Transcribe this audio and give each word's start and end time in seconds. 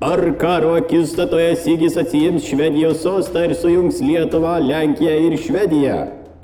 Ar 0.00 0.20
karo 0.40 0.70
akistatoje 0.80 1.56
Sigis 1.60 1.96
atsijims 2.00 2.46
Švedijos 2.48 3.02
sostą 3.02 3.42
ir 3.44 3.52
sujungs 3.52 3.98
Lietuvą, 4.00 4.54
Lenkiją 4.64 5.18
ir 5.26 5.36
Švediją? 5.36 5.96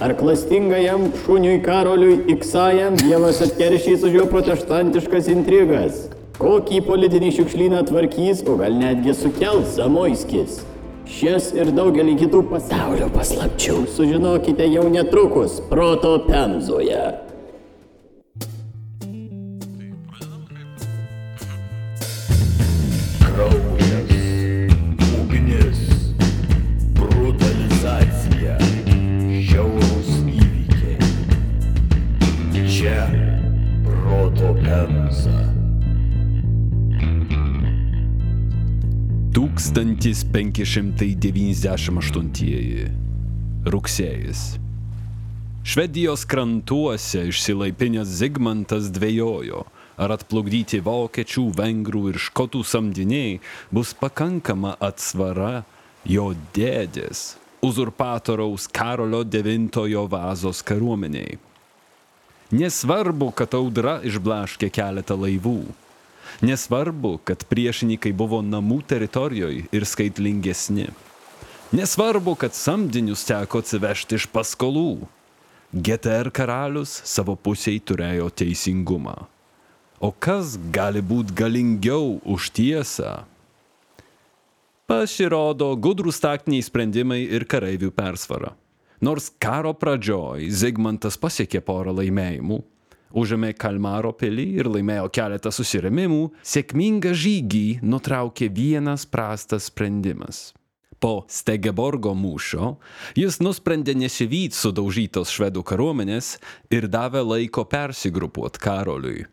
Ar 0.04 0.12
klastingajam 0.18 1.06
šuniui 1.22 1.62
Karoliui 1.64 2.19
Iksajam 2.34 3.00
Dievas 3.00 3.40
atkeršys 3.46 4.04
už 4.04 4.19
jo 4.19 4.27
protestantiškas 4.29 5.30
intrigas? 5.32 6.03
Kokį 6.37 6.82
politinį 6.84 7.32
šiukšlyną 7.38 7.80
tvarkys, 7.88 8.45
o 8.45 8.61
gal 8.61 8.77
netgi 8.77 9.16
sukels 9.16 9.73
Zamoiskis? 9.79 10.61
Šias 11.09 11.54
ir 11.57 11.73
daugelį 11.73 12.18
kitų 12.27 12.45
pasaulio 12.50 13.09
paslapčių 13.14 13.86
sužinokite 13.96 14.68
jau 14.68 14.84
netrukus 14.93 15.62
Proto 15.73 16.18
Pemzoje. 16.29 17.25
1598 40.06 42.95
rugsėjis. 43.66 44.62
Švedijos 45.66 46.23
krantuose 46.30 47.27
išsilaipinęs 47.32 48.06
Zigmantas 48.20 48.87
dvėjojo, 48.95 49.66
ar 49.98 50.15
atplukdyti 50.15 50.79
vokiečių, 50.87 51.51
vengrų 51.59 52.02
ir 52.12 52.19
škotų 52.23 52.62
samdiniai 52.62 53.42
bus 53.74 53.91
pakankama 53.98 54.79
atsvara 54.79 55.66
jo 56.07 56.38
dėdės, 56.54 57.34
uzurpatoriaus 57.66 58.71
Karolio 58.71 59.27
IX 59.27 59.74
vazos 60.12 60.62
kariuomeniai. 60.62 61.34
Nesvarbu, 62.54 63.34
kad 63.34 63.59
audra 63.59 63.99
išblaškė 64.06 64.71
keletą 64.71 65.19
laivų. 65.19 65.66
Nesvarbu, 66.44 67.16
kad 67.25 67.47
priešininkai 67.48 68.12
buvo 68.12 68.42
namų 68.44 68.82
teritorijoje 68.88 69.66
ir 69.72 69.87
skaitlingesni. 69.88 70.91
Nesvarbu, 71.72 72.34
kad 72.37 72.54
samdinius 72.54 73.25
teko 73.26 73.62
atsivežti 73.65 74.19
iš 74.20 74.28
paskolų. 74.31 75.06
GTR 75.72 76.31
karalius 76.31 77.00
savo 77.09 77.34
pusėje 77.37 77.82
turėjo 77.91 78.28
teisingumą. 78.31 79.16
O 79.98 80.12
kas 80.12 80.59
gali 80.72 81.00
būti 81.00 81.34
galingiau 81.34 82.19
už 82.22 82.50
tiesą? 82.53 83.25
Pasirodo 84.87 85.72
gudrus 85.75 86.21
taktiniai 86.22 86.62
sprendimai 86.62 87.25
ir 87.25 87.48
kareivių 87.48 87.91
persvara. 87.97 88.53
Nors 89.00 89.32
karo 89.43 89.72
pradžioj 89.75 90.47
Zigmantas 90.53 91.19
pasiekė 91.19 91.60
porą 91.65 91.97
laimėjimų, 91.97 92.60
užėmė 93.15 93.53
Kalmaro 93.59 94.12
pilį 94.16 94.47
ir 94.60 94.71
laimėjo 94.72 95.09
keletą 95.15 95.53
susirėmimų, 95.54 96.22
sėkmingą 96.43 97.15
žygį 97.15 97.66
nutraukė 97.87 98.50
vienas 98.53 99.06
prastas 99.06 99.71
sprendimas. 99.71 100.50
Po 100.97 101.27
Stegeborgo 101.28 102.15
mūšio 102.16 102.77
jis 103.19 103.38
nusprendė 103.44 103.93
nesivyti 103.99 104.56
sudaužytos 104.56 105.31
švedų 105.34 105.62
kariuomenės 105.69 106.37
ir 106.72 106.88
davė 106.88 107.21
laiko 107.27 107.66
persigrupuoti 107.69 108.62
karoliui. 108.62 109.27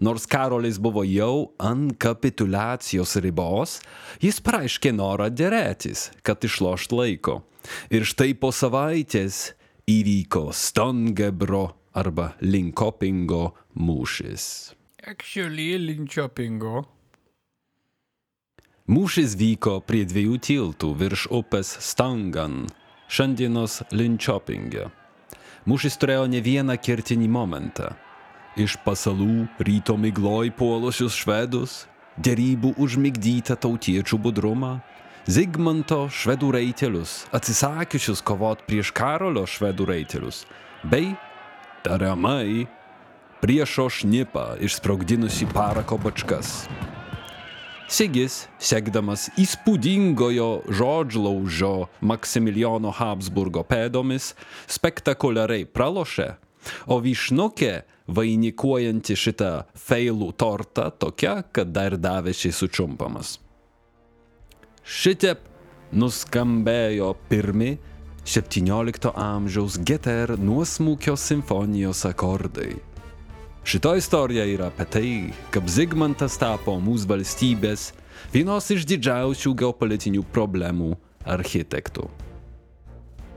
Nors 0.00 0.24
karolis 0.24 0.78
buvo 0.80 1.02
jau 1.04 1.50
ant 1.60 1.92
kapitulacijos 2.00 3.18
ribos, 3.20 3.76
jis 4.24 4.40
pareiškė 4.40 4.94
norą 4.96 5.28
dėrėtis, 5.28 6.08
kad 6.24 6.40
išlošt 6.40 6.94
laiko. 6.96 7.42
Ir 7.92 8.08
štai 8.08 8.32
po 8.40 8.48
savaitės 8.48 9.50
įvyko 9.84 10.48
Stongebro 10.56 11.66
arba 11.94 12.32
Linkopingo 12.40 13.50
mūšis. 13.74 14.74
Actually, 15.06 15.78
Linčiopingo. 15.80 16.84
Mūšis 18.90 19.36
vyko 19.38 19.78
prie 19.86 20.02
dviejų 20.04 20.38
tiltų 20.42 20.90
virš 20.98 21.28
upės 21.30 21.76
Stangan, 21.84 22.64
šiandienos 23.08 23.84
Linčiopinge. 23.94 24.88
Mūšis 25.70 25.98
turėjo 26.00 26.26
ne 26.32 26.40
vieną 26.42 26.76
kertinį 26.80 27.28
momentą. 27.30 27.92
Iš 28.58 28.80
pasalų 28.84 29.46
ryto 29.62 29.94
migloj 29.94 30.50
puolusius 30.58 31.14
švedus, 31.22 31.84
dėrybų 32.18 32.74
užmigdytą 32.82 33.56
tautiečių 33.62 34.18
budrumą, 34.18 34.80
Zigmanto 35.30 36.08
švedų 36.10 36.48
reitelius, 36.56 37.26
atsisakiusius 37.36 38.22
kovot 38.24 38.64
prieš 38.66 38.90
Karolio 38.96 39.44
švedų 39.46 39.86
reitelius, 39.92 40.46
bei 40.82 41.12
tariamai 41.84 42.66
priešo 43.40 43.88
šnipą 43.88 44.60
išsprogdinusi 44.60 45.48
parako 45.54 45.98
bačkas. 45.98 46.68
Sigis, 47.90 48.44
sekdamas 48.62 49.26
įspūdingojo 49.40 50.50
žodžlaužio 50.70 51.88
Maksimilijono 52.06 52.92
Habsburgo 52.94 53.64
pėdomis, 53.66 54.34
spektakuliariai 54.70 55.66
pralošė, 55.66 56.28
o 56.86 57.00
vyšnukė, 57.02 57.72
vainikuojanti 58.10 59.16
šitą 59.18 59.50
feilų 59.74 60.30
tortą, 60.38 60.90
tokia, 61.02 61.40
kad 61.50 61.72
dar 61.74 61.96
davėsi 61.98 62.52
sučiumpamas. 62.54 63.38
Šitep 64.86 65.42
nuskambėjo 65.90 67.12
pirmi 67.30 67.74
17 68.24 69.10
amžiaus 69.16 69.78
GTR 69.80 70.36
nuosmūkio 70.38 71.16
simfonijos 71.16 72.04
akordai. 72.04 72.74
Šita 73.64 73.94
istorija 73.96 74.44
yra 74.44 74.68
apie 74.68 74.86
tai, 74.92 75.10
kaip 75.52 75.68
Zigmantas 75.68 76.36
tapo 76.40 76.76
mūsų 76.80 77.08
valstybės 77.10 77.90
vienos 78.32 78.68
iš 78.72 78.84
didžiausių 78.88 79.54
geopolitinių 79.64 80.24
problemų 80.32 80.94
architektų. 81.24 82.08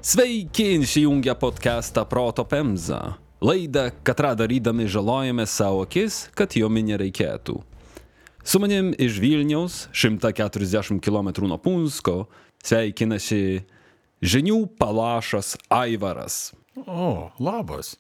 Sveiki, 0.04 0.82
įsijungę 0.84 1.36
podcastą 1.40 2.04
Proto 2.06 2.44
Pemza. 2.44 3.16
Laidą, 3.44 3.90
katrą 4.04 4.34
darydami 4.36 4.88
žalojame 4.88 5.48
savo 5.48 5.84
akis, 5.88 6.28
kad 6.36 6.56
jo 6.56 6.68
nereikėtų. 6.68 7.62
Su 8.44 8.60
manim 8.60 8.92
iš 9.00 9.20
Vilniaus, 9.24 9.88
140 9.96 11.00
km 11.00 11.32
nuo 11.48 11.58
Punsko, 11.58 12.28
sveikinasi 12.64 13.64
žinių 14.24 14.58
palašas 14.80 15.56
Aivaras, 15.70 16.54
O, 16.88 17.30
labas. 17.40 17.96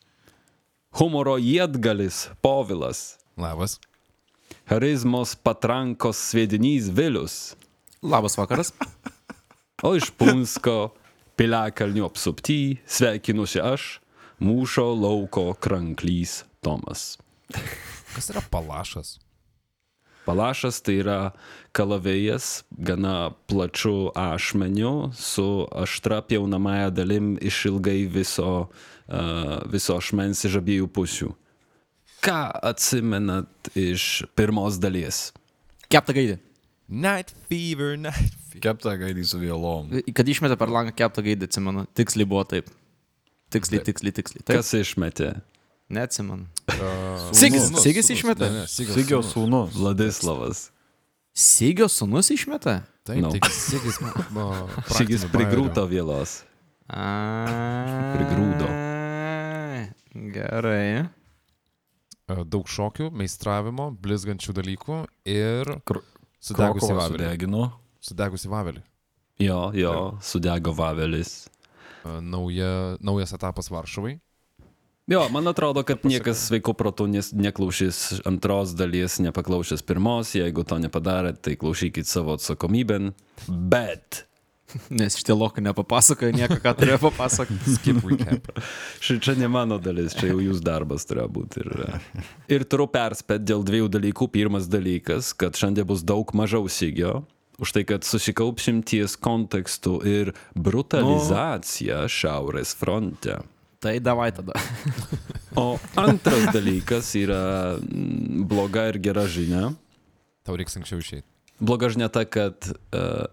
humoro 0.97 1.35
jėdgalis 1.37 2.29
Povilas, 2.41 3.17
Labas. 3.37 3.79
charizmos 4.69 5.35
patrankos 5.35 6.17
sviedinys 6.31 6.89
Vilius, 6.89 7.55
Labas 8.01 8.37
vakaras. 8.37 8.71
o 9.83 9.93
iš 9.95 10.09
Punsko 10.17 10.93
piliakalnių 11.37 12.05
apsupty 12.07 12.77
sveikinusi 12.87 13.59
aš, 13.61 13.99
mūšio 14.41 14.87
lauko 14.95 15.51
kranklys 15.59 16.43
Tomas. 16.63 17.17
Kas 18.13 18.29
yra 18.31 18.41
palašas? 18.51 19.17
Palašas 20.23 20.79
tai 20.85 20.99
yra 21.01 21.17
kalavėjas 21.75 22.63
gana 22.71 23.33
plačiu 23.51 24.11
ašmeniu 24.15 25.11
su 25.17 25.47
aštra 25.83 26.21
pjaunamąją 26.29 26.93
dalim 26.95 27.33
išilgai 27.41 28.05
viso, 28.11 28.67
uh, 28.69 29.55
viso 29.71 29.97
ašmens 29.99 30.45
iš 30.47 30.59
abiejų 30.61 30.87
pusių. 30.95 31.33
Ką 32.23 32.39
atsimenat 32.71 33.73
iš 33.75 34.23
pirmos 34.37 34.79
dalies? 34.79 35.31
Keptą 35.91 36.15
gaidį. 36.15 36.39
Night 36.87 37.33
fever, 37.49 37.97
night 37.99 38.37
fever. 38.47 38.61
Kepta 38.63 38.95
gaidį 38.99 39.25
su 39.27 39.39
vėlom. 39.41 39.91
Kad 40.15 40.29
išmetė 40.29 40.55
per 40.59 40.71
langą 40.71 40.93
keptą 40.95 41.23
gaidį, 41.25 41.49
atsimenu. 41.49 41.83
Tiksliai 41.97 42.29
buvo 42.29 42.43
taip. 42.47 42.69
Tiksliai, 43.53 43.83
tiksliai, 43.85 44.15
tiksliai. 44.15 44.43
Taip. 44.45 44.55
Kas 44.59 44.71
išmetė? 44.77 45.33
Neatsimenu. 45.89 46.45
Sigis- 47.33 47.67
Sūnus, 47.69 47.83
Sigis 47.83 48.07
sūnus. 48.07 48.15
išmetė? 48.17 48.47
Ne, 48.49 48.59
ne, 48.61 48.67
Sigis 48.67 48.93
Sigio 48.95 49.19
sūnus. 49.21 49.33
sūnus. 49.33 49.75
Vladislavas. 49.77 50.61
Sigio 51.35 51.87
sunus 51.89 52.29
išmetė? 52.31 52.83
Taip, 53.03 53.17
No. 53.21 53.29
no. 53.29 53.33
Sigis. 53.33 53.97
Šigis 54.97 55.25
prigrūto 55.33 55.83
vėlos. 55.89 56.43
A. 56.89 58.13
Prigrūdo. 58.15 58.67
Gerai. 60.33 61.09
Daug 62.47 62.65
šokių, 62.69 63.09
meistravimo, 63.11 63.89
blizgančių 64.01 64.53
dalykų 64.55 64.97
ir 65.29 65.73
Kur- 65.85 66.03
sudegusi 66.41 66.93
vavelį. 66.93 67.17
sudegino. 67.19 67.63
Sudegusi 68.03 68.47
vavelį. 68.51 68.81
Jo, 69.43 69.71
jo, 69.75 69.93
sudego 70.21 70.73
vavelis. 70.73 71.47
Nauja, 72.05 72.97
naujas 73.01 73.33
etapas 73.33 73.69
Varšuvai. 73.71 74.19
Jo, 75.11 75.25
man 75.29 75.47
atrodo, 75.51 75.83
kad 75.83 76.05
niekas 76.07 76.45
sveiko 76.47 76.71
protų 76.79 77.09
nes- 77.11 77.33
neklausys 77.35 78.21
antros 78.29 78.71
dalies, 78.79 79.17
nepaklausys 79.19 79.83
pirmos, 79.83 80.31
jeigu 80.37 80.63
to 80.63 80.77
nepadarėt, 80.79 81.41
tai 81.43 81.57
klausykit 81.59 82.07
savo 82.07 82.37
atsakomybėn. 82.37 83.11
Bet 83.49 84.23
Nes 84.89 85.17
šitie 85.17 85.35
lokai 85.37 85.63
nepapasakoja 85.65 86.33
nieko, 86.35 86.57
ką 86.63 86.73
turėjo 86.77 86.99
papasakoti. 87.03 87.73
Skip 87.77 88.01
recap. 88.07 88.49
ši 89.03 89.19
čia 89.23 89.35
ne 89.39 89.49
mano 89.51 89.77
dalis, 89.81 90.15
čia 90.17 90.31
jau 90.31 90.39
jūs 90.41 90.63
darbas 90.65 91.05
turėjo 91.09 91.29
būti. 91.35 91.63
Ir, 91.63 91.99
ir 92.57 92.65
turiu 92.69 92.87
perspėti 92.91 93.47
dėl 93.51 93.65
dviejų 93.67 93.91
dalykų. 93.93 94.29
Pirmas 94.33 94.69
dalykas, 94.71 95.33
kad 95.37 95.57
šiandien 95.59 95.87
bus 95.89 96.05
daug 96.05 96.33
mažiau 96.37 96.69
sygio. 96.71 97.23
Už 97.61 97.75
tai, 97.75 97.83
kad 97.85 98.01
susikaupšim 98.07 98.81
ties 98.81 99.13
kontekstu 99.21 99.99
ir 100.09 100.33
brutalizacija 100.57 102.07
Šiaurės 102.09 102.73
fronte. 102.79 103.43
Tai 103.83 103.99
davai 103.99 104.31
tada. 104.31 104.55
O 105.55 105.77
antras 105.95 106.47
dalykas 106.49 107.11
yra 107.13 107.77
mm, 107.77 108.47
bloga 108.49 108.87
ir 108.89 108.97
gera 108.97 109.27
žinia. 109.29 109.67
Tau 110.41 110.55
reiks 110.57 110.73
anksčiau 110.79 110.97
išeiti. 110.97 111.27
Bloga 111.61 111.91
žinia 111.93 112.07
ta, 112.09 112.23
kad 112.25 112.71
uh, 112.73 113.27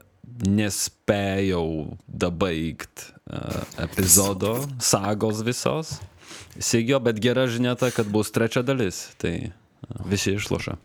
nespėjau 0.45 1.97
dabaigt 2.05 3.07
uh, 3.25 3.65
epizodo, 3.81 4.59
sagos 4.85 5.41
visos. 5.47 5.95
Sigio, 6.61 7.01
bet 7.01 7.23
gera 7.25 7.47
žinia 7.49 7.73
ta, 7.81 7.89
kad 7.89 8.13
bus 8.13 8.29
trečia 8.29 8.61
dalis. 8.61 9.15
Tai 9.17 9.33
uh, 9.49 10.05
visi 10.05 10.37
išloša. 10.37 10.77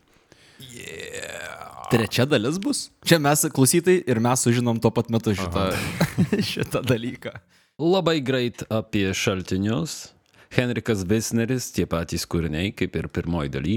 Trečia 1.91 2.23
dalis 2.25 2.63
bus. 2.63 2.87
Čia 3.03 3.19
mes 3.19 3.43
klausytai 3.51 3.99
ir 4.07 4.23
mes 4.23 4.39
sužinom 4.47 4.79
tuo 4.79 4.89
pat 4.95 5.11
metu 5.13 5.35
šitą, 5.35 5.67
šitą 6.53 6.81
dalyką. 6.87 7.35
Labai 7.75 8.21
greit 8.23 8.61
apie 8.71 9.09
šaltinius. 9.11 10.13
Henrikas 10.55 11.01
Visneris, 11.03 11.65
tie 11.75 11.83
patys 11.83 12.23
kūriniai, 12.23 12.69
kaip 12.71 12.93
ir 12.95 13.09
pirmoji 13.11 13.49
daly. 13.51 13.73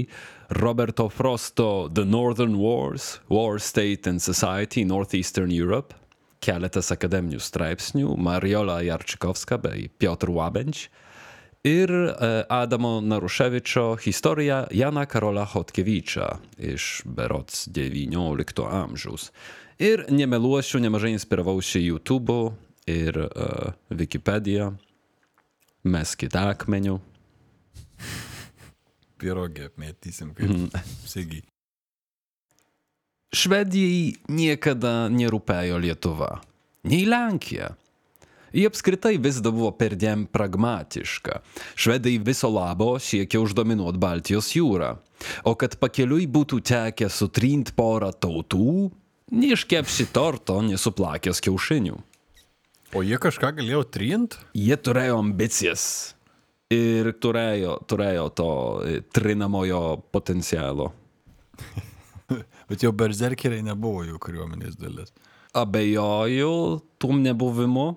Roberto 0.55 1.09
Frosto 1.11 1.89
The 1.91 2.05
Northern 2.07 2.55
Wars, 2.55 3.19
War 3.27 3.59
State 3.59 4.07
and 4.07 4.23
Society, 4.23 4.85
Northeastern 4.87 5.51
Europe. 5.51 5.91
Keletas 6.39 6.93
akademinių 6.95 7.41
straipsnių. 7.43 8.13
Mariola 8.15 8.77
Jarčikovska 8.87 9.59
bei 9.59 9.89
Piotr 9.91 10.31
Łabenč. 10.31 10.85
Ir 11.67 11.91
e, 11.91 12.31
Adamo 12.47 13.01
Naruševičio 13.03 13.97
historia 13.99 14.61
Jana 14.71 15.03
Karola 15.11 15.43
Hotkeviča 15.43 16.29
iš 16.55 17.01
berots 17.03 17.67
XIX 17.67 18.63
amžiaus. 18.63 19.33
Ir 19.75 20.07
nemeluosiu, 20.07 20.79
nemažai 20.79 21.11
inspiravausi 21.17 21.83
YouTube 21.83 22.55
ir 22.89 23.19
uh, 23.25 23.71
Wikipedia. 23.93 24.71
Meskite 25.87 26.41
akmenių. 26.51 26.97
Pirogį 29.19 29.69
apmėtysim, 29.69 30.33
kaip 30.35 30.75
Sigiai. 31.07 31.43
Švedijai 33.29 34.15
niekada 34.33 35.05
nerūpėjo 35.13 35.77
Lietuva, 35.83 36.39
nei 36.89 37.03
Lenkija. 37.05 37.75
Ji 38.49 38.65
apskritai 38.65 39.19
vis 39.21 39.37
dar 39.45 39.53
buvo 39.53 39.69
perdėm 39.77 40.23
pragmatiška. 40.33 41.43
Švedai 41.77 42.15
viso 42.25 42.49
labo 42.49 42.95
siekė 42.97 43.37
uždominuoti 43.43 44.01
Baltijos 44.01 44.49
jūrą. 44.55 44.95
O 45.45 45.53
kad 45.59 45.77
pakeliui 45.77 46.25
būtų 46.25 46.61
tekę 46.65 47.11
sutrint 47.13 47.75
porą 47.77 48.09
tautų, 48.15 48.89
neiškepsi 49.29 50.09
torto, 50.15 50.57
nesuplakęs 50.65 51.43
kiaušinių. 51.45 51.99
O 52.97 53.03
jie 53.05 53.19
kažką 53.21 53.51
galėjo 53.59 53.83
trint? 53.93 54.39
Jie 54.57 54.73
turėjo 54.81 55.19
ambicijas 55.21 55.83
ir 56.73 57.11
turėjo, 57.21 57.75
turėjo 57.89 58.25
to 58.33 58.49
e, 58.85 59.01
trinamojo 59.13 59.81
potencialo. 60.13 60.91
Bet 62.69 62.83
jau 62.85 62.91
berzerkeriai 62.93 63.63
nebuvo 63.65 64.03
jų 64.07 64.17
kariuomenės 64.21 64.75
dalis. 64.81 65.09
Abejoju 65.57 66.79
tum 67.01 67.21
nebuvimu. 67.25 67.87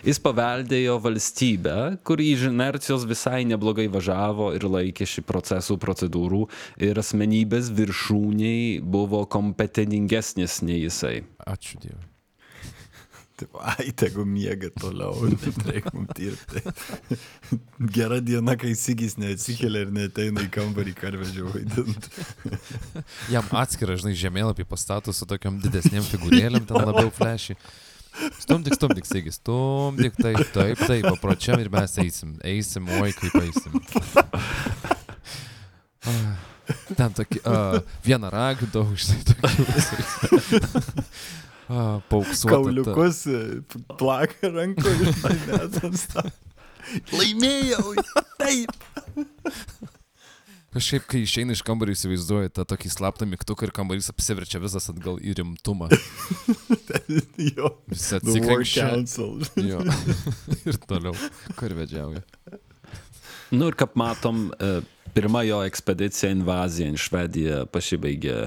Jis 0.00 0.16
paveldėjo 0.24 0.94
valstybę, 1.04 1.76
kuri 2.08 2.30
iš 2.32 2.46
inercijos 2.48 3.04
visai 3.08 3.42
neblogai 3.48 3.84
važiavo 3.92 4.54
ir 4.56 4.64
laikė 4.64 5.04
šį 5.04 5.26
procesų 5.28 5.76
procedūrų 5.82 6.46
ir 6.88 7.00
asmenybės 7.02 7.68
viršūniai 7.76 8.78
buvo 8.80 9.26
kompetentingesnės 9.28 10.62
nei 10.64 10.86
jisai. 10.86 11.18
Ačiū 11.44 11.82
Dievui. 11.84 12.09
Taip, 13.40 13.56
ai, 13.72 13.88
tegu 13.96 14.24
miega 14.28 14.68
toliau, 14.76 15.14
reikia 15.68 15.92
mums 15.94 16.12
dirbti. 16.16 16.60
Gera 17.96 18.20
diena, 18.20 18.56
kai 18.60 18.74
Sigis 18.76 19.16
neatsikelia 19.20 19.86
ir 19.86 19.94
neteina 19.94 20.44
į 20.44 20.50
kambarį 20.52 20.94
karvedžio 20.98 21.52
vaidinti. 21.54 22.26
Jam 23.32 23.48
atskirą, 23.62 23.96
žinai, 24.00 24.16
žemėlapį 24.20 24.68
pastato 24.68 25.14
su 25.16 25.28
tokiam 25.28 25.56
didesniem 25.62 26.04
figūrėlėm, 26.10 26.68
ten 26.68 26.84
labiau 26.90 27.12
flešiai. 27.16 27.56
Stumdik, 28.42 28.74
stumdik, 28.74 29.06
Sigis, 29.06 29.38
stumdik, 29.38 30.16
taip, 30.18 30.40
taip, 30.52 30.80
taip, 30.82 31.06
papročiam 31.06 31.60
ir 31.62 31.70
mes 31.72 31.94
eisim, 32.02 32.34
eisim, 32.44 32.88
oi 32.98 33.12
kaip 33.16 33.36
eisim. 33.40 33.78
Ten 36.98 37.14
tokį, 37.14 37.40
uh, 37.46 37.78
vieną 38.02 38.28
ragį 38.34 38.66
daug, 38.74 38.90
žinai, 38.98 39.22
tokių. 39.30 40.58
Uh, 40.58 41.46
Pauksuotą. 42.10 42.50
Kauliukus 42.50 43.24
plaka 44.00 44.50
ranko 44.50 44.90
ir 44.90 45.12
metams 45.22 46.06
tą. 46.10 46.24
Laimėjau! 47.14 47.94
Taip! 48.40 48.74
Kažkaip, 50.70 51.02
kai 51.10 51.20
išeina 51.24 51.54
iš 51.56 51.64
kambario, 51.66 51.96
įsivaizduoju 51.96 52.52
tą 52.54 52.62
tokį 52.72 52.92
slaptą 52.94 53.26
mygtuką 53.26 53.66
ir 53.66 53.72
kambarys 53.74 54.06
apsiverčia 54.12 54.60
visas 54.62 54.86
atgal 54.92 55.18
į 55.18 55.34
rimtumą. 55.40 55.88
jo. 57.56 57.72
Visi 57.90 58.14
atsikrenkščia. 58.20 58.84
Council. 58.92 59.42
Jo. 59.66 59.82
ir 60.70 60.78
toliau 60.86 61.14
karvedžiauja. 61.58 62.22
Nu 63.50 63.66
ir 63.66 63.78
kaip 63.78 63.98
matom, 63.98 64.46
e, 64.62 64.78
pirma 65.14 65.42
jo 65.42 65.58
ekspedicija 65.66 66.30
invazija 66.36 66.94
į 66.94 67.02
Švediją 67.02 67.64
pasibaigė 67.74 68.38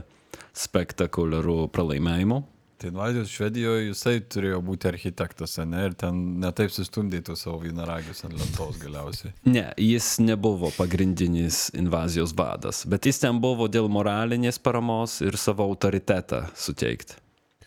spektakuliarų 0.56 1.66
pralaimėjimu. 1.76 2.40
Tai 2.84 2.90
invazijos 2.92 3.30
Švedijoje 3.32 3.86
jisai 3.86 4.18
turėjo 4.28 4.58
būti 4.68 4.90
architektas, 4.90 5.54
ne? 5.64 5.86
Ir 5.88 5.94
ten 5.96 6.18
netaip 6.44 6.74
sustumdėtų 6.76 7.38
savo 7.40 7.62
vynaragius 7.62 8.26
ant 8.28 8.36
lentos 8.36 8.76
galiausiai. 8.82 9.32
Ne, 9.56 9.70
jis 9.80 10.18
nebuvo 10.20 10.68
pagrindinis 10.76 11.70
invazijos 11.80 12.34
vadas, 12.36 12.82
bet 12.84 13.08
jis 13.08 13.24
ten 13.24 13.40
buvo 13.40 13.70
dėl 13.72 13.88
moralinės 13.88 14.60
paramos 14.60 15.22
ir 15.24 15.40
savo 15.40 15.64
autoritetą 15.64 16.42
suteikti. 16.60 17.16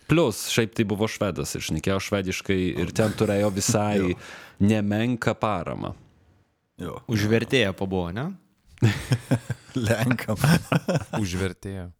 Plus, 0.05 0.51
šiaip 0.53 0.77
tai 0.77 0.85
buvo 0.85 1.09
švedas 1.09 1.57
ir 1.57 1.65
šnekėjo 1.65 1.97
švediškai 2.11 2.61
ir 2.85 2.93
ten 2.93 3.17
turėjo 3.17 3.55
visai 3.57 4.13
nemenką 4.75 5.33
paramą. 5.41 5.95
Jo. 6.77 7.01
Užvertėję 7.09 7.73
pabuvo, 7.73 8.13
ne? 8.13 8.35
Lenkam. 9.89 10.45
Užvertėjo. 11.17 11.95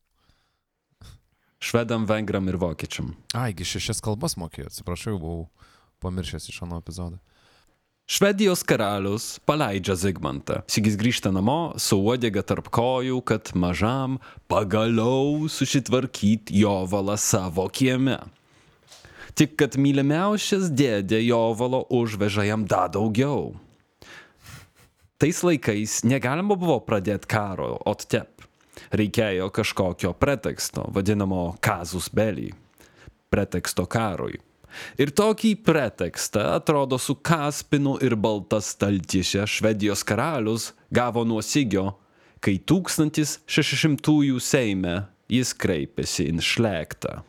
Švedam, 1.63 2.05
vengram 2.09 2.49
ir 2.49 2.59
vokiečiam. 2.61 3.15
Aigi, 3.35 3.65
šešias 3.65 4.03
kalbas 4.05 4.37
mokėjo, 4.37 4.69
atsiprašau, 4.71 5.17
buvau 5.21 5.47
pamiršęs 6.05 6.51
iš 6.53 6.63
ano 6.67 6.81
epizodą. 6.83 7.19
Švedijos 8.07 8.61
karalius 8.63 9.41
paleidžia 9.43 9.97
Zigmantą. 9.99 10.61
Sigis 10.71 10.95
grįžta 10.95 11.33
namo 11.35 11.75
su 11.83 11.97
uodega 11.99 12.45
tarp 12.47 12.69
kojų, 12.71 13.19
kad 13.27 13.51
mažam 13.59 14.21
pagaliau 14.47 15.49
susitvarkyt 15.51 16.53
jovalą 16.55 17.17
savo 17.19 17.67
kieme. 17.67 18.21
Tik 19.35 19.57
kad 19.59 19.75
mylimiausias 19.75 20.71
dėdė 20.71 21.19
Jovalo 21.27 21.83
užveža 21.93 22.47
jam 22.47 22.63
dar 22.71 22.93
daugiau. 22.95 23.57
Tais 25.19 25.43
laikais 25.43 26.05
negalima 26.07 26.55
buvo 26.55 26.79
pradėti 26.87 27.27
karo, 27.29 27.75
o 27.83 27.97
tep. 27.99 28.36
Reikėjo 28.97 29.49
kažkokio 29.55 30.13
preteksto, 30.19 30.87
vadinamo 30.95 31.57
kazus 31.65 32.11
belį. 32.13 32.51
Preteksto 33.33 33.87
karui. 33.91 34.39
Ir 35.01 35.13
tokį 35.17 35.55
pretekstą, 35.65 36.43
atrodo, 36.59 36.99
su 37.01 37.17
Kaspinu 37.17 37.97
ir 38.05 38.17
Balta 38.21 38.61
staltišė 38.61 39.47
Švedijos 39.49 40.05
karalius 40.07 40.73
gavo 40.93 41.25
nuo 41.25 41.43
Sigio, 41.45 41.95
kai 42.45 42.59
1600-ųjų 42.61 44.43
Seime 44.43 44.99
jis 45.33 45.55
kreipėsi 45.57 46.29
į 46.31 46.45
šlektą. 46.45 47.23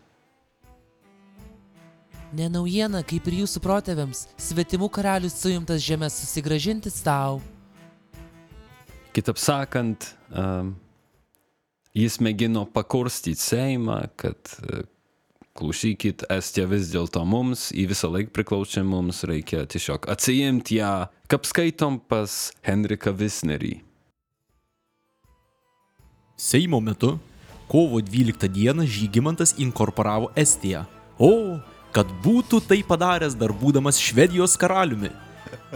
Ne 2.36 2.50
naujiena, 2.52 3.02
kaip 3.08 3.30
ir 3.30 3.40
jūsų 3.42 3.62
protėviams, 3.64 4.26
svetimų 4.42 4.90
karalius 4.92 5.38
suimtas 5.40 5.80
žemės 5.86 6.18
susigražinti 6.20 6.92
savo. 6.92 7.40
Kitaip 9.16 9.40
sakant, 9.40 10.12
um, 10.30 10.76
jis 11.98 12.20
mėgino 12.22 12.68
pakurstyti 12.70 13.42
Seimą, 13.42 14.04
kad 14.20 14.54
uh, 14.62 14.86
klausykit, 15.58 16.26
Estija 16.32 16.68
vis 16.70 16.92
dėlto 16.94 17.24
mums, 17.26 17.72
į 17.74 17.88
visą 17.92 18.10
laiką 18.14 18.34
priklauso 18.36 18.84
mums, 18.86 19.24
reikia 19.28 19.66
tiesiog 19.70 20.08
atsijimti 20.12 20.80
ją, 20.80 21.08
kaip 21.32 21.48
skaitom 21.50 22.00
pas 22.10 22.52
Henriką 22.66 23.14
Visnerį. 23.18 23.80
Seimo 26.38 26.80
metu, 26.84 27.16
kovo 27.72 28.02
12 28.02 28.52
dieną 28.54 28.86
Žygimantas 28.86 29.56
inkorporavo 29.58 30.30
Estiją. 30.38 30.86
O, 31.18 31.58
kad 31.96 32.10
būtų 32.22 32.62
tai 32.70 32.84
padaręs 32.86 33.34
dar 33.34 33.50
būdamas 33.58 33.98
Švedijos 33.98 34.54
karaliumi. 34.60 35.10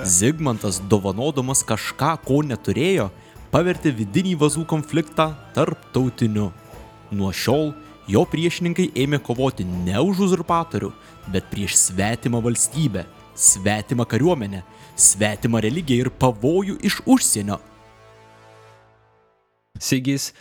Zigmantas, 0.06 0.78
dovanodamas 0.92 1.64
kažką, 1.66 2.14
ko 2.28 2.44
neturėjo, 2.46 3.10
pavertė 3.52 3.92
vidinį 3.96 4.36
vazų 4.40 4.66
konfliktą 4.70 5.32
tarptautiniu. 5.56 6.50
Nuo 7.12 7.32
šiol 7.36 7.74
jo 8.12 8.24
priešininkai 8.32 8.90
ėmė 9.04 9.20
kovoti 9.24 9.66
ne 9.68 10.00
už 10.00 10.26
uzurpatorių, 10.28 10.92
bet 11.34 11.50
prieš 11.52 11.76
svetimą 11.80 12.42
valstybę, 12.44 13.06
svetimą 13.36 14.08
kariuomenę, 14.08 14.64
svetimą 14.96 15.62
religiją 15.64 16.06
ir 16.06 16.12
pavojų 16.22 16.78
iš 16.88 17.02
užsienio. 17.06 17.60
Sigis 19.82 20.32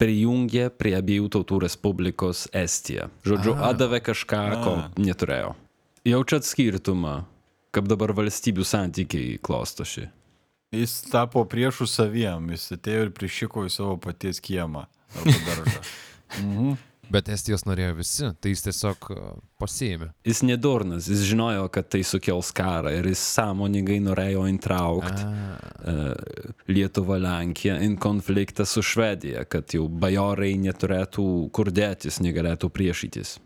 prijungė 0.00 0.70
prie 0.74 0.96
abiejų 0.98 1.28
tautų 1.34 1.60
Respublikos 1.66 2.46
Estiją. 2.56 3.10
Žodžiu, 3.26 3.54
atdavė 3.62 4.00
kažką, 4.02 4.40
ko 4.64 4.72
neturėjo. 4.98 5.52
Jaučiat 6.08 6.48
skirtumą, 6.48 7.20
kaip 7.70 7.86
dabar 7.86 8.14
valstybių 8.16 8.66
santykiai 8.66 9.36
klostosi. 9.38 10.08
Jis 10.72 11.02
tapo 11.12 11.42
priešų 11.44 11.86
saviem, 11.90 12.48
jis 12.54 12.70
atėjo 12.78 13.08
ir 13.08 13.12
prišiko 13.16 13.66
į 13.68 13.74
savo 13.74 13.98
paties 14.00 14.40
kiemą. 14.40 14.86
arba 15.20 15.36
daržą. 15.50 15.84
Bet 17.12 17.28
Estijos 17.28 17.66
norėjo 17.68 17.92
visi, 17.98 18.28
tai 18.40 18.52
jis 18.54 18.62
tiesiog 18.64 19.08
uh, 19.12 19.24
pasiėmė. 19.60 20.08
Jis 20.24 20.40
nedurnas, 20.48 21.10
jis 21.10 21.26
žinojo, 21.28 21.66
kad 21.74 21.90
tai 21.92 22.00
sukels 22.08 22.54
karą 22.56 22.92
ir 22.94 23.08
jis 23.10 23.20
sąmoningai 23.34 23.98
norėjo 24.00 24.46
įtraukti 24.48 25.26
uh, 25.26 26.54
Lietuvą, 26.72 27.18
Lenkiją 27.20 27.76
į 27.84 27.90
konfliktą 28.00 28.64
su 28.68 28.84
Švedija, 28.86 29.44
kad 29.44 29.76
jau 29.76 29.90
bajorai 29.92 30.54
neturėtų 30.62 31.26
kur 31.52 31.72
dėtis, 31.74 32.22
negalėtų 32.24 32.72
priešytis. 32.72 33.36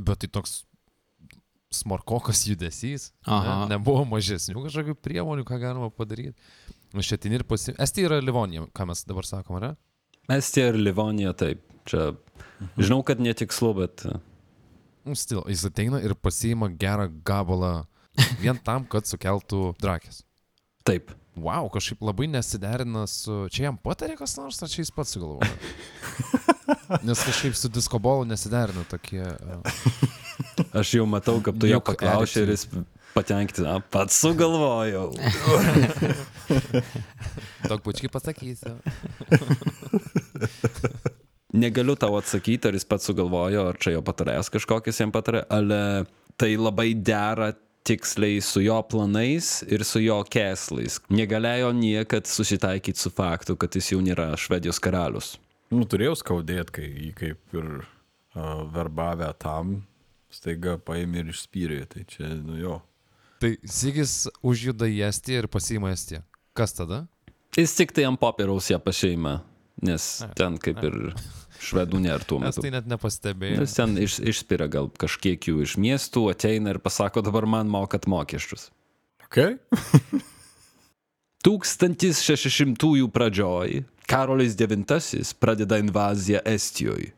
Bet 0.00 0.22
tai 0.24 0.32
toks 0.32 0.62
smarkokas 1.74 2.42
judesys. 2.48 3.10
Aha. 3.26 3.64
Ne, 3.64 3.76
nebuvo 3.76 4.04
mažesnių 4.10 4.64
kažkokių 4.66 4.96
priemonių, 5.02 5.44
ką 5.48 5.60
galima 5.62 5.90
padaryti. 5.94 6.34
Šetin 7.06 7.36
ir 7.36 7.44
pasi... 7.46 7.74
Estija 7.78 8.08
yra 8.10 8.18
Livonija, 8.22 8.66
ką 8.74 8.88
mes 8.90 9.04
dabar 9.06 9.28
sakom, 9.28 9.60
ar 9.60 9.68
ne? 9.68 9.74
Estija 10.36 10.72
ir 10.72 10.80
Livonija 10.80 11.32
taip. 11.38 11.62
Čia 11.88 12.10
žinau, 12.76 13.00
kad 13.06 13.22
netikslu, 13.22 13.70
bet 13.78 14.02
uh, 14.08 14.18
Nu, 15.04 15.14
Stil, 15.16 15.40
jis 15.48 15.64
ateina 15.64 16.00
ir 16.04 16.12
pasiima 16.14 16.68
gerą 16.68 17.06
gabalą 17.24 17.86
vien 18.42 18.58
tam, 18.64 18.84
kad 18.84 19.08
sukeltų 19.08 19.70
drakės. 19.80 20.24
taip. 20.84 21.14
Wow, 21.38 21.68
kažkaip 21.72 22.02
labai 22.02 22.26
nesiderina 22.30 23.06
su... 23.10 23.44
Čia 23.52 23.68
jam 23.68 23.78
patarė 23.80 24.16
kas 24.18 24.34
nors, 24.38 24.58
ar 24.62 24.72
čia 24.72 24.82
jis 24.82 24.90
pats 24.94 25.14
sugalvojo? 25.14 25.52
Nes 27.06 27.22
kažkaip 27.22 27.54
su 27.58 27.70
diskobolu 27.70 28.26
nesiderina 28.28 28.82
tokie... 28.90 29.22
Uh, 29.22 30.18
Aš 30.72 30.94
jau 30.98 31.06
matau, 31.08 31.38
kaip 31.44 31.58
tu 31.60 31.68
jo 31.70 31.80
paklausai 31.84 32.44
ir 32.44 32.52
jis 32.54 32.66
patenkinti, 33.14 33.64
a, 33.66 33.78
pats 33.92 34.18
sugalvojau. 34.22 35.10
Daug 37.68 37.82
pučiai 37.84 38.10
pasakysiu. 38.12 38.76
Negaliu 41.62 41.96
tau 41.98 42.14
atsakyti, 42.20 42.70
ar 42.70 42.78
jis 42.78 42.86
pats 42.86 43.10
sugalvojo, 43.10 43.66
ar 43.72 43.80
čia 43.82 43.96
jo 43.96 44.04
patarėjas 44.06 44.52
kažkokias 44.54 45.02
jam 45.02 45.14
patarė, 45.14 45.42
ale 45.50 45.80
tai 46.38 46.54
labai 46.54 46.92
dera 46.94 47.50
tiksliai 47.86 48.40
su 48.44 48.62
jo 48.64 48.80
planais 48.82 49.60
ir 49.68 49.84
su 49.84 50.02
jo 50.02 50.20
kėslais. 50.28 51.00
Negalėjo 51.12 51.72
niekad 51.76 52.28
susitaikyti 52.28 53.00
su 53.00 53.12
faktu, 53.14 53.56
kad 53.60 53.76
jis 53.76 53.92
jau 53.94 54.00
nėra 54.04 54.32
Švedijos 54.40 54.80
karalius. 54.82 55.34
Nu, 55.70 55.86
turėjau 55.86 56.16
skaudėti, 56.18 56.74
kai 56.74 56.86
jį 56.88 57.10
kaip 57.18 57.56
ir 57.56 57.68
uh, 57.80 58.64
verbavę 58.74 59.30
tam, 59.38 59.80
staiga 60.32 60.76
paėmė 60.82 61.24
ir 61.24 61.34
išspyrė. 61.34 61.84
Tai 61.90 62.04
čia, 62.10 62.32
nu 62.42 62.58
jo. 62.58 62.80
Tai 63.40 63.54
Sigis 63.64 64.26
užjuda 64.44 64.90
į 64.90 65.04
Estiją 65.08 65.44
ir 65.44 65.50
pasiima 65.52 65.94
Estiją. 65.94 66.24
Kas 66.58 66.74
tada? 66.76 67.04
Jis 67.56 67.72
tik 67.78 67.94
tai 67.96 68.04
ant 68.06 68.20
popieriaus 68.20 68.68
ją 68.70 68.78
pašeima, 68.82 69.40
nes 69.86 70.10
ten 70.38 70.58
kaip 70.62 70.82
ir 70.86 70.98
švedų 71.60 72.00
nėra 72.02 72.24
tuo 72.24 72.40
Mes 72.40 72.56
metu. 72.56 72.64
tai 72.64 72.72
net 72.74 72.88
nepastebėjome. 72.90 73.64
Jis 73.66 73.76
ten 73.76 73.96
iš, 74.00 74.18
išspiria 74.32 74.68
gal 74.72 74.90
kažkiek 75.00 75.50
jų 75.50 75.62
iš 75.66 75.76
miestų, 75.80 76.30
ateina 76.32 76.74
ir 76.74 76.80
pasako, 76.82 77.22
dabar 77.26 77.46
man 77.46 77.70
mokat 77.70 78.08
mokesčius. 78.10 78.70
Okay. 79.28 79.58
1600-ųjų 81.46 83.06
pradžioj 83.14 83.82
Karolis 84.10 84.56
IX 84.58 85.34
pradeda 85.38 85.78
invaziją 85.78 86.40
Estijoje, 86.44 87.12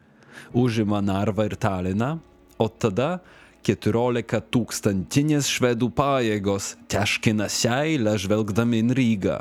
užima 0.52 1.00
Narvą 1.00 1.46
ir 1.48 1.56
Taliną, 1.56 2.18
o 2.58 2.68
tada 2.68 3.22
14 3.64 4.42
tūkstantinės 4.52 5.48
švedų 5.48 5.88
pajėgos 5.96 6.74
teškina 6.92 7.48
seilę 7.50 8.14
žvelgdami 8.18 8.82
į 8.82 8.96
Rygą. 8.98 9.38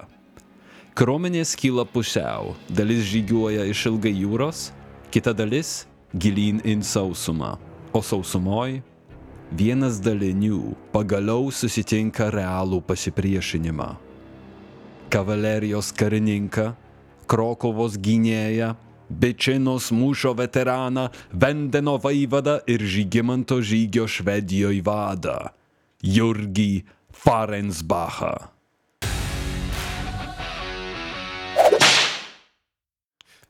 Kruomenės 0.98 1.53
kyla 1.60 1.86
pusiau, 1.88 2.55
dalis 2.70 3.05
žygiuoja 3.12 3.67
iš 3.70 3.86
ilgai 3.91 4.13
jūros, 4.15 4.70
kita 5.12 5.34
dalis 5.36 5.84
gilyn 6.15 6.62
į 6.63 6.77
sausumą, 6.88 7.58
o 7.91 8.00
sausumoj 8.00 8.80
vienas 9.51 10.00
dalinių 10.00 10.75
pagaliau 10.94 11.51
susitinka 11.51 12.30
realų 12.32 12.80
pasipriešinimą. 12.88 13.89
Kavalerijos 15.12 15.91
karininką, 15.91 16.72
Krokovos 17.27 17.98
gynėją, 18.00 18.75
Bečinos 19.12 19.89
mūšio 19.91 20.32
veteraną, 20.39 21.10
Vendeno 21.36 21.98
vaivadą 22.00 22.62
ir 22.68 22.80
Žygimanto 22.80 23.60
žygio 23.60 24.08
Švedijoje 24.08 24.80
vadą- 24.84 25.51
Jurgį 26.15 26.84
Farensbachą. 27.12 28.61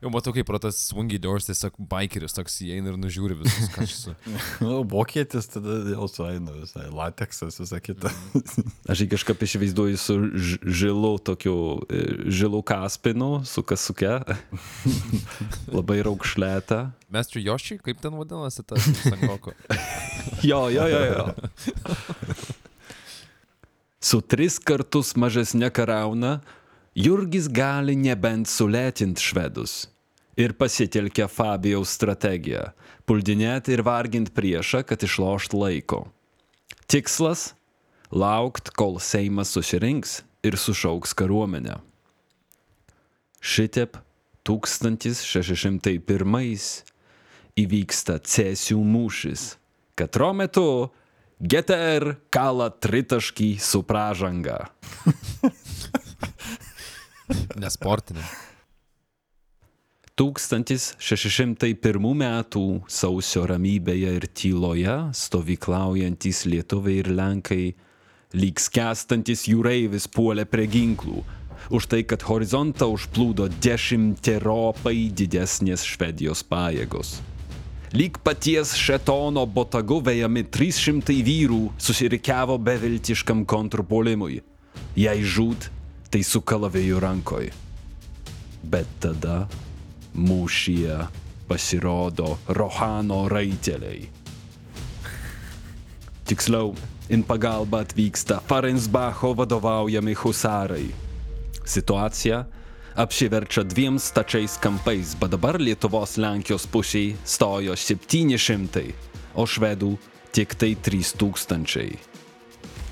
Jau 0.02 0.10
matau, 0.10 0.32
kaip 0.34 0.48
pro 0.50 0.58
tas 0.58 0.80
swingy 0.88 1.20
doors 1.22 1.46
tiesiog 1.46 1.76
bikeris 1.78 2.34
toks 2.34 2.56
įeina 2.66 2.90
ir 2.90 2.96
nužiūri 2.98 3.36
visus, 3.38 3.68
ką 3.70 3.84
aš 3.86 3.92
su... 3.94 4.14
Nu, 4.64 4.80
vokietis 4.90 5.46
tada 5.54 5.76
jau 5.92 6.08
sueina 6.10 6.56
visai, 6.56 6.88
lateksas, 6.90 7.60
visa 7.62 7.78
kita. 7.78 8.10
Aš 8.90 9.04
jį 9.04 9.08
kažkaip 9.12 9.44
įsivaizduoju 9.46 10.00
su 10.02 10.16
žilu 10.66 11.12
tokiu, 11.22 11.54
e, 11.86 12.00
žilu 12.34 12.64
kaspinu, 12.66 13.44
su 13.46 13.62
kasuke, 13.62 14.16
labai 15.78 16.00
raukšlėta. 16.08 16.80
Mestri 17.14 17.44
Joši, 17.46 17.78
kaip 17.86 18.02
ten 18.02 18.18
vadinasi 18.18 18.66
tas 18.66 18.88
Sankoko? 19.04 19.54
Jo, 20.42 20.64
jo, 20.74 20.88
jo, 20.90 21.04
jo. 21.12 21.28
Su 24.02 24.18
tris 24.26 24.58
kartus 24.58 25.14
mažesnė 25.14 25.70
karauna, 25.70 26.40
Jurgis 26.92 27.46
gali 27.48 27.94
nebent 27.96 28.50
sulėtinti 28.52 29.24
švedus. 29.24 29.88
Ir 30.36 30.52
pasitelkia 30.60 31.32
Fabijaus 31.32 31.88
strategiją- 31.96 32.76
puldinėti 33.08 33.72
ir 33.72 33.84
varginti 33.84 34.32
priešą, 34.32 34.84
kad 34.84 35.00
išlošt 35.00 35.54
laiko. 35.54 36.08
Tikslas- 36.88 37.54
laukt, 38.12 38.74
kol 38.76 39.00
Seimas 39.00 39.50
susirinks 39.56 40.24
ir 40.44 40.58
sušauks 40.58 41.14
kariuomenę. 41.16 41.80
Šitep 43.42 43.98
1601 44.44 46.84
įvyksta 47.56 48.20
Cėsių 48.20 48.84
mūšis, 48.84 49.56
katro 49.96 50.34
metu 50.34 50.92
GTR 51.42 52.18
kala 52.30 52.70
tritaškį 52.70 53.60
su 53.60 53.84
pražanga. 53.84 54.70
Nesportinė. 57.60 58.24
1601 60.22 62.10
metų 62.20 62.66
sausio 62.92 63.46
ramybėje 63.50 64.12
ir 64.20 64.28
tyloje 64.38 64.98
stovyklaujantis 65.18 66.44
lietuviai 66.52 67.00
ir 67.02 67.10
lenkai 67.16 67.64
lyg 68.38 68.60
skęstantis 68.62 69.48
jūreivis 69.50 70.06
puolė 70.12 70.46
prie 70.46 70.68
ginklų, 70.72 71.24
už 71.72 71.88
tai, 71.92 72.04
kad 72.08 72.24
horizontą 72.28 72.88
užplūdo 72.92 73.48
dešimteropai 73.64 75.10
didesnės 75.16 75.84
Švedijos 75.88 76.44
pajėgos. 76.48 77.20
Lyg 77.92 78.22
paties 78.24 78.72
šetono 78.80 79.44
botagu 79.52 80.00
vejami 80.06 80.46
300 80.48 81.18
vyrų 81.28 81.64
susirikiavo 81.82 82.56
beviltiškam 82.62 83.44
kontrpuolimui. 83.44 84.40
Jei 84.96 85.26
žūt, 85.28 85.68
tai 86.12 86.24
su 86.24 86.42
kalaviju 86.42 87.00
rankoj. 87.00 87.50
Bet 88.64 88.88
tada 89.00 89.48
mūšyje 90.12 90.98
pasirodo 91.48 92.36
Rohano 92.48 93.24
raiteliai. 93.32 94.10
Tiksliau, 96.28 96.76
in 97.10 97.24
pagalbą 97.24 97.82
atvyksta 97.84 98.42
Farensbacho 98.48 99.34
vadovaujami 99.36 100.14
husarai. 100.14 100.92
Situacija 101.66 102.46
apsiverčia 102.96 103.64
dviem 103.64 104.00
stačiais 104.00 104.58
kampais, 104.60 105.16
bet 105.16 105.32
dabar 105.32 105.60
Lietuvos 105.60 106.18
Lenkijos 106.20 106.68
pusėje 106.68 107.16
stojo 107.24 107.76
700, 107.76 108.86
o 109.36 109.48
švedų 109.48 109.96
tik 110.36 110.56
tai 110.60 110.76
3000. 110.76 112.00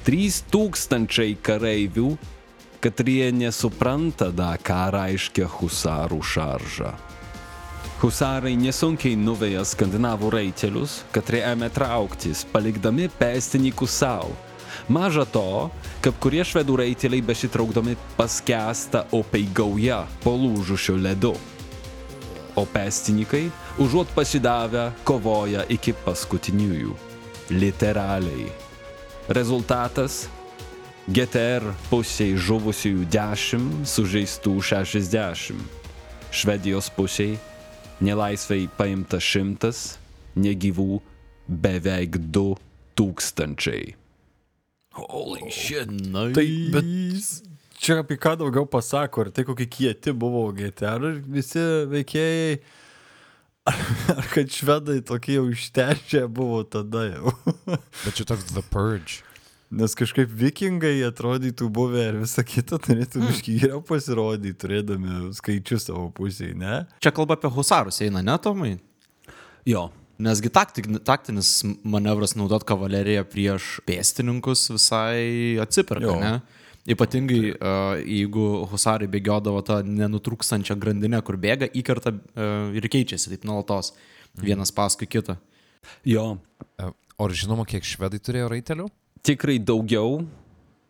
3000 0.07 1.35
kareivių, 1.43 2.11
katrie 2.79 3.31
nesupranta 3.31 4.29
da, 4.31 4.53
ką 4.57 4.81
reiškia 4.95 5.47
husarų 5.51 6.19
šarža. 6.23 6.93
Husarai 7.99 8.53
nesunkiai 8.55 9.17
nuveja 9.19 9.65
skandinavų 9.67 10.29
raitelius, 10.31 11.01
katrie 11.11 11.41
ėmė 11.43 11.67
trauktis, 11.75 12.45
palikdami 12.47 13.09
pėstininkus 13.19 13.97
savo. 13.99 14.31
Maža 14.87 15.25
to, 15.27 15.67
kad 15.99 16.15
kurie 16.23 16.45
švedų 16.47 16.77
raiteliai 16.79 17.25
besitraukdami 17.25 17.97
paskęsta 18.15 19.03
opiai 19.11 19.49
gauja 19.53 20.05
po 20.23 20.37
lūžušio 20.39 20.95
ledu. 21.01 21.33
O 22.55 22.63
pėstininkai, 22.63 23.49
užuot 23.83 24.15
pasidavę, 24.15 24.89
kovoja 25.03 25.67
iki 25.67 25.91
paskutiniųjų. 26.05 26.95
Literaliai. 27.51 28.47
Rezultatas- 29.27 30.27
GTR 31.09 31.63
pusiai 31.89 32.35
žuvusiųjų 32.37 33.07
10, 33.09 33.69
sužeistų 33.89 34.51
60. 34.61 35.55
Švedijos 36.29 36.91
pusiai 36.93 37.39
nelaisvai 38.05 38.67
paimta 38.77 39.17
šimtas, 39.17 39.95
negyvų 40.37 40.99
beveik 41.49 42.19
du 42.29 42.51
tūkstančiai. 42.93 43.95
Holy 44.99 45.49
shit. 45.49 45.89
Na, 45.89 46.27
Tai, 46.35 46.45
bet 46.75 46.91
čia 47.81 48.03
apie 48.03 48.19
ką 48.21 48.35
daugiau 48.43 48.67
pasako, 48.69 49.25
ar 49.25 49.31
tai 49.33 49.47
kokie 49.47 49.65
kieti 49.65 50.13
buvo 50.13 50.43
GTR 50.53 51.07
ir 51.09 51.17
visi 51.25 51.63
veikėjai, 51.89 52.59
ar 54.13 54.29
kad 54.35 54.53
švedai 54.53 54.99
tokie 55.09 55.39
jau 55.39 55.47
ištešę 55.55 56.27
buvo 56.29 56.61
tada 56.69 57.07
jau. 57.09 57.33
Bet 58.05 58.13
čia 58.13 58.29
toks 58.29 58.51
The 58.53 58.61
Purge. 58.69 59.23
Nes 59.69 59.93
kažkaip 59.93 60.31
vikingai 60.33 60.95
atrodytų 61.05 61.67
buvę 61.69 62.07
ir 62.09 62.15
visa 62.23 62.41
kita 62.41 62.79
turėtų 62.81 63.21
biškai 63.27 63.57
geriau 63.61 63.81
pasirodyti, 63.85 64.55
turėdami 64.57 65.29
skaičius 65.37 65.85
savo 65.91 66.07
pusėje, 66.17 66.55
ne? 66.57 66.79
Čia 67.03 67.11
kalba 67.13 67.37
apie 67.37 67.51
husarus 67.53 68.01
eina, 68.01 68.23
ne, 68.25 68.37
Tomai? 68.41 68.77
Jo, 69.69 69.91
Nesgi 70.19 70.49
taktik, 70.51 70.89
taktinis 71.07 71.61
manevras 71.87 72.33
naudot 72.35 72.65
kavaleriją 72.67 73.21
prieš 73.31 73.67
pėstininkus 73.87 74.65
visai 74.73 75.55
atsiperka, 75.63 76.09
Jo. 76.09 76.15
ne? 76.19 76.33
Ypatingai, 76.91 77.53
uh, 77.53 77.93
jeigu 78.03 78.65
husarai 78.71 79.07
bėgiodavo 79.11 79.61
tą 79.63 79.77
nenutrūkstančią 79.85 80.75
grandinę, 80.81 81.21
kur 81.23 81.37
bėga, 81.39 81.69
įkerta 81.71 82.11
uh, 82.17 82.73
ir 82.75 82.87
keičiasi 82.91 83.31
taip 83.31 83.45
nuolatos. 83.47 83.93
Vienas 84.43 84.73
paskui 84.75 85.07
kitą. 85.07 85.37
jo, 86.03 86.39
E, 86.79 86.89
O 87.19 87.25
ar 87.27 87.31
žinoma, 87.35 87.65
kiek 87.67 87.83
švedai 87.83 88.19
turėjo 88.23 88.47
raitelių? 88.51 88.85
Tikrai 89.25 89.57
daugiau, 89.61 90.21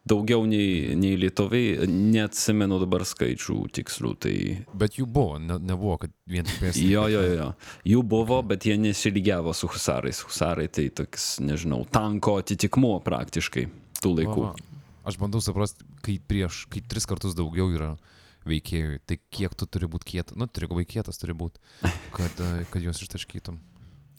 daugiau 0.09 0.45
nei, 0.49 0.95
nei 0.97 1.17
lietuviai, 1.19 1.87
neatsimenu 1.89 2.79
dabar 2.81 3.05
skaičių 3.07 3.57
tikslių, 3.77 4.13
tai 4.23 4.35
Bet 4.73 4.97
jų 4.99 5.07
buvo, 5.09 5.37
ne, 5.43 5.59
nebuvo, 5.61 5.97
kad 6.03 6.13
vien 6.29 6.47
tik 6.47 6.61
pėstininkai. 6.63 6.93
jo, 6.93 7.05
jo, 7.13 7.23
jo. 7.35 7.49
Jų 7.93 8.03
buvo, 8.15 8.39
bet 8.49 8.65
jie 8.69 8.77
nesilygiavo 8.81 9.53
su 9.57 9.69
husarais. 9.71 10.23
Husarai 10.25 10.69
tai 10.73 10.89
toks, 10.95 11.35
nežinau, 11.43 11.83
tanko 11.91 12.39
atitikmuo 12.41 12.97
praktiškai 13.05 13.67
tų 14.01 14.15
laikų. 14.21 14.45
Va, 14.47 14.53
va. 14.55 14.85
Aš 15.09 15.17
bandau 15.21 15.41
suprasti, 15.43 15.85
kai 16.05 16.19
prieš, 16.21 16.65
kai 16.69 16.83
tris 16.85 17.07
kartus 17.09 17.37
daugiau 17.37 17.69
yra 17.73 17.93
veikėjų, 18.49 18.99
tai 19.09 19.17
kiek 19.33 19.53
tu 19.57 19.67
turi 19.69 19.89
būti 19.91 20.07
kietas, 20.15 20.37
nu, 20.39 20.47
turi 20.47 20.69
būti 20.71 20.87
kietas, 20.95 21.19
turi 21.21 21.35
būti, 21.37 21.61
kad, 22.15 22.41
kad 22.71 22.83
juos 22.83 23.01
ištaškytum. 23.03 23.59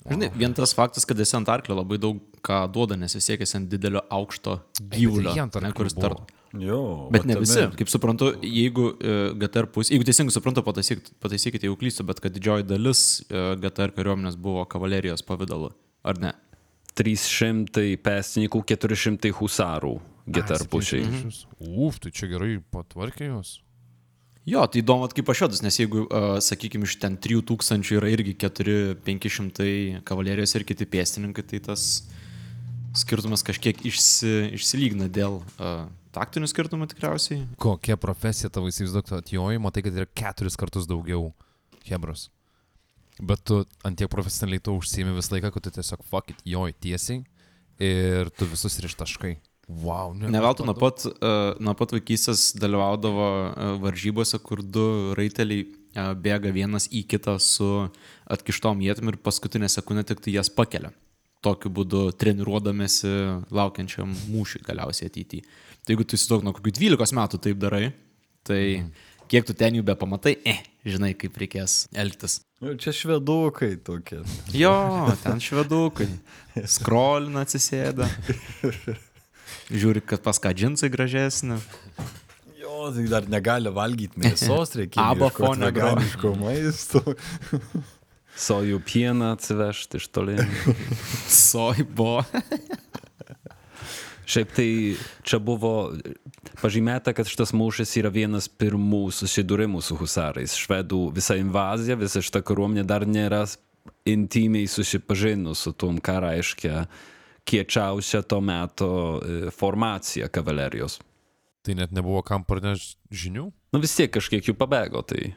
Žinai, 0.08 0.30
vien 0.32 0.54
tas 0.56 0.72
faktas, 0.76 1.04
kad 1.04 1.18
esi 1.20 1.36
ant 1.36 1.48
arklio 1.52 1.76
labai 1.76 1.98
daug 2.00 2.20
ką 2.46 2.60
duoda, 2.72 2.96
nes 2.96 3.12
esi 3.18 3.34
siekęs 3.34 3.56
ant 3.58 3.68
didelio 3.68 4.00
aukšto 4.16 4.56
gyvulio. 4.80 5.34
ant 5.42 5.58
ne, 5.60 5.72
kuris 5.76 5.96
tar... 5.98 6.16
buvo. 6.16 6.38
Jo. 6.58 6.80
Bet 7.14 7.26
ne 7.28 7.36
visi. 7.38 7.62
Kaip 7.78 7.90
suprantu, 7.92 8.32
jeigu 8.42 8.88
uh, 8.90 9.18
GTR 9.38 9.68
pusė, 9.70 9.94
jeigu 9.94 10.06
teisingai 10.08 10.34
suprantu, 10.34 10.64
pataisykit, 10.66 11.12
pataisykite, 11.22 11.68
jeigu 11.68 11.78
klystu, 11.78 12.06
bet 12.08 12.22
kad 12.24 12.34
didžioji 12.34 12.66
dalis 12.66 13.04
uh, 13.28 13.52
GTR 13.60 13.94
kariuomenės 13.94 14.38
buvo 14.40 14.64
kavalerijos 14.70 15.22
pavydalu, 15.28 15.70
ar 16.02 16.18
ne? 16.22 16.34
300 16.98 17.84
pėstininkų, 18.02 18.64
400 18.72 19.30
husarų 19.38 19.94
GTR 20.26 20.66
pušiai. 20.72 21.06
Uf, 21.60 22.00
tai 22.02 22.10
čia 22.14 22.28
gerai 22.32 22.56
patvarkė 22.74 23.30
juos. 23.30 23.60
Jo, 24.50 24.64
tai 24.66 24.80
įdomu, 24.82 25.06
kaip 25.14 25.28
pašvedus, 25.28 25.60
nes 25.62 25.76
jeigu, 25.78 26.08
uh, 26.08 26.40
sakykime, 26.42 26.88
iš 26.88 26.96
ten 27.02 27.14
3000 27.22 27.94
yra 27.94 28.10
irgi 28.10 28.34
4-500 28.40 30.00
kavalerijos 30.08 30.56
ir 30.58 30.64
kiti 30.66 30.88
pėstininkai, 30.90 31.44
tai 31.46 31.60
tas 31.68 31.84
skirtumas 32.98 33.44
kažkiek 33.46 33.78
išsi, 33.86 34.32
išsilygna 34.56 35.06
dėl 35.12 35.38
uh, 35.38 35.84
taktinių 36.16 36.50
skirtumų 36.50 36.88
tikriausiai. 36.90 37.44
Kokia 37.62 37.94
profesija 38.00 38.50
tavo 38.50 38.72
įsivaizduok, 38.72 39.12
atjoji, 39.20 39.62
matai, 39.62 39.84
kad 39.86 40.02
yra 40.02 40.08
keturis 40.18 40.58
kartus 40.58 40.88
daugiau 40.90 41.30
hebros. 41.86 42.26
Bet 43.20 43.44
tu 43.46 43.60
ant 43.86 44.00
tiek 44.00 44.10
profesionaliai 44.10 44.62
to 44.64 44.74
užsiemi 44.80 45.14
visą 45.14 45.36
laiką, 45.36 45.52
kad 45.54 45.68
tu 45.68 45.74
tiesiog 45.76 46.02
fuck 46.10 46.32
it, 46.32 46.42
joji 46.48 46.74
tiesiai 46.88 47.22
ir 47.80 48.32
tu 48.34 48.48
visus 48.50 48.80
rištaškai. 48.82 49.36
Wow, 49.70 50.14
ne. 50.18 50.30
Ne 50.32 50.40
veltui 50.42 50.66
nuo 50.66 50.74
pat, 50.74 51.04
uh, 51.06 51.52
nuo 51.62 51.74
pat 51.78 51.92
vaikystės 51.94 52.50
dalyvaudavo 52.58 53.26
uh, 53.28 53.68
varžybose, 53.82 54.40
kur 54.42 54.64
du 54.64 55.14
raiteliai 55.18 55.66
uh, 55.66 56.10
bėga 56.18 56.50
vienas 56.54 56.88
į 56.90 57.04
kitą 57.10 57.36
su 57.42 57.68
atkištom 58.30 58.82
jėtim 58.82 59.12
ir 59.12 59.20
paskutinę 59.22 59.70
sekundę 59.70 60.04
tik 60.10 60.24
tai 60.24 60.34
jas 60.34 60.50
pakelia. 60.50 60.90
Tokiu 61.40 61.70
būdu 61.72 62.10
treniruodamėsi 62.20 63.10
laukiančiam 63.54 64.10
mūšiui 64.32 64.66
galiausiai 64.66 65.08
ateityje. 65.08 65.46
Tai 65.80 65.94
jeigu 65.94 66.04
tu 66.04 66.18
įsivaizduok 66.18 66.44
nuo 66.44 66.52
kokių 66.56 66.74
12 66.76 67.16
metų 67.16 67.40
taip 67.46 67.62
darai, 67.62 67.84
tai 68.44 68.62
kiek 69.30 69.46
tu 69.48 69.56
ten 69.56 69.78
jų 69.78 69.86
be 69.86 69.94
pamatai, 69.96 70.34
eh, 70.44 70.60
žinai, 70.84 71.14
kaip 71.16 71.38
reikės 71.40 71.84
elgtis. 71.96 72.40
Nu, 72.60 72.74
Čia 72.76 72.92
švedukai 72.92 73.78
tokie. 73.80 74.20
Jo, 74.52 74.74
ten 75.22 75.40
švedukai. 75.40 76.10
Skrolina 76.68 77.46
atsisėda. 77.46 78.10
Žiūri, 79.70 80.02
kad 80.02 80.22
pas 80.24 80.38
ką 80.42 80.50
džinsai 80.56 80.90
gražesnė. 80.90 81.60
Jo, 82.58 82.90
tai 82.94 83.06
dar 83.10 83.28
negali 83.30 83.70
valgyti 83.74 84.18
mėsos, 84.20 84.74
reikia 84.78 85.04
Abo 85.12 85.30
groja. 85.34 85.70
veganiško 85.70 86.34
maisto. 86.40 87.02
Sojų 88.40 88.78
pieną 88.86 89.34
atsivežti 89.34 90.00
iš 90.00 90.08
toli. 90.14 90.36
Soibo. 91.44 92.22
Šiaip 94.30 94.52
tai 94.54 94.68
čia 95.26 95.40
buvo 95.42 95.90
pažymėta, 96.62 97.12
kad 97.16 97.26
šitas 97.26 97.50
mūšis 97.56 97.96
yra 97.98 98.12
vienas 98.14 98.46
pirmų 98.48 99.08
susidūrimų 99.14 99.82
su 99.82 99.98
husarais. 99.98 100.54
Švedų 100.54 101.08
visa 101.16 101.34
invazija, 101.38 101.98
visa 101.98 102.22
šita 102.22 102.42
kariuomenė 102.46 102.86
dar 102.86 103.06
nėra 103.10 103.42
intimiai 104.06 104.70
susipažinus 104.70 105.66
su 105.66 105.74
tom, 105.74 105.98
ką 105.98 106.20
reiškia 106.22 106.84
kiečiausia 107.50 108.22
to 108.22 108.40
meto 108.44 108.90
e, 109.18 109.50
formacija 109.54 110.30
kavalerijos. 110.32 111.00
Tai 111.66 111.76
net 111.76 111.92
nebuvo 111.92 112.22
kam 112.24 112.44
parnešti 112.46 112.96
žinių? 113.12 113.50
Nu 113.74 113.80
vis 113.82 113.94
tiek 113.98 114.10
kažkiek 114.12 114.46
jų 114.48 114.56
pabėgo, 114.58 115.02
tai. 115.06 115.32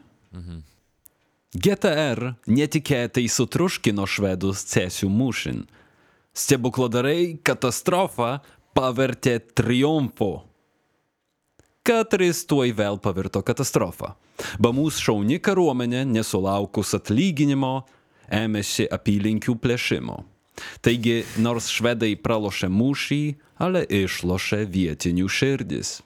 GTR 1.54 2.32
netikėtai 2.50 3.28
sutruškino 3.30 4.06
švedus 4.10 4.64
cesių 4.72 5.10
mūšin. 5.12 5.60
Stebukladarai 6.34 7.36
katastrofą 7.46 8.40
pavertė 8.74 9.38
triumfu. 9.54 10.42
Katris 11.86 12.42
tuoj 12.48 12.72
vėl 12.74 12.98
pavirto 12.98 13.44
katastrofą. 13.44 14.14
Bamūs 14.58 14.98
šauni 15.04 15.38
kariuomenė, 15.38 16.02
nesulaukus 16.08 16.96
atlyginimo, 16.96 17.84
ėmėsi 18.32 18.88
apylinkių 18.90 19.54
plėšimo. 19.60 20.24
Taigi, 20.84 21.22
nors 21.42 21.68
švedai 21.72 22.14
pralošė 22.20 22.70
mūšį, 22.70 23.22
ale 23.62 23.84
išlošė 23.88 24.64
vietinių 24.70 25.28
širdis. 25.30 25.98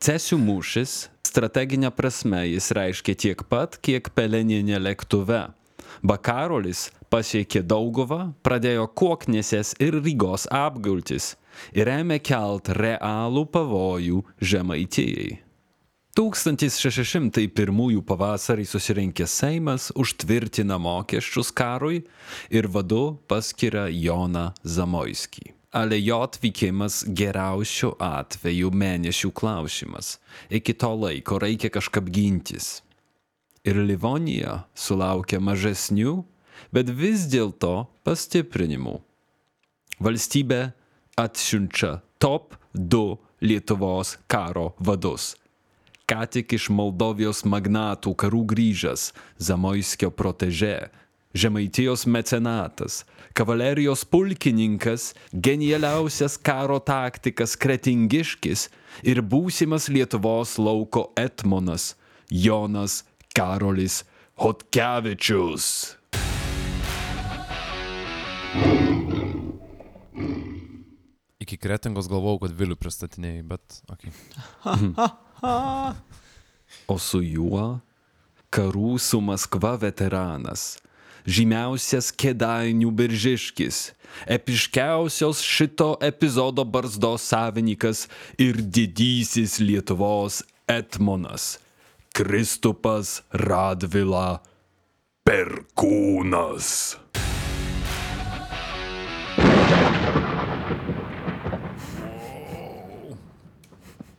Cesių 0.00 0.38
mūšis 0.40 0.94
strateginė 1.28 1.90
prasme 1.92 2.40
jis 2.48 2.70
reiškia 2.76 3.14
tiek 3.24 3.42
pat, 3.52 3.76
kiek 3.84 4.08
peleninė 4.16 4.80
lėktuve. 4.80 5.42
Bakarolis 6.00 6.88
pasiekė 7.12 7.60
Dauguvą, 7.66 8.30
pradėjo 8.46 8.86
Koknesės 8.96 9.74
ir 9.82 9.98
Rygos 10.00 10.46
apgultis 10.48 11.34
ir 11.76 11.90
ėmė 11.92 12.20
kelt 12.24 12.70
realų 12.80 13.44
pavojų 13.52 14.24
Žemaitijai. 14.40 15.49
1601 16.18 18.02
pavasarį 18.02 18.64
susirinkęs 18.66 19.34
Seimas 19.42 19.90
užtvirtina 19.94 20.78
mokesčius 20.82 21.52
karui 21.54 22.02
ir 22.50 22.66
vadu 22.66 23.20
paskiria 23.30 23.86
Joną 23.86 24.50
Zamoiskį. 24.66 25.54
Ale 25.70 26.00
jo 26.02 26.18
atvykimas 26.26 27.04
geriausiu 27.14 27.92
atveju 28.02 28.72
mėnesių 28.74 29.30
klausimas. 29.30 30.16
Iki 30.50 30.74
to 30.82 30.90
laiko 30.98 31.38
reikia 31.38 31.70
kažkaip 31.70 32.10
gintis. 32.10 32.80
Ir 33.62 33.78
Livonija 33.78 34.64
sulaukia 34.74 35.38
mažesnių, 35.38 36.24
bet 36.74 36.90
vis 36.90 37.28
dėlto 37.30 37.86
pastiprinimų. 38.02 38.98
Valstybė 40.02 40.72
atsiunčia 41.20 42.00
top 42.18 42.56
2 42.74 43.18
Lietuvos 43.46 44.16
karo 44.26 44.72
vadus. 44.80 45.36
Ką 46.10 46.24
tik 46.26 46.56
iš 46.56 46.64
Moldovijos 46.74 47.44
magnatų 47.46 48.10
karų 48.18 48.40
grįžęs 48.50 49.12
Zamoiskio 49.38 50.08
protežė, 50.10 50.88
Žemaitijos 51.38 52.02
mecenatas, 52.10 53.04
kavalerijos 53.38 54.02
pulkininkas, 54.10 55.12
genialiausias 55.30 56.34
karo 56.42 56.80
taktikas 56.82 57.54
Kretingiškis 57.54 58.66
ir 59.06 59.22
būsimas 59.22 59.86
Lietuvos 59.86 60.56
lauko 60.58 61.12
etmonas 61.14 61.92
Jonas 62.26 63.04
Karolis 63.30 64.02
Hotkevičius. 64.42 65.94
Iki 71.38 71.62
kretingos 71.62 72.10
galvojau, 72.10 72.48
kad 72.48 72.58
Vilių 72.58 72.82
pristatinėjai, 72.82 73.46
bet, 73.54 73.82
okei. 75.42 76.08
O 76.90 76.96
su 76.98 77.20
juo 77.22 77.80
karų 78.50 78.98
su 78.98 79.20
Maskva 79.22 79.76
veteranas, 79.78 80.74
žymiausias 81.22 82.10
kėdainių 82.10 82.90
biržiškis, 82.98 83.78
epiškiausios 84.26 85.42
šito 85.46 85.92
epizodo 86.02 86.64
barzdos 86.66 87.28
savininkas 87.30 88.08
ir 88.42 88.58
didysis 88.58 89.60
Lietuvos 89.62 90.42
etmonas 90.66 91.58
Kristupas 92.14 93.20
Radvila 93.30 94.40
Perkūnas. 95.26 96.96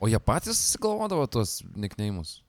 O 0.02 0.08
jie 0.10 0.18
patys 0.18 0.58
susigalvodavo 0.58 1.28
tuos 1.30 1.60
nikneimus. 1.78 2.40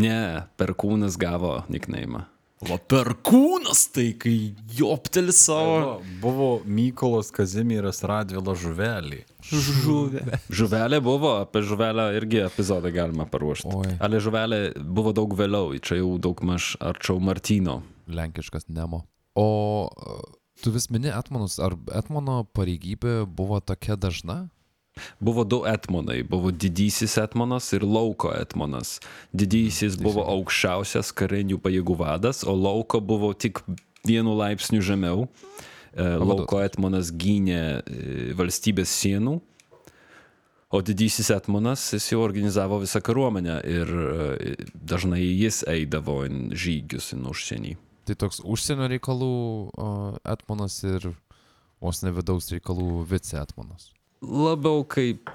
Ne, 0.00 0.48
Perkūnas 0.56 1.18
gavo 1.20 1.58
nikneimą. 1.68 2.24
Va 2.62 2.76
perkūnas 2.78 3.88
tai, 3.90 4.12
kai 4.14 4.54
jopteli 4.70 5.34
savo. 5.34 5.96
Buvo 6.22 6.60
Mykolas 6.62 7.32
Kazimieras 7.34 8.04
Radvila 8.06 8.54
žuvelį. 8.54 9.18
Žuvė. 9.50 10.22
Žuvelė 10.46 11.00
buvo, 11.02 11.34
apie 11.42 11.64
žuvelę 11.66 12.06
irgi 12.20 12.44
epizodą 12.46 12.92
galima 12.94 13.26
paruošti. 13.26 13.72
Oi. 13.80 13.96
Ale 13.98 14.22
žuvelė 14.22 14.60
buvo 14.78 15.10
daug 15.16 15.34
vėliau, 15.38 15.74
čia 15.82 15.98
jau 15.98 16.14
daug 16.22 16.38
maž 16.46 16.76
arčiau 16.78 17.18
Martino. 17.18 17.80
Lenkiškas 18.06 18.70
Nemo. 18.70 19.02
O 19.34 19.90
tu 20.62 20.70
vis 20.70 20.86
mini 20.94 21.10
Etmonus, 21.10 21.58
ar 21.58 21.74
Etmono 21.98 22.44
pareigybė 22.54 23.24
buvo 23.26 23.58
tokia 23.58 23.98
dažna? 23.98 24.44
Buvo 25.20 25.44
du 25.48 25.62
etmonai, 25.66 26.20
buvo 26.28 26.50
didysis 26.52 27.16
etmonas 27.20 27.70
ir 27.72 27.84
lauko 27.86 28.32
etmonas. 28.36 28.98
Didysis 29.32 29.96
buvo 30.00 30.24
aukščiausias 30.34 31.14
karinių 31.16 31.56
pajėgų 31.64 31.96
vadas, 32.00 32.42
o 32.44 32.52
lauko 32.56 33.00
buvo 33.00 33.32
tik 33.32 33.62
vienu 34.06 34.36
laipsniu 34.36 34.82
žemiau. 34.84 35.28
E, 35.92 36.04
Lauko 36.04 36.60
etmonas 36.64 37.12
gynė 37.12 37.60
e, 37.60 38.34
valstybės 38.36 38.92
sienų, 39.02 39.36
o 40.72 40.80
didysis 40.80 41.28
etmonas 41.34 41.84
jis 41.92 42.06
jau 42.14 42.22
organizavo 42.24 42.78
visą 42.80 43.02
kariuomenę 43.04 43.58
ir 43.68 43.92
e, 43.92 44.54
dažnai 44.72 45.20
jis 45.20 45.62
eidavo 45.68 46.22
į 46.24 46.44
žygius 46.56 47.12
į 47.12 47.20
užsienį. 47.32 47.74
Tai 48.08 48.16
toks 48.18 48.40
užsienio 48.42 48.88
reikalų 48.90 49.34
Etmonas 50.26 50.80
ir 50.82 51.12
vos 51.78 52.00
ne 52.02 52.10
vidaus 52.10 52.48
reikalų 52.50 53.04
vice 53.06 53.36
Etmonas. 53.38 53.92
Labiau 54.22 54.84
kaip 54.86 55.30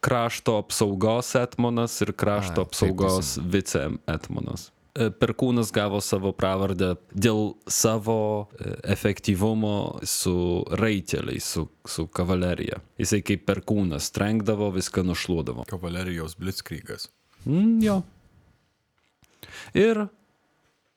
krašto 0.00 0.56
apsaugos 0.62 1.34
etmonas 1.34 2.00
ir 2.00 2.12
krašto 2.12 2.62
taip, 2.64 2.68
apsaugos 2.68 3.38
vice 3.52 3.88
etmonas. 4.08 4.70
E, 4.94 5.10
Perkūnas 5.10 5.70
gavo 5.74 6.00
savo 6.02 6.32
pravardę 6.34 6.94
dėl 7.14 7.54
savo 7.70 8.16
e, 8.58 8.72
efektyvumo 8.94 10.00
su 10.02 10.64
raiteliais, 10.80 11.46
su, 11.46 11.66
su 11.86 12.06
kavalerija. 12.06 12.80
Jisai 12.98 13.20
kaip 13.26 13.44
perkūnas 13.48 14.10
trenkdavo, 14.16 14.70
viską 14.74 15.04
nušluodavo. 15.06 15.66
Kavalerijos 15.70 16.34
blitzkrygas. 16.40 17.10
Mm, 17.44 17.78
jo. 17.84 18.00
Ir 19.78 20.06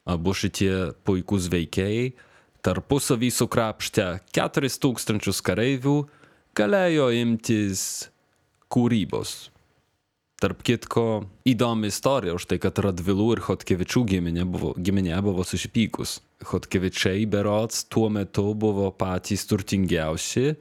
abu 0.10 0.34
šitie 0.36 0.94
puikūs 1.06 1.52
veikėjai 1.54 2.14
tarpusavį 2.64 3.30
sukrapštę 3.36 4.08
4000 4.36 5.42
kareivių 5.46 5.98
galėjo 6.58 7.08
imtis 7.18 7.82
kūrybos. 8.74 9.50
Tarp 10.44 10.60
kitko, 10.68 11.24
įdomi 11.48 11.88
istorija 11.88 12.36
už 12.36 12.46
tai, 12.52 12.58
kad 12.62 12.82
Radvilų 12.84 13.30
ir 13.38 13.42
Hotkevičių 13.46 14.04
giminė 14.12 14.44
buvo, 14.50 14.74
giminė 14.76 15.22
buvo 15.24 15.46
susipykus. 15.48 16.18
Hotkevičiai 16.50 17.24
berots 17.32 17.86
tuo 17.88 18.10
metu 18.12 18.50
buvo 18.60 18.90
patys 18.92 19.48
turtingiausi, 19.48 20.58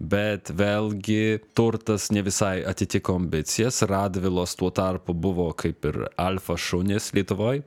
bet 0.00 0.50
vėlgi 0.56 1.42
turtas 1.56 2.08
ne 2.16 2.24
visai 2.24 2.64
atitiko 2.64 3.18
ambicijas. 3.20 3.82
Radvilos 3.86 4.56
tuo 4.56 4.72
tarpu 4.72 5.12
buvo 5.12 5.50
kaip 5.52 5.84
ir 5.92 6.06
alfa 6.16 6.56
šunės 6.56 7.12
Lietuvoje. 7.16 7.66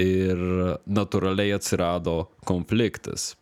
Ir 0.00 0.40
natūraliai 0.88 1.54
atsirado 1.56 2.22
konfliktas 2.48 3.34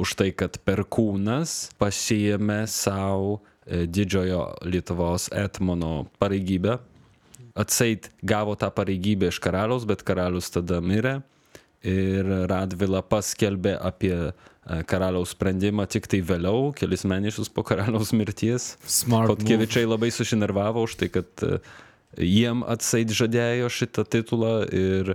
už 0.00 0.14
tai, 0.18 0.30
kad 0.36 0.58
perkūnas 0.66 1.72
pasiėmė 1.80 2.62
savo 2.70 3.38
e, 3.38 3.84
didžiojo 3.86 4.46
Lietuvos 4.68 5.28
etmono 5.32 6.08
pareigybę. 6.22 6.78
Atseit 7.58 8.08
gavo 8.24 8.56
tą 8.56 8.70
pareigybę 8.72 9.28
iš 9.28 9.40
karaliaus, 9.44 9.84
bet 9.88 10.04
karalius 10.08 10.48
tada 10.54 10.80
mirė 10.80 11.20
ir 11.86 12.28
Radvila 12.50 13.02
paskelbė 13.04 13.74
apie 13.82 14.14
e, 14.14 14.32
karaliaus 14.88 15.34
sprendimą 15.34 15.86
tik 15.90 16.06
tai 16.10 16.22
vėliau, 16.24 16.70
kelis 16.78 17.04
mėnesius 17.08 17.50
po 17.52 17.64
karaliaus 17.66 18.12
mirties. 18.16 18.72
Hotkevičiai 19.10 19.88
labai 19.88 20.12
susinervavo 20.14 20.86
už 20.86 20.96
tai, 21.00 21.10
kad 21.12 21.46
e, 21.46 21.58
jiem 22.22 22.62
atseit 22.70 23.12
žadėjo 23.14 23.70
šitą 23.72 24.06
titulą 24.06 24.54
ir, 24.70 25.14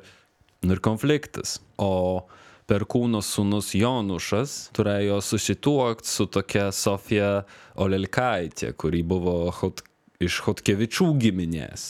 nu, 0.63 0.75
ir 0.75 0.83
konfliktas. 0.83 1.57
O 1.79 2.27
Perkūno 2.67 3.21
sūnus 3.23 3.71
Jonušas 3.79 4.55
turėjo 4.75 5.21
susituokti 5.23 6.09
su 6.11 6.25
tokia 6.27 6.65
Sofija 6.75 7.45
Olelkaitė, 7.79 8.73
kuri 8.75 9.05
buvo 9.07 9.37
Hot, 9.61 9.85
iš 10.19 10.41
Hotkevičių 10.43 11.13
giminės. 11.21 11.87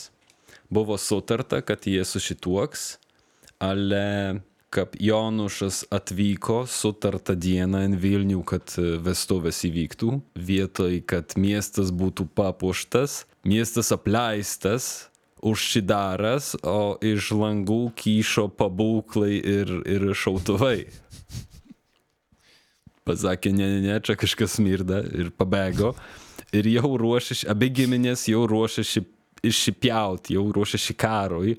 Buvo 0.70 0.94
sutarta, 1.00 1.64
kad 1.66 1.88
jie 1.88 2.04
susituoks, 2.06 2.92
ale 3.58 4.44
kaip 4.70 4.94
Jonušas 5.00 5.86
atvyko 5.90 6.60
sutartą 6.68 7.34
dieną 7.34 7.82
į 7.88 7.98
Vilnių, 8.02 8.42
kad 8.46 8.74
e, 8.78 8.98
vestuvės 9.02 9.62
įvyktų, 9.66 10.12
vietoj, 10.36 11.00
kad 11.08 11.34
miestas 11.40 11.90
būtų 11.90 12.28
papuoštas, 12.36 13.22
miestas 13.48 13.90
apleistas, 13.96 15.08
užsidaras, 15.46 16.54
o 16.66 16.96
iš 17.04 17.32
langų 17.36 17.92
kyšo 17.98 18.48
pabūklai 18.58 19.38
ir, 19.38 19.72
ir 19.88 20.08
šautuvai. 20.14 20.86
pasakė, 23.08 23.52
ne, 23.56 23.68
ne, 23.74 23.80
ne, 23.86 24.00
čia 24.04 24.18
kažkas 24.20 24.58
smirda 24.58 25.02
ir 25.16 25.30
pabėgo. 25.36 25.94
Ir 26.56 26.68
jau 26.72 26.94
ruošiasi, 27.00 27.48
abi 27.50 27.68
giminės 27.76 28.26
jau 28.30 28.46
ruošiasi 28.48 29.04
išsipjauti, 29.48 30.36
jau 30.36 30.46
ruošiasi 30.54 30.96
karui. 30.98 31.58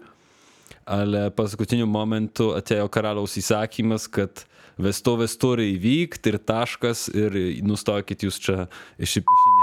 Ale 0.90 1.28
paskutiniu 1.38 1.86
momentu 1.86 2.50
atėjo 2.58 2.88
karaliaus 2.90 3.38
įsakymas, 3.38 4.08
kad 4.10 4.44
vestuvės 4.82 5.36
turi 5.38 5.68
įvykti 5.76 6.32
ir 6.32 6.40
taškas 6.42 7.10
ir 7.14 7.36
nustokit 7.68 8.24
jūs 8.26 8.40
čia 8.42 8.66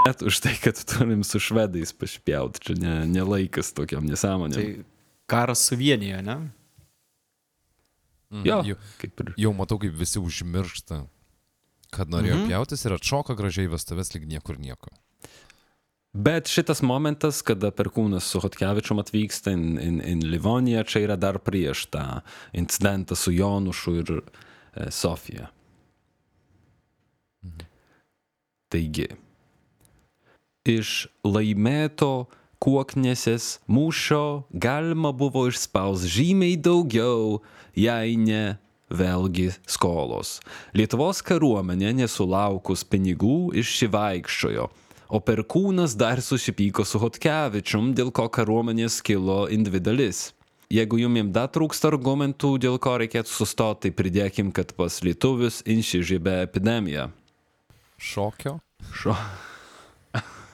išsipiešinėt 0.07 0.27
už 0.27 0.41
tai, 0.41 0.55
kad 0.63 0.79
turim 0.87 1.25
su 1.25 1.41
švedais 1.41 1.93
pašpjauti. 1.93 2.61
Čia 2.61 2.75
ne, 2.79 2.95
ne 3.07 3.23
laikas 3.23 3.73
tokiam 3.75 4.07
nesąmonėm. 4.07 4.55
Tai 4.55 4.85
karas 5.27 5.67
suvienijo, 5.67 6.23
ne? 6.23 6.37
jo, 8.45 8.63
Jau, 8.67 8.77
kaip 9.01 9.21
ir. 9.21 9.35
jau 9.39 9.53
matau, 9.55 9.79
kaip 9.79 9.95
visi 9.97 10.19
užmiršta, 10.19 11.07
kad 11.95 12.11
norėjo 12.11 12.41
mhm. 12.41 12.47
pjautis 12.51 12.85
ir 12.85 12.97
atšoka 12.97 13.37
gražiai 13.39 13.71
vestuvės 13.71 14.15
lyg 14.15 14.27
niekur 14.27 14.59
nieko. 14.59 14.91
Bet 16.17 16.49
šitas 16.49 16.81
momentas, 16.81 17.43
kada 17.45 17.69
perkūnas 17.77 18.25
su 18.25 18.41
Hotkevičium 18.41 19.03
atvyksta 19.03 19.53
in, 19.53 19.77
in, 19.77 19.99
in 20.01 20.23
Livoniją, 20.25 20.87
čia 20.89 21.03
yra 21.05 21.17
dar 21.21 21.37
prieš 21.45 21.91
tą 21.93 22.23
incidentą 22.57 23.15
su 23.15 23.35
Jonušu 23.37 23.95
ir 24.01 24.13
e, 24.17 24.89
Sofija. 24.89 25.51
Taigi, 28.73 29.11
iš 30.69 31.09
laimėto 31.25 32.27
kuoknesės 32.63 33.59
mūšio 33.69 34.47
galima 34.53 35.13
buvo 35.13 35.47
išspaus 35.51 36.07
žymiai 36.11 36.57
daugiau, 36.57 37.43
jei 37.77 38.17
ne 38.17 38.57
vėlgi 38.91 39.51
skolos. 39.67 40.39
Lietuvos 40.77 41.23
kariuomenė 41.27 41.93
nesulaukus 42.03 42.87
pinigų 42.87 43.55
išsivaikščiojo 43.63 44.71
o 45.09 45.21
perkūnas 45.23 45.95
dar 45.99 46.21
susipyko 46.23 46.85
su 46.87 47.01
Hotkevičium, 47.03 47.93
dėl 47.97 48.13
ko 48.15 48.27
kariuomenės 48.33 49.01
kilo 49.07 49.47
individualis. 49.53 50.31
Jeigu 50.73 50.99
jums 50.99 51.31
dar 51.35 51.51
trūksta 51.55 51.93
argumentų, 51.93 52.57
dėl 52.65 52.81
ko 52.83 52.97
reikėtų 52.99 53.31
sustoti, 53.31 53.87
tai 53.87 53.95
pridėkim, 53.95 54.51
kad 54.51 54.75
pas 54.75 54.99
lietuvius 55.07 55.63
inšižybė 55.63 56.41
epidemija. 56.49 57.11
Šokio? 58.03 58.59
Šo. 58.91 59.15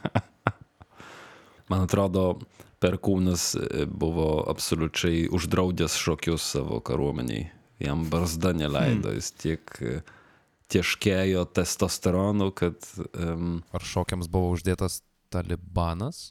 Man 1.71 1.87
atrodo, 1.87 2.41
perkūnas 2.83 3.53
e, 3.57 3.87
buvo 3.87 4.43
absoliučiai 4.51 5.29
uždraudęs 5.33 5.97
šokius 6.01 6.49
savo 6.57 6.81
kariuomeniai. 6.85 7.47
Jam 7.83 8.05
barzda 8.11 8.53
neleido, 8.55 9.13
jis 9.15 9.31
tiek 9.39 9.79
e, 9.81 10.01
tieškėjo 10.73 11.47
testosteronu, 11.57 12.51
kad... 12.57 12.79
Um, 13.13 13.61
Ar 13.75 13.85
šokiams 13.87 14.31
buvo 14.33 14.55
uždėtas 14.57 15.03
talibanas? 15.33 16.31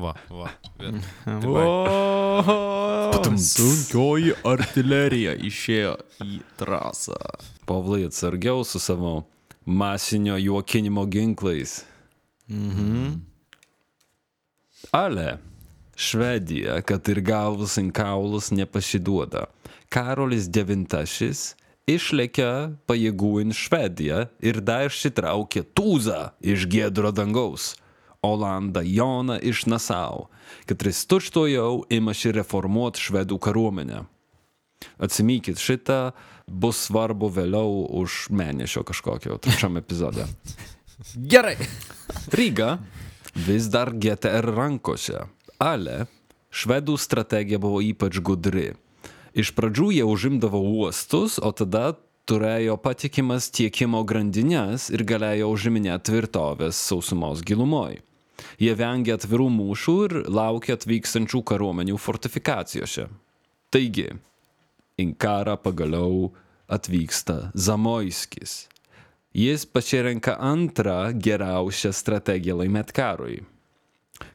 Va, 0.00 0.14
va. 0.30 0.50
sunkioji 3.38 4.34
artilerija 4.48 5.34
išėjo 5.38 5.94
į 6.24 6.40
trasą. 6.58 7.18
Pavlai 7.68 8.06
atsargiau 8.08 8.64
su 8.66 8.80
savo 8.82 9.22
masinio 9.64 10.36
juokinimo 10.40 11.06
ginklais. 11.06 11.84
Mhm. 12.50 13.20
Ale, 14.92 15.38
Švedija, 15.96 16.82
kad 16.82 17.08
ir 17.08 17.20
galvus 17.20 17.78
ant 17.78 17.94
kaulus 17.94 18.50
nepasiduoda. 18.50 19.46
Karolis 19.88 20.48
IX 20.50 21.54
išlėkė 21.86 22.50
pajėgų 22.88 23.32
į 23.44 23.54
Švediją 23.54 24.24
ir 24.42 24.60
dar 24.60 24.88
išsitraukė 24.88 25.64
Tūzą 25.76 26.34
iš 26.42 26.66
Giedro 26.70 27.12
dangaus, 27.12 27.74
Olandą 28.24 28.82
Joną 28.82 29.38
iš 29.38 29.66
Nasau, 29.70 30.28
kad 30.66 30.82
jis 30.82 31.04
tučtojau 31.06 31.84
imasi 31.92 32.32
reformuoti 32.32 33.00
švedų 33.00 33.38
kariuomenę. 33.38 34.04
Atsimykit, 34.98 35.60
šitą 35.60 36.12
bus 36.48 36.82
svarbu 36.88 37.30
vėliau 37.32 37.84
už 38.02 38.26
mėnesio 38.34 38.84
kažkokio 38.84 39.38
trečiam 39.40 39.78
epizode. 39.80 40.26
Gerai. 41.14 41.56
Ryga 42.30 42.78
vis 43.34 43.66
dar 43.66 43.90
GTR 43.90 44.46
rankose, 44.54 45.24
ale 45.58 46.04
švedų 46.54 46.94
strategija 47.00 47.58
buvo 47.58 47.80
ypač 47.82 48.20
gudri. 48.22 48.72
Iš 49.34 49.50
pradžių 49.56 49.90
jie 49.96 50.04
užimdavo 50.06 50.60
uostus, 50.62 51.40
o 51.42 51.50
tada 51.50 51.96
turėjo 52.30 52.76
patikimas 52.80 53.50
tiekimo 53.50 54.04
grandinės 54.06 54.86
ir 54.94 55.02
galėjo 55.02 55.50
užiminėti 55.50 56.12
tvirtovės 56.12 56.78
sausumos 56.78 57.42
gilumoj. 57.42 57.98
Jie 58.62 58.74
vengė 58.78 59.16
atvirų 59.16 59.48
mūšių 59.50 59.96
ir 60.06 60.14
laukė 60.30 60.76
atvykstančių 60.76 61.42
kariuomenių 61.50 61.98
fortifikacijose. 61.98 63.08
Taigi, 63.74 64.12
į 65.02 65.08
karą 65.18 65.58
pagaliau 65.58 66.30
atvyksta 66.70 67.50
Zamoiskis. 67.54 68.73
Jis 69.34 69.66
pasirenka 69.66 70.36
antrą 70.38 71.10
geriausią 71.18 71.90
strategiją 71.90 72.54
laimėti 72.60 72.94
karui. 72.94 73.40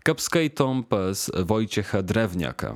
Kaip 0.03 0.19
skaitom 0.19 0.81
pas 0.83 1.29
Vojčiechą 1.31 2.01
Drevniaką. 2.03 2.73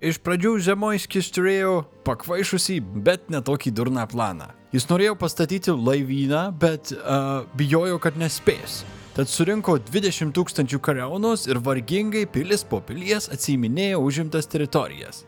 Iš 0.00 0.22
pradžių 0.24 0.54
Žemojskis 0.64 1.28
turėjo 1.36 1.74
pakvaišusį, 2.08 2.80
bet 3.04 3.28
netokį 3.28 3.74
durną 3.76 4.08
planą. 4.08 4.48
Jis 4.72 4.88
norėjo 4.88 5.18
pastatyti 5.20 5.76
laivyną, 5.76 6.46
bet 6.56 6.94
uh, 6.96 7.44
bijojo, 7.58 8.00
kad 8.00 8.16
nespės. 8.16 8.86
Tad 9.18 9.28
surinko 9.28 9.76
20 9.84 10.32
tūkstančių 10.32 10.80
kariaunos 10.80 11.44
ir 11.50 11.60
vargingai 11.60 12.24
pilis 12.24 12.64
po 12.64 12.80
pilies 12.80 13.28
atsiminėjo 13.28 14.00
užimtas 14.00 14.48
teritorijas. 14.48 15.26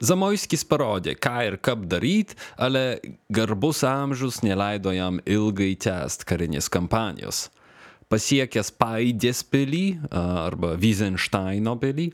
Zamoiskis 0.00 0.64
parodė, 0.64 1.12
ką 1.20 1.36
ir 1.44 1.56
kaip 1.60 1.84
daryti, 1.90 2.36
ale 2.56 3.00
garbus 3.28 3.82
amžius 3.84 4.40
neleido 4.40 4.94
jam 4.96 5.20
ilgai 5.28 5.74
tęsti 5.76 6.28
karinės 6.30 6.70
kampanijos. 6.72 7.48
Pasiekęs 8.10 8.72
Paidės 8.74 9.44
pilį 9.46 9.84
arba 10.10 10.72
Wiesensteino 10.82 11.76
pilį, 11.78 12.08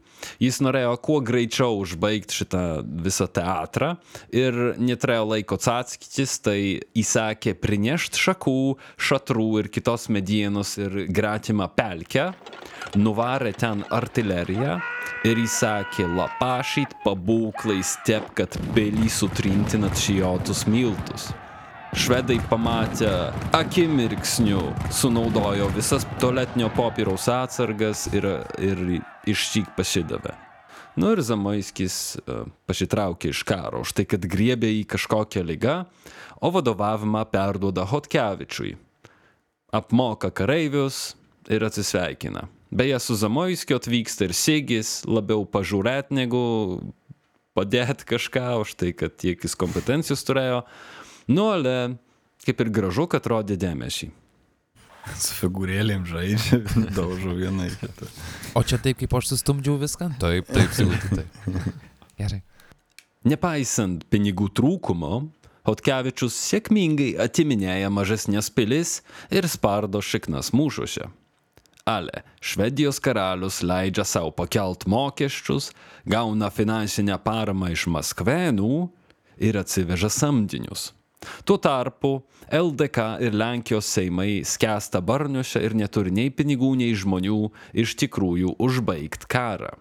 jis 0.45 0.59
norėjo 0.61 0.91
kuo 1.01 1.23
greičiau 1.25 1.79
užbaigti 1.81 2.37
šitą 2.43 2.65
visą 3.07 3.25
teatrą 3.33 3.95
ir 4.29 4.77
neturėjo 4.77 5.25
laiko 5.31 5.57
atsakytis, 5.57 6.35
tai 6.45 6.59
įsakė 7.01 7.57
prinešti 7.63 8.21
šakų, 8.27 8.61
šatrų 9.09 9.49
ir 9.63 9.71
kitos 9.73 10.11
medienos 10.13 10.75
ir 10.77 11.07
gratimą 11.09 11.71
pelkę, 11.73 12.29
nuvarė 13.01 13.55
ten 13.57 13.81
artileriją 13.89 14.77
ir 15.25 15.43
įsakė 15.47 16.11
lapašyt 16.13 16.93
pabūklais 17.07 17.97
tep, 18.05 18.35
kad 18.37 18.61
pilį 18.77 19.09
sutrinti 19.17 19.81
načijotus 19.81 20.67
miltus. 20.69 21.31
Švedai 21.97 22.41
pamatę 22.51 23.33
akimirksniu 23.53 24.61
sunaudojo 24.93 25.69
visas 25.73 26.05
tualetinio 26.21 26.69
popieriaus 26.77 27.25
atsargas 27.33 28.03
ir, 28.13 28.27
ir 28.61 28.83
išsyk 29.25 29.71
pasidavė. 29.79 30.35
Nu 31.01 31.15
ir 31.15 31.23
Zamoiskis 31.25 32.19
uh, 32.21 32.45
pasitraukė 32.69 33.33
iš 33.33 33.41
karo 33.49 33.81
už 33.81 33.95
tai, 33.97 34.05
kad 34.05 34.29
griebė 34.29 34.69
į 34.77 34.83
kažkokią 34.93 35.41
lygą, 35.49 35.77
o 36.45 36.51
vadovavimą 36.53 37.25
perduoda 37.33 37.87
Hotkevičiui. 37.89 38.75
Apmoka 39.73 40.29
kareivius 40.29 41.15
ir 41.49 41.65
atsisveikina. 41.65 42.45
Beje, 42.77 43.01
su 43.01 43.17
Zamoiskiu 43.17 43.81
atvyksta 43.81 44.29
ir 44.29 44.37
Sigis, 44.37 45.01
labiau 45.09 45.49
pažiūrėt 45.49 46.13
negu 46.13 46.45
padėti 47.57 48.05
kažką 48.13 48.61
už 48.67 48.77
tai, 48.77 48.93
kad 48.93 49.17
tiek 49.17 49.41
jis 49.41 49.57
kompetencijos 49.57 50.25
turėjo. 50.29 50.61
Nu, 51.27 51.49
ale 51.51 51.97
kaip 52.47 52.63
ir 52.63 52.71
gražu, 52.71 53.09
kad 53.11 53.27
rodė 53.27 53.57
dėmesį. 53.59 54.13
Su 55.15 55.35
figūrėlėm 55.39 56.07
žaidžia, 56.07 56.61
daužo 56.99 57.35
vieną 57.39 57.69
į 57.71 57.75
kitą. 57.81 58.11
O 58.59 58.63
čia 58.67 58.79
taip, 58.83 58.99
kaip 59.03 59.15
aš 59.19 59.33
sustumdžiau 59.35 59.79
viską? 59.83 60.11
Taip, 60.23 60.51
taip, 60.51 60.75
siūlyti, 60.75 61.21
taip. 61.21 61.67
Gerai. 62.19 62.43
Nepaisant 63.27 64.07
pinigų 64.11 64.51
trūkumo, 64.55 65.27
Hotkevičius 65.67 66.35
sėkmingai 66.47 67.17
atiminėja 67.19 67.89
mažesnės 67.91 68.53
pilis 68.55 69.01
ir 69.35 69.49
spardo 69.51 69.99
šiknas 69.99 70.53
mūšuose. 70.55 71.09
Ale 71.87 72.23
Švedijos 72.43 73.01
karalius 73.03 73.61
leidžia 73.67 74.05
savo 74.07 74.31
pakelt 74.35 74.87
mokesčius, 74.91 75.73
gauna 76.07 76.53
finansinę 76.55 77.19
paramą 77.23 77.73
iš 77.75 77.89
Maskvenų 77.91 78.87
ir 79.43 79.59
atsiveža 79.59 80.11
samdinius. 80.11 80.93
Tuo 81.45 81.59
tarpu 81.59 82.21
LDK 82.53 82.99
ir 83.27 83.35
Lenkijos 83.35 83.89
seimai 83.91 84.45
skęsta 84.47 85.01
barniuose 85.03 85.59
ir 85.65 85.75
neturi 85.75 86.13
nei 86.15 86.31
pinigų, 86.31 86.77
nei 86.79 86.95
žmonių 86.95 87.51
iš 87.75 87.97
tikrųjų 88.03 88.55
užbaigti 88.63 89.27
karą. 89.31 89.75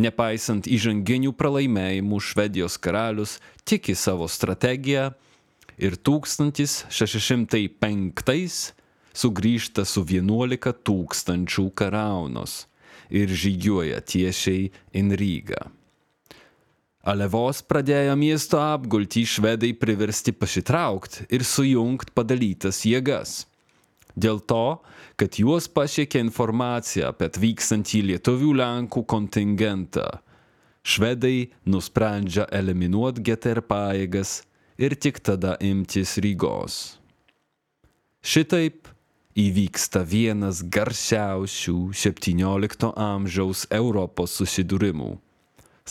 Nepaisant 0.00 0.64
įžanginių 0.64 1.34
pralaimėjimų, 1.36 2.16
Švedijos 2.24 2.78
karalius 2.80 3.36
tiki 3.68 3.92
savo 3.98 4.24
strategiją 4.30 5.10
ir 5.76 5.98
1605 6.00 8.72
sugrįžta 9.12 9.84
su 9.84 10.00
11 10.08 10.72
tūkstančių 10.86 11.66
karaunos 11.76 12.64
ir 13.12 13.28
žygiuoja 13.28 14.00
tiesiai 14.00 14.72
į 14.96 15.02
Rygą. 15.20 15.81
Ale 17.02 17.26
vos 17.26 17.58
pradėjo 17.66 18.14
miesto 18.14 18.60
apgulti, 18.62 19.24
švedai 19.26 19.72
priversti 19.74 20.30
pasitraukti 20.30 21.26
ir 21.34 21.42
sujungti 21.42 22.14
padalytas 22.14 22.84
jėgas. 22.86 23.42
Dėl 24.14 24.38
to, 24.44 24.78
kad 25.16 25.38
juos 25.40 25.66
pasiekė 25.72 26.20
informacija 26.22 27.10
apie 27.10 27.26
atvykstantį 27.30 28.02
lietuvių 28.12 28.52
lenkų 28.60 29.02
kontingentą, 29.08 30.06
švedai 30.84 31.50
nusprendžia 31.66 32.46
eliminuoti 32.52 33.24
geter 33.32 33.62
pajėgas 33.66 34.42
ir 34.78 34.94
tik 34.94 35.18
tada 35.24 35.56
imtis 35.64 36.18
Rygos. 36.22 36.98
Šitaip 38.22 38.86
įvyksta 39.34 40.04
vienas 40.06 40.60
garsiausių 40.62 41.76
XVII 41.96 42.92
amžiaus 42.94 43.66
Europos 43.72 44.36
susidūrimų- 44.38 45.16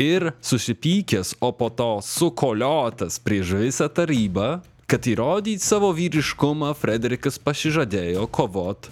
Ir 0.00 0.32
susipykęs, 0.40 1.36
o 1.40 1.52
po 1.52 1.68
to 1.70 2.00
sukoliotas 2.04 3.20
prieš 3.20 3.52
visą 3.60 3.88
tarybą, 3.88 4.60
kad 4.88 5.06
įrodyti 5.06 5.62
savo 5.62 5.92
vyriškumą, 5.94 6.72
Frederikas 6.74 7.38
pasižadėjo 7.38 8.26
kovot 8.32 8.88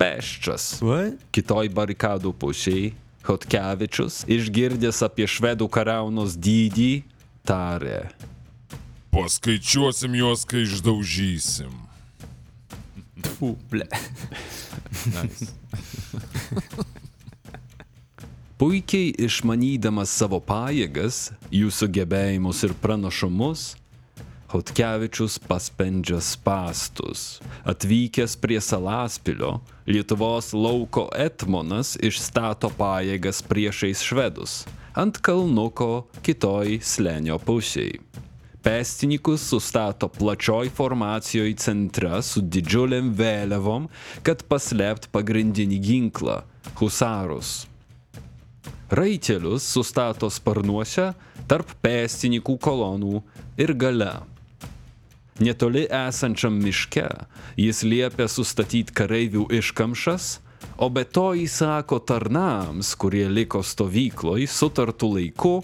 peščias. 0.00 0.76
What? 0.84 1.20
Kitoj 1.34 1.70
barikadų 1.74 2.32
pusėje 2.36 2.94
Hotkevičius, 3.26 4.22
išgirdęs 4.30 5.02
apie 5.02 5.26
švedų 5.26 5.66
kariaunos 5.72 6.36
dydį, 6.38 7.02
tarė. 7.46 8.06
Paskaičiuosim 9.10 10.14
juos, 10.20 10.44
kai 10.46 10.62
išdaužysim. 10.66 11.72
Fu, 13.36 13.56
ble. 13.70 13.88
Nice. 15.10 15.50
Puikiai 18.56 19.10
išmanydamas 19.20 20.12
savo 20.16 20.38
pajėgas, 20.40 21.32
jų 21.52 21.68
sugebėjimus 21.74 22.62
ir 22.64 22.72
pranašumus, 22.80 23.74
Hotkevičius 24.52 25.38
paspendžia 25.42 26.20
spastus. 26.22 27.40
Atvykęs 27.66 28.36
prie 28.38 28.60
Salaspilio, 28.60 29.60
Lietuvos 29.86 30.52
lauko 30.54 31.08
Etmonas 31.14 31.96
išstato 31.98 32.70
pajėgas 32.78 33.42
priešais 33.46 34.02
švedus 34.06 34.64
ant 34.96 35.18
kalnuko 35.20 36.06
kitoj 36.24 36.78
slenio 36.80 37.36
pusėje. 37.42 38.00
Pėstininkus 38.66 39.44
sustato 39.46 40.08
plačioj 40.10 40.72
formacijoje 40.74 41.54
centre 41.62 42.16
su 42.26 42.40
didžiuliam 42.42 43.12
vėliavom, 43.14 43.86
kad 44.26 44.42
paslėpt 44.50 45.06
pagrindinį 45.14 45.78
ginklą- 45.84 46.40
husarus. 46.80 47.68
Raitelius 48.90 49.62
sustato 49.62 50.30
sparnuose 50.30 51.12
tarp 51.46 51.70
pėstininkų 51.82 52.58
kolonų 52.58 53.22
ir 53.58 53.74
gale. 53.74 54.14
Netoli 55.36 55.84
esančiam 55.92 56.54
miške 56.62 57.04
jis 57.60 57.82
liepia 57.84 58.24
sustatyti 58.28 58.94
kareivių 58.96 59.46
iškamšas, 59.58 60.28
o 60.80 60.88
be 60.88 61.04
to 61.04 61.34
įsako 61.36 61.98
tarnams, 62.08 62.94
kurie 62.96 63.26
liko 63.28 63.60
stovykloj 63.60 64.46
sutartų 64.48 65.10
laiku, 65.18 65.56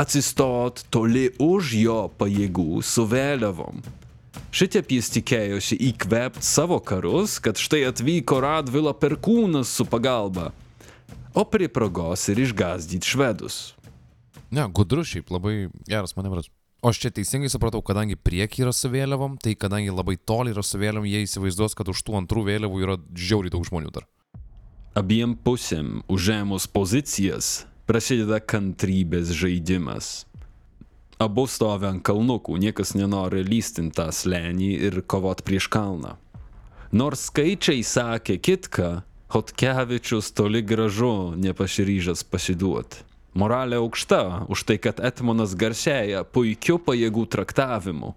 atsistot 0.00 0.84
toli 0.88 1.26
už 1.36 1.74
jo 1.82 1.98
pajėgų 2.16 2.80
su 2.80 3.04
vėliavom. 3.08 3.82
Šitiep 4.52 4.96
jis 4.96 5.12
tikėjosi 5.12 5.76
įkvėpti 5.90 6.44
savo 6.44 6.80
karus, 6.80 7.38
kad 7.40 7.60
štai 7.60 7.86
atvyko 7.88 8.40
Radvila 8.44 8.92
perkūnas 8.96 9.72
su 9.76 9.84
pagalba, 9.88 10.50
o 11.36 11.44
prie 11.48 11.68
progos 11.72 12.24
ir 12.32 12.40
išgazdyti 12.44 13.12
švedus. 13.12 13.60
Ne, 14.52 14.64
gudrus 14.68 15.12
šiaip 15.12 15.32
labai 15.32 15.56
geras 15.88 16.16
manevras. 16.16 16.48
O 16.82 16.90
aš 16.90 16.98
čia 16.98 17.12
teisingai 17.14 17.46
supratau, 17.46 17.78
kadangi 17.78 18.16
prieky 18.18 18.64
yra 18.64 18.72
su 18.74 18.88
vėliavom, 18.90 19.36
tai 19.38 19.52
kadangi 19.54 19.92
labai 19.94 20.16
toli 20.18 20.50
yra 20.50 20.64
su 20.66 20.80
vėliavom, 20.82 21.06
jie 21.06 21.20
įsivaizduos, 21.22 21.76
kad 21.78 21.86
už 21.92 22.00
tų 22.02 22.16
antrų 22.18 22.42
vėliavų 22.48 22.80
yra 22.82 22.96
žiauriai 23.14 23.54
daug 23.54 23.68
žmonių 23.68 23.92
dar. 23.94 24.08
Abiem 24.98 25.36
pusėm 25.38 26.00
užėmus 26.10 26.66
pozicijas 26.66 27.68
prasideda 27.86 28.40
kantrybės 28.42 29.30
žaidimas. 29.30 30.26
Abu 31.22 31.46
stovi 31.46 31.86
ant 31.86 32.02
kalnukų, 32.02 32.58
niekas 32.58 32.96
nenori 32.98 33.44
lystinti 33.46 34.00
tą 34.00 34.08
slėnį 34.10 34.72
ir 34.88 34.98
kovot 35.06 35.46
prieš 35.46 35.70
kalną. 35.70 36.16
Nors 36.90 37.28
skaičiai 37.30 37.86
sakė 37.86 38.40
kitką, 38.42 38.90
Hotkevičius 39.32 40.34
toli 40.36 40.60
gražu 40.66 41.32
nepasiryžęs 41.38 42.26
pasiduoti. 42.26 43.06
Moralė 43.32 43.78
aukšta 43.80 44.44
už 44.52 44.64
tai, 44.68 44.76
kad 44.76 45.00
Etmonas 45.00 45.54
garsėja 45.56 46.20
puikiu 46.28 46.76
pajėgų 46.76 47.24
traktavimu. 47.32 48.12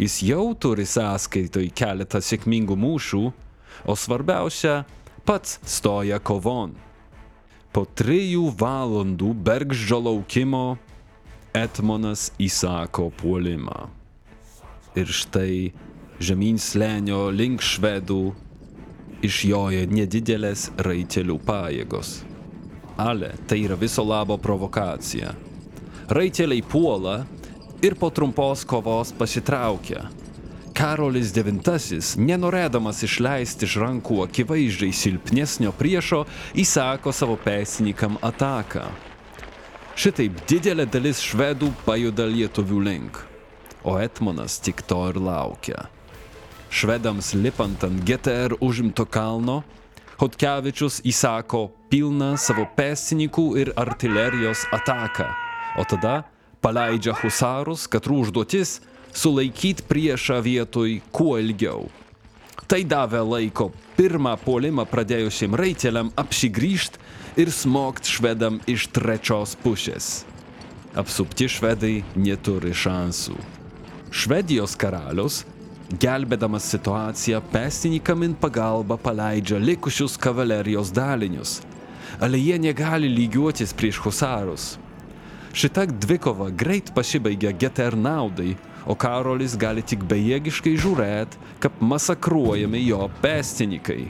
Jis 0.00 0.18
jau 0.24 0.52
turi 0.52 0.84
sąskaitoj 0.84 1.70
keletą 1.76 2.20
sėkmingų 2.20 2.76
mūšių, 2.76 3.22
o 3.88 3.96
svarbiausia, 3.96 4.84
pats 5.24 5.58
stoja 5.64 6.20
kovon. 6.20 6.76
Po 7.72 7.86
trijų 7.86 8.50
valandų 8.60 9.32
bergždžio 9.46 10.00
laukimo 10.10 10.64
Etmonas 11.56 12.28
įsako 12.38 13.08
puolimą. 13.16 13.88
Ir 14.98 15.08
štai 15.08 15.70
žemyn 16.20 16.60
slėnio 16.60 17.30
link 17.32 17.62
švedų 17.64 18.22
išjoja 19.24 19.86
nedidelės 19.90 20.68
raitelių 20.84 21.38
pajėgos. 21.46 22.18
Ale 22.96 23.34
tai 23.46 23.62
yra 23.64 23.76
viso 23.78 24.04
labo 24.04 24.36
provokacija. 24.38 25.34
Raiteliai 26.08 26.62
puola 26.62 27.24
ir 27.82 27.94
po 27.94 28.10
trumpos 28.10 28.64
kovos 28.64 29.12
pasitraukia. 29.12 30.08
Karolis 30.74 31.34
IX, 31.36 32.16
nenorėdamas 32.16 33.02
išleisti 33.04 33.66
iš 33.68 33.76
rankų 33.82 34.22
akivaizdžiai 34.24 34.94
silpnesnio 34.96 35.72
priešo, 35.76 36.22
įsako 36.56 37.12
savo 37.12 37.36
pesininkam 37.36 38.16
ataką. 38.24 38.86
Šitaip 40.00 40.38
didelė 40.48 40.86
dalis 40.88 41.20
švedų 41.20 41.68
pajuda 41.84 42.24
lietuvių 42.30 42.80
link, 42.86 43.18
o 43.84 43.98
Etmonas 44.00 44.56
tik 44.64 44.80
to 44.88 45.02
ir 45.10 45.20
laukia. 45.20 45.88
Švedams 46.70 47.34
lipant 47.34 47.84
ant 47.84 48.00
GTR 48.06 48.54
užimto 48.64 49.04
kalno, 49.04 49.60
Hotkevičius 50.20 50.98
įsako 51.08 51.70
pilną 51.88 52.34
savo 52.36 52.66
pesininkų 52.76 53.44
ir 53.62 53.70
artilerijos 53.80 54.66
ataką, 54.76 55.30
o 55.80 55.84
tada 55.88 56.26
paleidžia 56.60 57.14
husarus, 57.22 57.86
kad 57.88 58.04
užduotis 58.04 58.82
sulaikyti 59.16 59.86
priešą 59.88 60.42
vietoj 60.44 60.98
kuo 61.08 61.38
ilgiau. 61.40 61.88
Tai 62.68 62.82
davė 62.84 63.22
laiko 63.24 63.70
pirmą 63.96 64.34
puolimą 64.44 64.84
pradėjusiem 64.92 65.56
raiteliam 65.56 66.12
apsigrįžt 66.20 67.00
ir 67.40 67.48
smogt 67.48 68.04
švedam 68.04 68.60
iš 68.68 68.90
trečios 68.92 69.56
pusės. 69.64 70.26
Apsupti 71.00 71.48
švedai 71.48 72.02
neturi 72.12 72.74
šansų. 72.76 73.38
Švedijos 74.12 74.76
karalius, 74.76 75.46
gelbėdamas 75.90 76.68
situaciją, 76.70 77.40
pesininkam 77.50 78.22
in 78.22 78.34
pagalbą 78.38 78.98
paleidžia 79.00 79.58
likusius 79.58 80.16
kavalerijos 80.20 80.92
dalinius, 80.94 81.60
ale 82.20 82.38
jie 82.38 82.58
negali 82.58 83.10
lygiuotis 83.10 83.74
prieš 83.74 83.98
husarus. 84.04 84.66
Šita 85.52 85.88
dvikova 85.90 86.50
greit 86.54 86.92
pasibaigia 86.94 87.50
GTR 87.50 87.96
naudai, 87.98 88.54
o 88.86 88.94
Karolis 88.94 89.56
gali 89.58 89.82
tik 89.82 90.04
bejėgiškai 90.06 90.76
žiūrėti, 90.78 91.40
kaip 91.60 91.80
masakruojami 91.82 92.84
jo 92.86 93.08
pėstininkai. 93.22 94.04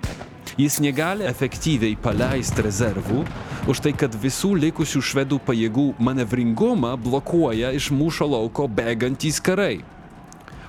Jis 0.61 0.77
negali 0.85 1.25
efektyviai 1.25 1.97
paleisti 1.97 2.61
rezervų, 2.67 3.23
už 3.71 3.81
tai, 3.81 3.95
kad 3.97 4.13
visų 4.13 4.53
likusių 4.67 5.01
švedų 5.01 5.39
pajėgų 5.47 5.87
manevringumą 6.03 6.93
blokuoja 7.01 7.73
iš 7.73 7.89
mūšio 7.95 8.29
lauko 8.35 8.69
bėgantys 8.69 9.41
karai. 9.41 9.81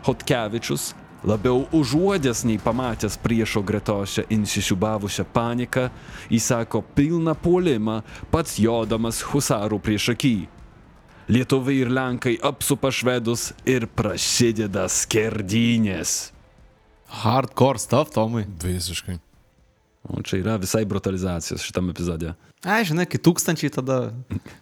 Hotkevičius, 0.06 0.92
labiau 1.24 1.68
užuodęs 1.72 2.44
nei 2.50 2.58
pamatęs 2.58 3.18
priešo 3.22 3.62
gretose 3.62 4.26
insisiubavusią 4.30 5.26
paniką, 5.34 5.90
įsako 6.34 6.82
pilną 6.96 7.36
puolimą, 7.38 8.02
pats 8.34 8.58
jodamas 8.60 9.22
husarų 9.22 9.80
priešaky. 9.80 10.36
Lietuviai 11.32 11.84
ir 11.86 11.92
Lenkai 11.94 12.36
apsupa 12.44 12.90
švedus 12.92 13.52
ir 13.70 13.86
prasideda 13.88 14.88
skerdynės. 14.90 16.32
Hardcore 17.22 17.80
stuff, 17.80 18.12
Tomai. 18.16 18.48
Visiškai. 18.64 19.20
O 20.10 20.22
čia 20.26 20.40
yra 20.42 20.58
visai 20.58 20.82
brutalizacijos 20.90 21.62
šitam 21.62 21.92
epizode. 21.94 22.34
Ai, 22.66 22.82
žinai, 22.88 23.06
kai 23.06 23.20
tūkstančiai 23.22 23.72
tada 23.74 24.12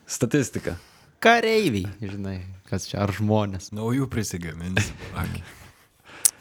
Statistika. 0.07 0.75
kareiviai, 1.23 1.87
žinai, 2.03 2.41
kas 2.69 2.89
čia, 2.89 3.01
ar 3.05 3.13
žmonės. 3.15 3.71
Naujų 3.75 4.09
prisigaminti. 4.11 4.85
Akį. 5.19 5.45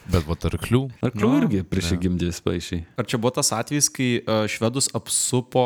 Bet 0.09 0.25
va 0.25 0.37
arklių. 0.49 0.81
Arklių 1.05 1.31
irgi 1.43 1.59
prisigimdė 1.69 2.31
spaišiai. 2.33 2.81
Ar 2.97 3.05
čia 3.09 3.19
buvo 3.21 3.35
tas 3.37 3.51
atvejis, 3.53 3.91
kai 3.93 4.09
e, 4.17 4.37
švedus 4.49 4.89
apsupo 4.97 5.65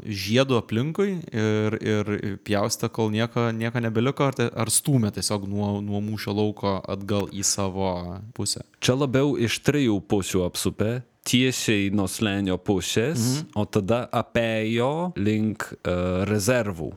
žiedų 0.00 0.56
aplinkui 0.62 1.18
ir, 1.28 1.76
ir 1.76 2.12
pjaustė, 2.46 2.88
kol 2.92 3.12
nieko, 3.12 3.50
nieko 3.52 3.82
nebeliko, 3.84 4.30
ar, 4.30 4.48
ar 4.64 4.72
stūmė 4.72 5.12
tiesiog 5.12 5.44
nuo, 5.50 5.74
nuo 5.84 6.00
mūšio 6.04 6.32
lauko 6.38 6.78
atgal 6.80 7.28
į 7.36 7.44
savo 7.44 7.92
pusę? 8.36 8.64
Čia 8.80 8.96
labiau 8.96 9.36
iš 9.36 9.60
trijų 9.66 10.00
pusių 10.08 10.46
apsupė, 10.48 10.94
tiesiai 11.28 11.90
nuo 11.94 12.08
slėnio 12.08 12.56
pusės, 12.64 13.20
mhm. 13.20 13.52
o 13.60 13.68
tada 13.68 14.06
apėjo 14.22 15.12
link 15.20 15.68
uh, 15.68 16.24
rezervų. 16.30 16.94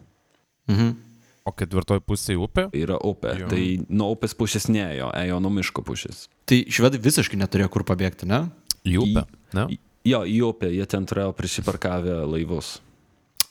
O 1.46 1.54
ketvirtoji 1.54 2.02
pusė 2.02 2.36
upė? 2.42 2.70
Yra 2.74 2.98
upė. 3.06 3.36
Jo. 3.44 3.50
Tai 3.52 3.64
nuo 3.94 4.10
upės 4.16 4.34
pusės 4.38 4.66
neėjo, 4.72 5.12
ėjo 5.14 5.42
nuo 5.44 5.52
miško 5.54 5.84
pusės. 5.86 6.26
Tai 6.50 6.64
švedai 6.74 6.98
visiškai 7.02 7.38
neturėjo 7.38 7.70
kur 7.76 7.86
pabėgti, 7.86 8.26
ne? 8.30 8.48
Į 8.86 8.96
upę. 9.04 9.26
Ne? 9.54 9.68
Į- 9.76 9.82
Jo, 10.06 10.20
į 10.30 10.36
upę 10.46 10.70
jie 10.70 10.86
ten 10.86 11.06
turėjo 11.10 11.32
prisiparkavę 11.34 12.20
laivus. 12.30 12.76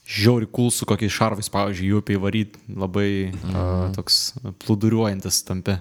Žiauri 0.07 0.47
kul 0.47 0.69
su 0.71 0.87
kokiais 0.87 1.11
šarvais, 1.11 1.49
pavyzdžiui, 1.51 1.89
jų 1.91 2.03
apie 2.03 2.15
įvaryti 2.15 2.61
labai 2.71 3.09
mhm. 3.33 3.55
uh, 3.55 3.89
toks 3.97 4.19
plūduriuojantis 4.63 5.41
tampi. 5.49 5.81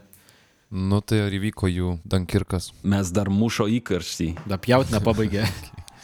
Nu 0.73 1.03
tai 1.05 1.19
ar 1.27 1.35
įvyko 1.37 1.69
jų 1.69 1.91
Dankirkas? 2.09 2.71
Mes 2.81 3.11
dar 3.13 3.29
mušo 3.29 3.67
įkarštį. 3.69 4.31
Da 4.49 4.57
pjaut 4.57 4.89
nepabaigė. 4.89 5.45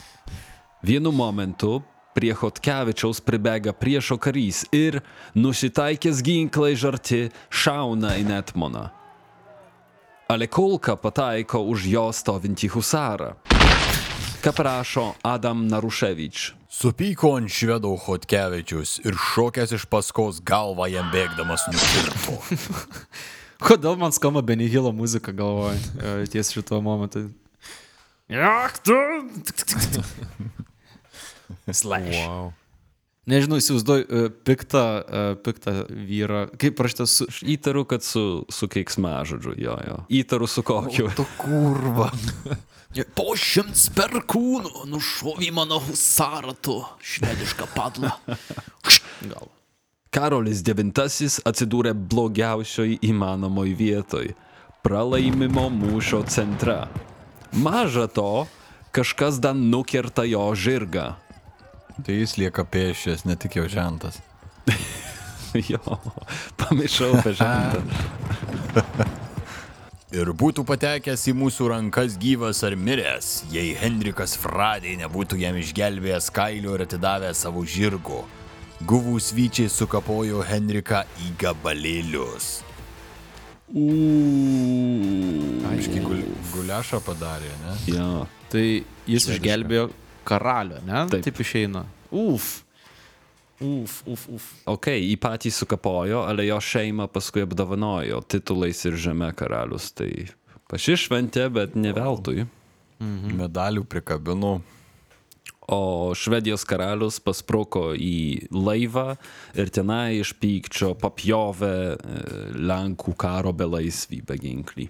Vienu 0.90 1.10
momentu 1.16 1.80
prie 2.16 2.34
Hotkevičiaus 2.36 3.22
pribėga 3.26 3.74
priešo 3.76 4.18
karys 4.22 4.64
ir, 4.76 5.00
nusitaikęs 5.38 6.22
ginklai 6.26 6.76
žarti, 6.80 7.28
šauna 7.50 8.16
į 8.20 8.26
Netmoną. 8.30 8.90
Ale 10.30 10.46
kulka 10.46 10.94
pataiko 11.00 11.64
už 11.66 11.88
jo 11.90 12.06
stovintį 12.14 12.70
husarą. 12.76 13.34
Kaip 14.40 14.60
rašo 14.64 15.10
Adam 15.26 15.66
Naruševič. 15.68 16.54
Supyko 16.70 17.34
ant 17.40 17.50
švedo 17.52 17.96
Hotkevičius 17.98 19.00
ir 19.04 19.18
šokęs 19.18 19.74
iš 19.76 19.88
paskos 19.90 20.40
galvą 20.46 20.86
jam 20.92 21.10
bėgdamas 21.12 21.66
nukirto. 21.74 22.38
Kodėl 23.68 23.98
man 24.00 24.14
skamba 24.16 24.46
Benihilo 24.46 24.94
muzika 24.96 25.34
galvoje 25.36 26.30
ties 26.32 26.54
šituo 26.54 26.80
momentu? 26.86 27.26
Jak 28.30 28.80
tu? 28.86 28.96
Slash. 31.74 32.16
Wow. 32.26 32.52
Nežinau, 33.30 33.60
įsivaizduoju, 33.62 34.06
e, 34.10 34.30
piktą, 34.48 34.84
e, 35.06 35.36
piktą 35.46 35.74
vyrą. 35.90 36.48
Kaip 36.58 36.78
prašytas 36.80 37.14
su... 37.20 37.28
Įtaru, 37.46 37.84
kad 37.86 38.04
su, 38.04 38.46
su 38.50 38.70
keiksmažodžiu, 38.72 39.54
jo, 39.60 39.76
jo. 39.86 39.98
Įtaru 40.22 40.48
su 40.50 40.64
kokiu. 40.66 41.12
Tu 41.18 41.26
kurva. 41.38 42.10
Po 43.14 43.36
šimts 43.38 43.92
perkūnų 43.94 44.88
nušovė 44.90 45.52
mano 45.54 45.78
husarą 45.84 46.56
tu, 46.58 46.80
švedišką 47.06 47.70
padlą. 47.76 48.16
Gal. 49.30 49.52
Karolis 50.10 50.64
IX 50.66 51.38
atsidūrė 51.46 51.94
blogiausioj 51.94 52.98
įmanomoj 53.06 53.76
vietoj- 53.78 54.34
pralaimimo 54.86 55.68
mūšio 55.70 56.24
centre. 56.26 56.88
Maža 57.54 58.08
to, 58.08 58.48
kažkas 58.92 59.38
dar 59.38 59.54
nukerta 59.54 60.26
jo 60.26 60.50
žirgą. 60.58 61.14
Tai 62.06 62.16
jis 62.16 62.36
lieka 62.40 62.64
pėšęs, 62.64 63.26
ne 63.28 63.36
tik 63.40 63.60
jau 63.60 63.68
žentas. 63.70 64.22
Jo, 65.66 65.80
pamiršau 66.62 67.16
apie 67.18 67.32
žentą. 67.40 67.82
Ir 70.10 70.30
būtų 70.34 70.64
patekęs 70.66 71.24
į 71.30 71.36
mūsų 71.38 71.68
rankas 71.70 72.16
gyvas 72.22 72.64
ar 72.66 72.74
miręs, 72.74 73.44
jei 73.54 73.76
Henrikas 73.78 74.34
Fradė 74.42 74.96
nebūtų 74.98 75.38
jam 75.42 75.58
išgelbėjęs 75.58 76.30
kailio 76.34 76.74
ir 76.78 76.86
atidavęs 76.88 77.44
savo 77.46 77.62
žirgo. 77.62 78.24
Guvūs 78.90 79.30
vyčiai 79.38 79.70
sukapojo 79.70 80.42
Henriką 80.50 81.04
į 81.26 81.34
gabalėlius. 81.42 82.50
Aiškiai, 85.70 86.02
gul, 86.02 86.24
guliašą 86.56 87.02
padarė, 87.06 87.52
ne? 87.66 87.78
Jo. 87.94 88.12
Tai 88.50 88.66
jis 89.06 89.30
išgelbėjo 89.36 89.92
karalių, 90.30 90.84
ne? 90.88 91.06
Taip. 91.12 91.26
Taip 91.26 91.44
išeina. 91.46 91.86
Uf. 92.10 92.60
Uf, 93.60 94.00
uf, 94.08 94.24
uf. 94.32 94.44
Ok, 94.72 94.94
jį 94.96 95.18
patį 95.20 95.52
sukapojo, 95.52 96.24
ale 96.24 96.46
jo 96.48 96.62
šeima 96.64 97.10
paskui 97.12 97.44
apdovanojo 97.44 98.22
titulais 98.32 98.80
ir 98.88 98.96
žeme 98.96 99.34
karalius. 99.36 99.90
Tai 99.92 100.08
pasišventė, 100.72 101.50
bet 101.52 101.76
ne 101.76 101.92
veltui. 101.96 102.48
Medalių 103.36 103.84
prikabino. 103.88 104.60
O 105.70 106.16
Švedijos 106.18 106.64
karalius 106.66 107.20
paspruko 107.22 107.92
į 107.94 108.50
laivą 108.50 109.14
ir 109.54 109.70
tenai 109.70 110.18
iš 110.18 110.34
pykčio 110.42 110.96
papjovė 110.98 111.76
e, 111.94 112.22
Lenkų 112.58 113.14
karo 113.20 113.54
belaisvį 113.54 114.24
beginklį. 114.32 114.88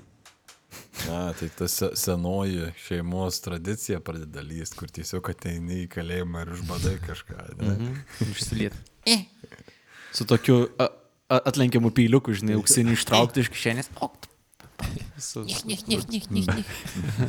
Na, 1.07 1.33
tai 1.33 1.47
ta 1.57 1.67
se- 1.71 1.91
senoji 1.97 2.67
šeimos 2.85 3.39
tradicija 3.41 3.99
pradeda 4.05 4.43
lyst, 4.45 4.75
kur 4.77 4.91
tiesiog 4.93 5.29
ateini 5.31 5.83
į 5.85 5.89
kalėjimą 5.95 6.43
ir 6.45 6.51
užbadai 6.57 6.95
kažką. 7.05 7.37
Ne? 7.61 7.75
Išsiliet. 8.29 8.75
Su 10.13 10.25
tokiu 10.29 10.67
a, 10.77 10.89
a, 11.29 11.39
atlenkiamu 11.49 11.89
pyliuku, 11.95 12.35
žinai, 12.37 12.57
auksinį 12.59 12.97
ištraukti 12.99 13.45
iš 13.45 13.49
kišenės. 13.55 13.89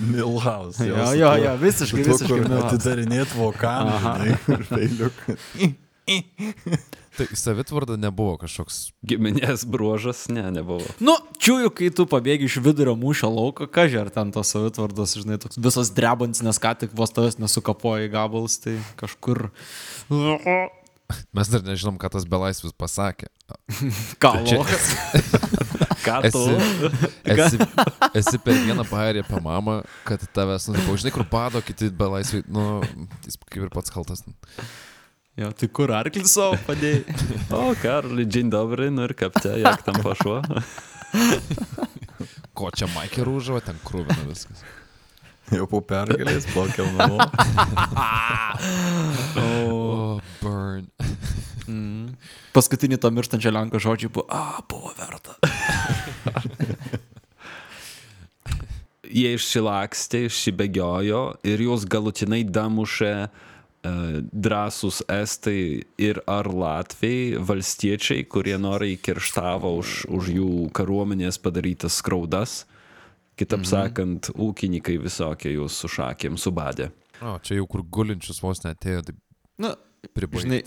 Milhouse. 0.00 0.84
Jo, 0.86 1.08
jo, 1.18 1.32
jo, 1.44 1.54
visiškai, 1.64 2.04
visiškai 2.06 2.40
Milhouse. 2.44 2.76
Atidarinėt 2.76 3.32
vokaną, 3.34 3.96
žinai, 4.04 4.36
ir 4.54 4.66
peiliuką. 4.70 5.36
Tai 7.20 7.36
savitvarda 7.36 7.98
nebuvo 8.00 8.38
kažkoks. 8.40 8.78
Giminės 9.04 9.66
bruožas, 9.68 10.22
ne, 10.32 10.46
nebuvo. 10.54 10.86
Nu, 11.04 11.18
čiūju, 11.36 11.68
kai 11.76 11.90
tu 11.92 12.06
pabėgi 12.08 12.48
iš 12.48 12.56
vidurio 12.64 12.94
mūšio 12.96 13.28
lauko, 13.28 13.66
kažkai 13.68 14.06
ar 14.06 14.12
ten 14.14 14.32
tos 14.32 14.52
savitvardos, 14.54 15.18
žinai, 15.20 15.36
toks 15.42 15.60
visas 15.60 15.92
drebants, 15.92 16.40
nes 16.46 16.60
ką 16.62 16.72
tik 16.80 16.94
vos 16.96 17.12
tavęs 17.12 17.36
nesukapoja 17.42 18.08
į 18.08 18.12
gabalus, 18.14 18.56
tai 18.64 18.78
kažkur... 19.00 19.50
Mes 21.36 21.50
dar 21.52 21.64
nežinom, 21.66 21.98
ką 22.00 22.08
tas 22.14 22.24
belaisvis 22.24 22.72
pasakė. 22.72 23.28
Ką, 24.22 24.32
Čia- 24.46 24.60
lokas? 24.62 24.90
Ką 26.06 26.20
tu? 26.32 26.44
Esi, 27.28 27.58
esi, 27.58 27.58
esi 28.22 28.40
per 28.40 28.56
vieną 28.64 28.86
bairį 28.88 29.26
apie 29.26 29.40
mamą, 29.44 29.82
kad 30.08 30.22
tavęs, 30.32 30.70
nu, 30.72 30.96
žinai, 30.96 31.12
kur 31.12 31.26
bado 31.28 31.60
kiti 31.60 31.90
belaisviai, 31.92 32.46
nu, 32.48 32.78
jis 33.26 33.36
kaip 33.44 33.66
ir 33.66 33.74
pats 33.74 33.92
kaltas. 33.92 34.24
Jo, 35.38 35.52
tai 35.54 35.68
kur 35.70 35.92
arklis 35.94 36.32
savo 36.34 36.58
padėjai? 36.66 37.04
O, 37.54 37.70
Karli, 37.82 38.26
dzień 38.26 38.50
dobry, 38.50 38.90
nu 38.90 39.06
ir 39.06 39.14
kaip 39.14 39.38
te, 39.38 39.54
jak 39.62 39.82
tam 39.86 40.00
pošlo? 40.02 40.40
Ko 42.58 42.70
čia 42.74 42.88
Maikė 42.90 43.24
rūžavo, 43.26 43.62
ten 43.62 43.78
krūvina 43.86 44.26
viskas. 44.26 44.64
Jau 45.54 45.66
po 45.70 45.80
pergalės 45.82 46.46
plaukiam 46.50 46.90
namo. 46.98 47.18
O, 49.40 50.18
burn. 50.42 50.86
Paskutinį 52.54 52.98
to 53.00 53.10
mirštančio 53.14 53.52
Lenko 53.54 53.78
žodžiai 53.82 54.10
buvo, 54.12 54.26
a, 54.34 54.60
buvo 54.68 54.90
verta. 54.98 55.38
Jie 59.06 59.32
išsilakstė, 59.38 60.26
išsibėgiojo 60.28 61.22
ir 61.46 61.62
juos 61.64 61.86
galutinai 61.90 62.42
damušė 62.46 63.14
e, 63.14 63.30
drąsūs 63.82 65.00
estai 65.08 65.82
ir 66.00 66.20
ar 66.28 66.50
latviai, 66.52 67.38
valstiečiai, 67.40 68.26
kurie 68.28 68.58
noriai 68.60 68.98
kirštavo 69.00 69.72
už, 69.80 70.04
už 70.12 70.28
jų 70.36 70.50
kariuomenės 70.76 71.40
padarytas 71.40 71.96
skriaudas. 72.02 72.64
Kitaip 73.40 73.62
mhm. 73.62 73.70
sakant, 73.70 74.28
ūkininkai 74.36 74.98
visokie 75.00 75.54
jūs 75.54 75.78
su 75.80 75.88
šakėm 75.88 76.36
subadė. 76.36 76.90
O, 77.20 77.38
čia 77.44 77.56
jau 77.56 77.66
kur 77.68 77.84
gulinčius 77.84 78.42
vos 78.44 78.60
netėjo, 78.64 79.02
tai 79.08 79.16
Na, 79.60 79.74
pribaigti. 80.16 80.44
žinai, 80.44 80.60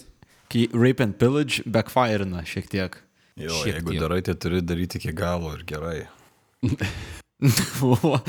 kai 0.49 0.65
Rape 0.73 1.05
and 1.05 1.17
Pillage 1.21 1.65
backfire'ina 1.69 2.41
šiek 2.49 2.69
tiek. 2.69 2.97
Jo, 3.37 3.53
Šiek 3.61 3.79
jeigu 3.79 3.93
tiek. 3.93 4.01
darai, 4.01 4.21
tai 4.25 4.35
turi 4.37 4.61
daryti 4.61 5.01
iki 5.01 5.13
galo 5.17 5.53
ir 5.57 5.65
gerai. 5.69 5.99
O 7.43 8.23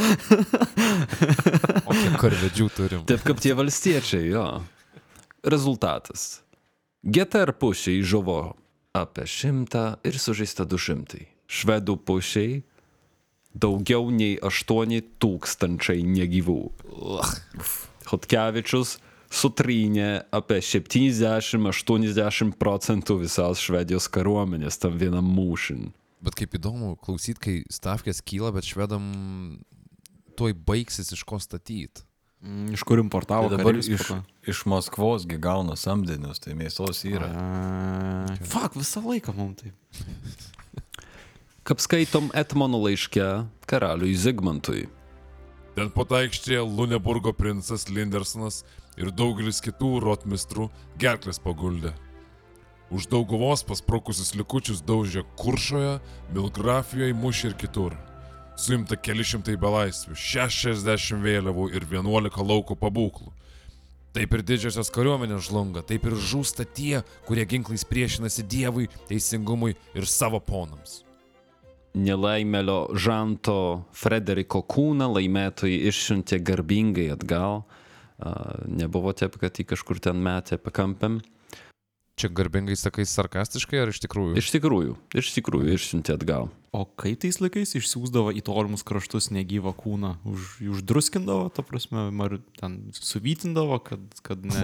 kiek 1.94 2.16
karvedžių 2.18 2.64
turim. 2.74 3.02
Taip 3.06 3.22
kaip 3.22 3.38
tie 3.44 3.52
valstiečiai, 3.54 4.24
jo. 4.32 4.42
Rezultatas. 5.44 6.42
GTR 7.02 7.52
pušiai 7.60 8.00
žuvo 8.00 8.54
apie 8.96 9.26
šimtą 9.28 9.98
ir 10.00 10.16
sužeista 10.16 10.64
du 10.64 10.78
šimtai. 10.80 11.26
Švedų 11.44 11.98
pušiai 12.00 12.62
daugiau 13.52 14.08
nei 14.08 14.38
8 14.40 15.02
tūkstančiai 15.20 16.00
negyvų. 16.08 16.60
Hotkevičius 18.08 18.96
sutrynė 19.34 20.24
apie 20.32 20.62
70-80 20.64 22.56
procentų 22.56 23.18
visos 23.26 23.60
Švedijos 23.60 24.08
kariuomenės 24.08 24.80
tam 24.80 24.96
vienam 24.96 25.28
mūšin. 25.28 25.90
Bet 26.24 26.40
kaip 26.40 26.56
įdomu 26.56 26.94
klausyt, 27.04 27.36
kai 27.36 27.60
stavkės 27.68 28.24
kyla, 28.24 28.54
bet 28.56 28.64
švedam 28.64 29.12
tuoj 30.40 30.56
baigsis 30.56 31.12
iš 31.12 31.22
ko 31.28 31.36
statyti. 31.36 32.08
Mm, 32.44 32.74
Iš 32.76 32.82
kur 32.84 33.00
importavo 33.00 33.48
Tai 33.48 33.56
dabar 33.56 33.76
iš, 33.76 34.10
iš 34.44 34.64
Maskvos 34.68 35.24
gi 35.26 35.38
gauna 35.40 35.78
samdinius, 35.80 36.42
tai 36.44 36.52
mėsos 36.58 37.00
yra. 37.08 37.30
A, 37.32 38.34
Fuck, 38.44 38.76
visą 38.76 39.00
laiką 39.00 39.32
mums 39.32 39.62
tai. 39.62 39.72
Kaip 41.64 41.80
skaitom 41.80 42.28
Etmono 42.36 42.82
laiške 42.84 43.24
karaliui 43.64 44.12
Zigmantui. 44.20 44.90
Ten 45.74 45.88
pat 45.90 46.12
aikštėje 46.20 46.60
Luneburgo 46.68 47.32
princas 47.32 47.88
Lindersonas 47.88 48.60
ir 49.00 49.08
daugelis 49.10 49.62
kitų 49.64 49.96
rotmistrų 50.04 50.68
gerklės 51.00 51.40
paguldė. 51.40 51.94
Už 52.92 53.08
dauguvos 53.08 53.64
pasprukusius 53.64 54.34
likučius 54.36 54.84
daužė 54.84 55.24
Kuršoje, 55.40 55.96
Milgrafijoje, 56.36 57.16
Mušė 57.16 57.48
ir 57.54 57.56
kitur. 57.64 57.96
Suimta 58.54 58.94
keli 58.94 59.24
šimtai 59.26 59.56
belaisvių, 59.58 60.14
60 60.14 61.18
vėliavų 61.24 61.66
ir 61.74 61.86
11 61.90 62.44
lauko 62.46 62.76
pabūklų. 62.78 63.32
Taip 64.14 64.36
ir 64.36 64.44
didžiosios 64.46 64.92
kariuomenės 64.94 65.48
žlunga, 65.48 65.82
taip 65.82 66.06
ir 66.06 66.14
žūsta 66.14 66.62
tie, 66.70 67.00
kurie 67.26 67.42
ginklais 67.50 67.82
priešinasi 67.90 68.44
Dievui, 68.46 68.86
teisingumui 69.08 69.74
ir 69.98 70.06
savo 70.06 70.38
ponams. 70.38 71.00
Nelaimelio 71.98 72.94
Žanto 72.94 73.56
Frederiko 73.94 74.62
kūną 74.62 75.10
laimėtojai 75.16 75.82
išsiuntė 75.90 76.38
garbingai 76.46 77.08
atgal. 77.14 77.64
Nebuvo 78.70 79.10
taip, 79.18 79.34
kad 79.42 79.58
jį 79.58 79.66
kažkur 79.74 79.98
ten 80.02 80.22
metė 80.22 80.58
pakampiam. 80.62 81.18
Čia 82.14 82.28
garbingai 82.30 82.76
sakai 82.78 83.02
sarkastiškai 83.10 83.80
ar 83.82 83.90
iš 83.90 83.98
tikrųjų? 84.04 84.36
Iš 84.38 84.52
tikrųjų, 84.54 84.92
iš 85.18 85.32
tikrųjų 85.34 85.72
išsiuntė 85.74 86.14
atgal. 86.14 86.46
O 86.74 86.84
kaip 86.86 87.18
tais 87.22 87.40
laikais 87.42 87.74
išsiųsdavo 87.78 88.30
į 88.34 88.42
tolimus 88.46 88.82
kraštus 88.86 89.32
negyvą 89.34 89.72
kūną? 89.78 90.12
Už, 90.26 90.56
uždruskindavo, 90.76 91.48
ta 91.54 91.62
prasme, 91.66 92.06
ar 92.22 92.36
ten 92.58 92.76
suvytindavo, 92.94 93.78
kad, 93.82 94.02
kad 94.26 94.42
ne. 94.46 94.62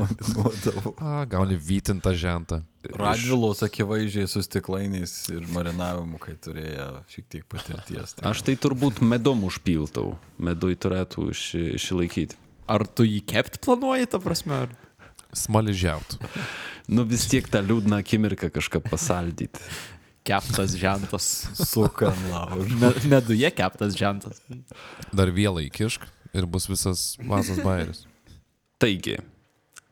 A, 0.98 1.24
gauni 1.30 1.58
vytintą 1.58 2.14
žentą. 2.18 2.60
Radvilos 2.86 3.62
akivaizdžiai 3.66 4.30
su 4.30 4.42
stiklainiais 4.46 5.14
ir 5.34 5.46
marinavimu, 5.54 6.18
kai 6.22 6.34
turėjo 6.38 6.88
šiek 7.10 7.26
tiek 7.34 7.48
patirties. 7.50 8.14
Tai 8.18 8.30
Aš 8.30 8.42
tai 8.46 8.54
turbūt 8.58 9.02
medom 9.02 9.42
užpiltau. 9.50 10.14
Medui 10.38 10.78
turėtų 10.78 11.30
išsi- 11.34 11.74
išsilaikyti. 11.78 12.38
Ar 12.70 12.86
tu 12.86 13.02
jį 13.06 13.24
kept 13.26 13.58
planuoji, 13.66 14.06
ta 14.10 14.22
prasme? 14.22 14.64
Ar... 14.66 14.74
Smaližiaut. 15.36 16.18
Nu 16.90 17.04
vis 17.06 17.26
tiek 17.30 17.46
tą 17.46 17.62
liūdną 17.62 18.00
akimirką 18.02 18.50
kažką 18.50 18.82
pasaldyti. 18.82 19.62
Keptas 20.26 20.74
žentas. 20.76 21.48
suka. 21.54 22.12
Me, 22.80 22.92
meduje 23.08 23.50
keptas 23.54 23.96
žentas. 23.96 24.42
Dar 25.12 25.30
vėlai 25.32 25.68
įkišk 25.70 26.06
ir 26.36 26.46
bus 26.46 26.68
visas 26.70 27.14
vasas 27.24 27.62
bairis. 27.64 28.04
Taigi, 28.80 29.18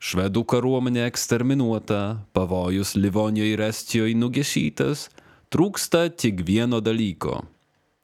švedų 0.01 0.43
kariuomenė 0.49 1.05
eksterminuota, 1.07 2.25
pavojus 2.33 2.95
Livonijoje 2.97 3.55
ir 3.55 3.63
Estijoje 3.67 4.17
nugesytas, 4.17 5.07
trūksta 5.53 6.07
tik 6.09 6.43
vieno 6.45 6.81
dalyko 6.81 7.43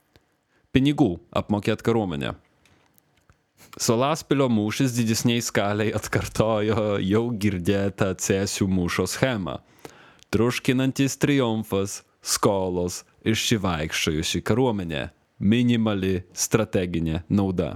-pinigų 0.73 1.19
apmokėti 1.31 1.85
kariuomenę. 1.85 2.35
Salaspilio 3.75 4.45
mūšis 4.47 4.93
didesniai 4.95 5.41
skaliai 5.43 5.91
atkartojo 5.97 6.93
jau 7.03 7.23
girdėtą 7.35 8.13
cėsių 8.15 8.69
mūšio 8.71 9.03
schemą. 9.11 9.57
Truškinantis 10.31 11.17
triumfas, 11.19 11.97
skolos, 12.23 13.01
išsivaikščiojusi 13.27 14.41
kariuomenė, 14.47 15.09
minimali 15.43 16.21
strateginė 16.31 17.25
nauda. 17.27 17.75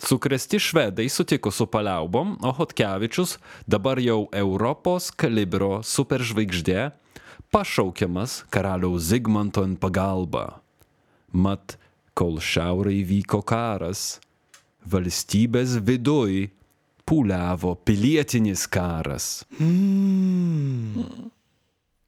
Sukresti 0.00 0.56
švedai 0.60 1.10
sutiko 1.12 1.52
su 1.52 1.68
paliaubom, 1.68 2.38
o 2.40 2.56
Hotkevičius, 2.56 3.36
dabar 3.68 4.00
jau 4.00 4.30
Europos 4.32 5.12
kalibro 5.12 5.82
superžvaigždė, 5.84 6.90
pašaukiamas 7.52 8.42
karaliaus 8.48 9.12
Zigmanto 9.12 9.68
ant 9.68 9.76
pagalbą. 9.80 10.62
Mat, 11.36 11.76
kol 12.16 12.40
šiauriai 12.40 13.04
vyko 13.04 13.44
karas, 13.44 14.16
valstybės 14.90 15.76
viduj 15.84 16.46
pūliavo 17.06 17.74
pilietinis 17.86 18.66
karas. 18.70 19.44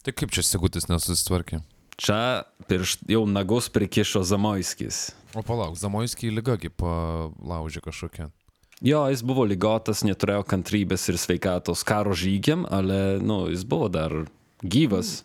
Tai 0.03 0.15
kaip 0.15 0.33
čia 0.35 0.43
Sigutis 0.47 0.89
nesusitvarkė? 0.91 1.61
Čia 1.99 2.47
piršt 2.71 3.07
jau 3.11 3.25
nagus 3.27 3.67
prikišo 3.75 4.23
Zamoiskis. 4.27 5.09
O 5.35 5.43
palauk, 5.43 5.75
Zamoiskiai 5.79 6.31
lygagi 6.35 6.71
palaužė 6.71 7.83
kažkokią. 7.85 8.31
Jo, 8.79 9.03
jis 9.11 9.25
buvo 9.27 9.43
lygotas, 9.43 10.05
neturėjo 10.07 10.45
kantrybės 10.47 11.09
ir 11.11 11.19
sveikatos 11.19 11.83
karo 11.87 12.15
žygiam, 12.15 12.63
ale, 12.71 13.19
nu, 13.19 13.49
jis 13.51 13.65
buvo 13.67 13.89
dar 13.91 14.15
gyvas. 14.63 15.25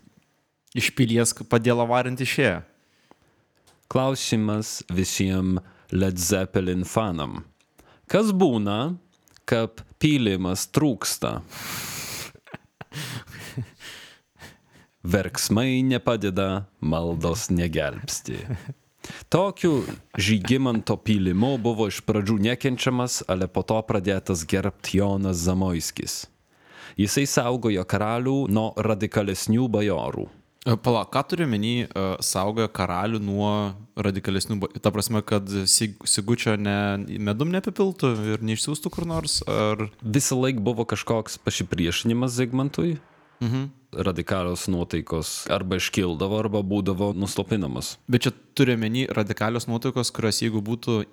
Iš 0.73 0.89
pilies 0.97 1.35
padėlą 1.45 1.85
varint 1.85 2.21
išėjo. 2.25 2.63
Klausimas 3.93 4.79
visiems 4.89 5.61
Led 5.93 6.17
Zeppelin 6.17 6.81
fanam. 6.89 7.43
Kas 8.09 8.31
būna, 8.33 8.95
kad 9.45 9.83
pylimas 10.01 10.65
trūksta? 10.73 11.43
Verksmai 15.13 15.83
nepadeda, 15.85 16.65
maldos 16.81 17.51
negelbsti. 17.53 18.41
Tokiu 19.29 19.83
žygimanto 20.17 20.97
pylimu 20.97 21.57
buvo 21.61 21.85
iš 21.91 22.01
pradžių 22.07 22.39
nekenčiamas, 22.49 23.21
ale 23.29 23.45
po 23.45 23.61
to 23.61 23.77
pradėtas 23.85 24.47
gerbti 24.49 24.97
Jonas 24.97 25.43
Zamoiskis. 25.45 26.23
Jisai 26.97 27.27
saugojo 27.29 27.85
karalių 27.85 28.37
nuo 28.49 28.71
radikalesnių 28.77 29.69
bajorų. 29.77 30.25
E, 30.63 30.75
Pala, 30.79 31.03
ką 31.11 31.23
turiu 31.27 31.47
menį, 31.51 31.73
uh, 31.91 32.15
saugojo 32.23 32.69
karalių 32.71 33.19
nuo 33.23 33.51
radikalesnių, 33.99 34.61
ta 34.79 34.93
prasme, 34.95 35.23
kad 35.27 35.49
sig, 35.67 35.97
Sigučio 36.07 36.55
ne, 36.59 37.03
medum 37.19 37.51
neapipiltų 37.53 38.13
ir 38.35 38.45
neišsiųstų 38.47 38.91
kur 38.93 39.07
nors, 39.09 39.41
ar... 39.49 39.89
Visą 40.01 40.39
laiką 40.39 40.63
buvo 40.63 40.87
kažkoks 40.87 41.39
pasipriešinimas 41.43 42.37
Zigmantui. 42.39 42.97
Mhm. 43.43 43.71
Radikalios 43.93 44.63
nuotaikos 44.71 45.43
arba 45.53 45.77
iškildavo, 45.77 46.39
arba 46.41 46.63
būdavo 46.65 47.11
nuslopinamas. 47.13 47.91
Bet 48.09 48.25
čia 48.25 48.31
turiu 48.57 48.73
menį 48.81 49.03
radikalios 49.13 49.67
nuotaikos, 49.69 50.09
kurios 50.15 50.39
jeigu 50.41 50.63
būtų 50.65 51.03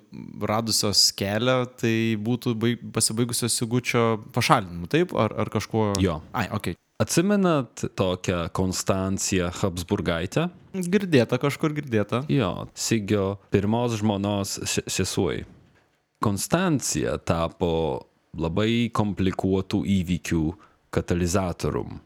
radusios 0.49 1.03
kelią, 1.17 1.59
tai 1.77 1.93
būtų 2.17 2.55
baig, 2.57 2.87
pasibaigusios 2.95 3.59
Sigučio 3.59 4.05
pašalinimu, 4.33 4.89
taip? 4.89 5.13
Ar, 5.13 5.35
ar 5.43 5.53
kažkuo... 5.53 5.91
Jo. 6.01 6.21
Ai, 6.33 6.47
ok. 6.55 6.71
Atsimenat 7.01 7.81
tokią 7.95 8.49
Konstanciją 8.53 9.49
Habsburgaitę? 9.49 10.49
Girdėta, 10.75 11.39
kažkur 11.41 11.73
girdėta. 11.73 12.19
Jo, 12.29 12.67
Sigio 12.77 13.39
pirmos 13.49 13.95
žmonos 13.97 14.59
se- 14.69 14.83
sesuoj. 14.85 15.39
Konstancija 16.21 17.15
tapo 17.17 18.05
labai 18.37 18.91
komplikuotų 18.93 19.81
įvykių 19.97 20.43
katalizatorium. 20.93 21.97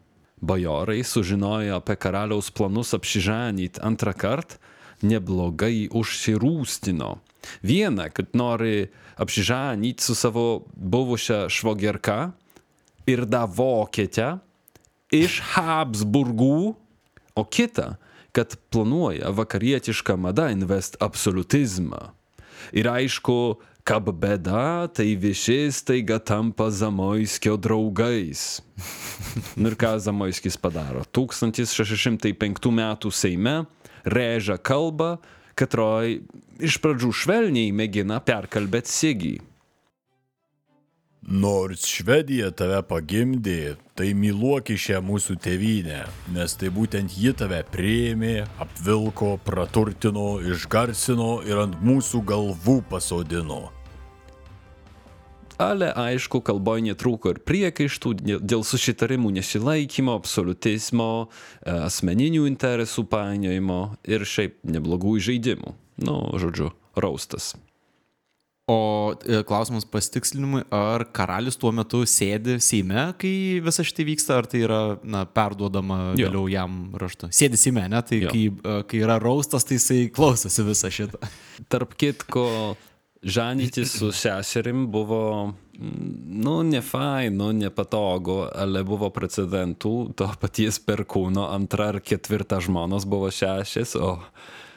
Bajorai 0.41 1.03
sužinojo 1.03 1.75
apie 1.81 1.97
karaliaus 1.99 2.47
planus 2.55 2.93
apsižanyti 2.95 3.83
antrą 3.83 4.15
kartą, 4.15 4.55
neblogai 5.03 5.89
užsirūstino. 5.91 7.17
Viena, 7.61 8.07
kad 8.09 8.31
nori 8.33 8.87
apsižanyti 9.19 10.01
su 10.01 10.15
savo 10.15 10.63
buvusią 10.71 11.49
švogerką 11.51 12.31
ir 13.11 13.25
da 13.25 13.43
vokietę 13.45 14.39
iš 15.15 15.39
Habsburgų, 15.53 16.75
o 17.35 17.43
kita, 17.43 17.95
kad 18.35 18.57
planuoja 18.73 19.31
vakarietišką 19.35 20.17
madą 20.19 20.49
invest 20.51 20.97
absolutizmą. 21.03 22.11
Ir 22.75 22.89
aišku, 22.89 23.37
kab 23.85 24.09
bėda, 24.09 24.89
tai 24.97 25.13
visi 25.19 25.69
staiga 25.71 26.17
tampa 26.19 26.71
Zamoiskio 26.73 27.55
draugais. 27.61 28.61
Nu 29.59 29.71
ir 29.71 29.75
ką 29.79 29.95
Zamoiskis 30.01 30.57
padaro? 30.59 31.03
1605 31.15 32.71
metų 32.71 33.11
Seime 33.13 33.55
režia 34.05 34.57
kalbą, 34.57 35.17
katroj 35.55 36.19
iš 36.63 36.79
pradžių 36.83 37.11
švelniai 37.15 37.73
mėgina 37.75 38.19
perkalbėti 38.23 38.91
Sigį. 38.91 39.35
Nors 41.25 41.87
Švedija 41.89 42.51
tave 42.53 42.83
pagimdė, 42.85 43.75
tai 43.97 44.11
myluoki 44.13 44.75
šią 44.77 44.99
mūsų 45.01 45.39
tėvynę, 45.41 46.03
nes 46.35 46.53
tai 46.53 46.69
būtent 46.69 47.15
ji 47.17 47.33
tave 47.33 47.63
prieimė, 47.73 48.43
apvilko, 48.61 49.31
praturtino, 49.41 50.37
išgarsino 50.45 51.39
ir 51.49 51.63
ant 51.63 51.81
mūsų 51.81 52.21
galvų 52.29 52.77
pasodino. 52.91 53.71
Ale 55.57 55.89
aišku, 55.97 56.43
kalboje 56.45 56.83
netrūko 56.91 57.33
ir 57.33 57.41
priekaištų 57.41 58.13
dėl- 58.21 58.67
susitarimų 58.67 59.31
nesilaikymo, 59.39 60.13
absolutizmo, 60.13 61.29
e, 61.65 61.71
asmeninių 61.71 62.45
interesų 62.45 63.07
painiojimo 63.09 63.97
ir 64.03 64.19
šiaip 64.19 64.59
neblogų 64.61 65.17
žaidimų. 65.17 65.73
Nu, 66.05 66.37
žodžiu, 66.37 66.73
raustas. 66.93 67.55
O 68.67 69.13
e, 69.29 69.43
klausimas 69.45 69.85
pasitikslinimui, 69.85 70.63
ar 70.73 71.03
karalius 71.13 71.53
tuo 71.61 71.69
metu 71.75 71.99
sėdi 72.09 72.55
Seime, 72.65 73.11
kai 73.21 73.61
visa 73.61 73.85
šitai 73.85 74.07
vyksta, 74.07 74.39
ar 74.41 74.47
tai 74.49 74.63
yra 74.65 74.79
na, 75.05 75.21
perduodama 75.29 75.99
Jo. 76.17 76.31
vėliau 76.31 76.47
jam 76.49 76.79
raštu? 76.97 77.29
Sėdi 77.29 77.59
Seime, 77.61 77.83
ne? 77.93 78.01
Tai 78.01 78.17
Jo. 78.23 78.31
kai, 78.33 78.47
e, 78.49 78.79
kai 78.89 79.03
yra 79.05 79.19
raustas, 79.21 79.67
tai 79.69 79.77
jisai 79.77 79.99
klausosi 80.15 80.65
visą 80.65 80.89
šitą. 80.89 81.21
Tarp 81.69 81.93
kitko, 81.93 82.47
žanytis 83.21 83.93
su 83.99 84.09
seserim 84.09 84.87
buvo, 84.89 85.53
nu, 85.77 86.57
ne 86.65 86.81
fainu, 86.81 87.51
nepatogu, 87.53 88.47
ale 88.49 88.81
buvo 88.81 89.11
precedentų, 89.13 89.93
to 90.17 90.31
paties 90.41 90.81
perkūno 90.81 91.51
antra 91.53 91.91
ar 91.93 92.01
ketvirta 92.01 92.57
žmonos 92.65 93.05
buvo 93.05 93.29
šešis, 93.29 93.93
o 94.01 94.15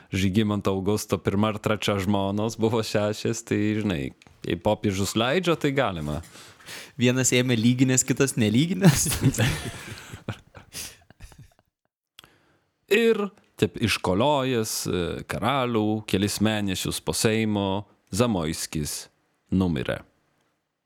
Žygimanto 0.09 0.73
Augusto 0.73 1.19
pirma 1.21 1.53
ar 1.53 1.59
trečia 1.61 1.99
žmonos 2.01 2.57
buvo 2.57 2.81
šešis, 2.81 3.45
tai 3.45 3.77
žinai, 3.77 4.17
jei 4.47 4.57
popiežius 4.57 5.13
leidžia, 5.19 5.53
tai 5.61 5.75
galima. 5.77 6.23
Vienas 6.97 7.29
ėmė 7.37 7.59
lyginės, 7.61 8.07
kitas 8.09 8.33
nelyginės. 8.41 9.05
Ir 12.89 13.21
taip 13.61 13.77
iškoliojęs 13.85 14.73
e, 14.89 15.21
karalių 15.29 16.09
kelis 16.09 16.41
mėnesius 16.41 17.05
po 17.05 17.13
Seimo, 17.13 17.85
Zamoiskis 18.09 19.13
numirė. 19.53 20.01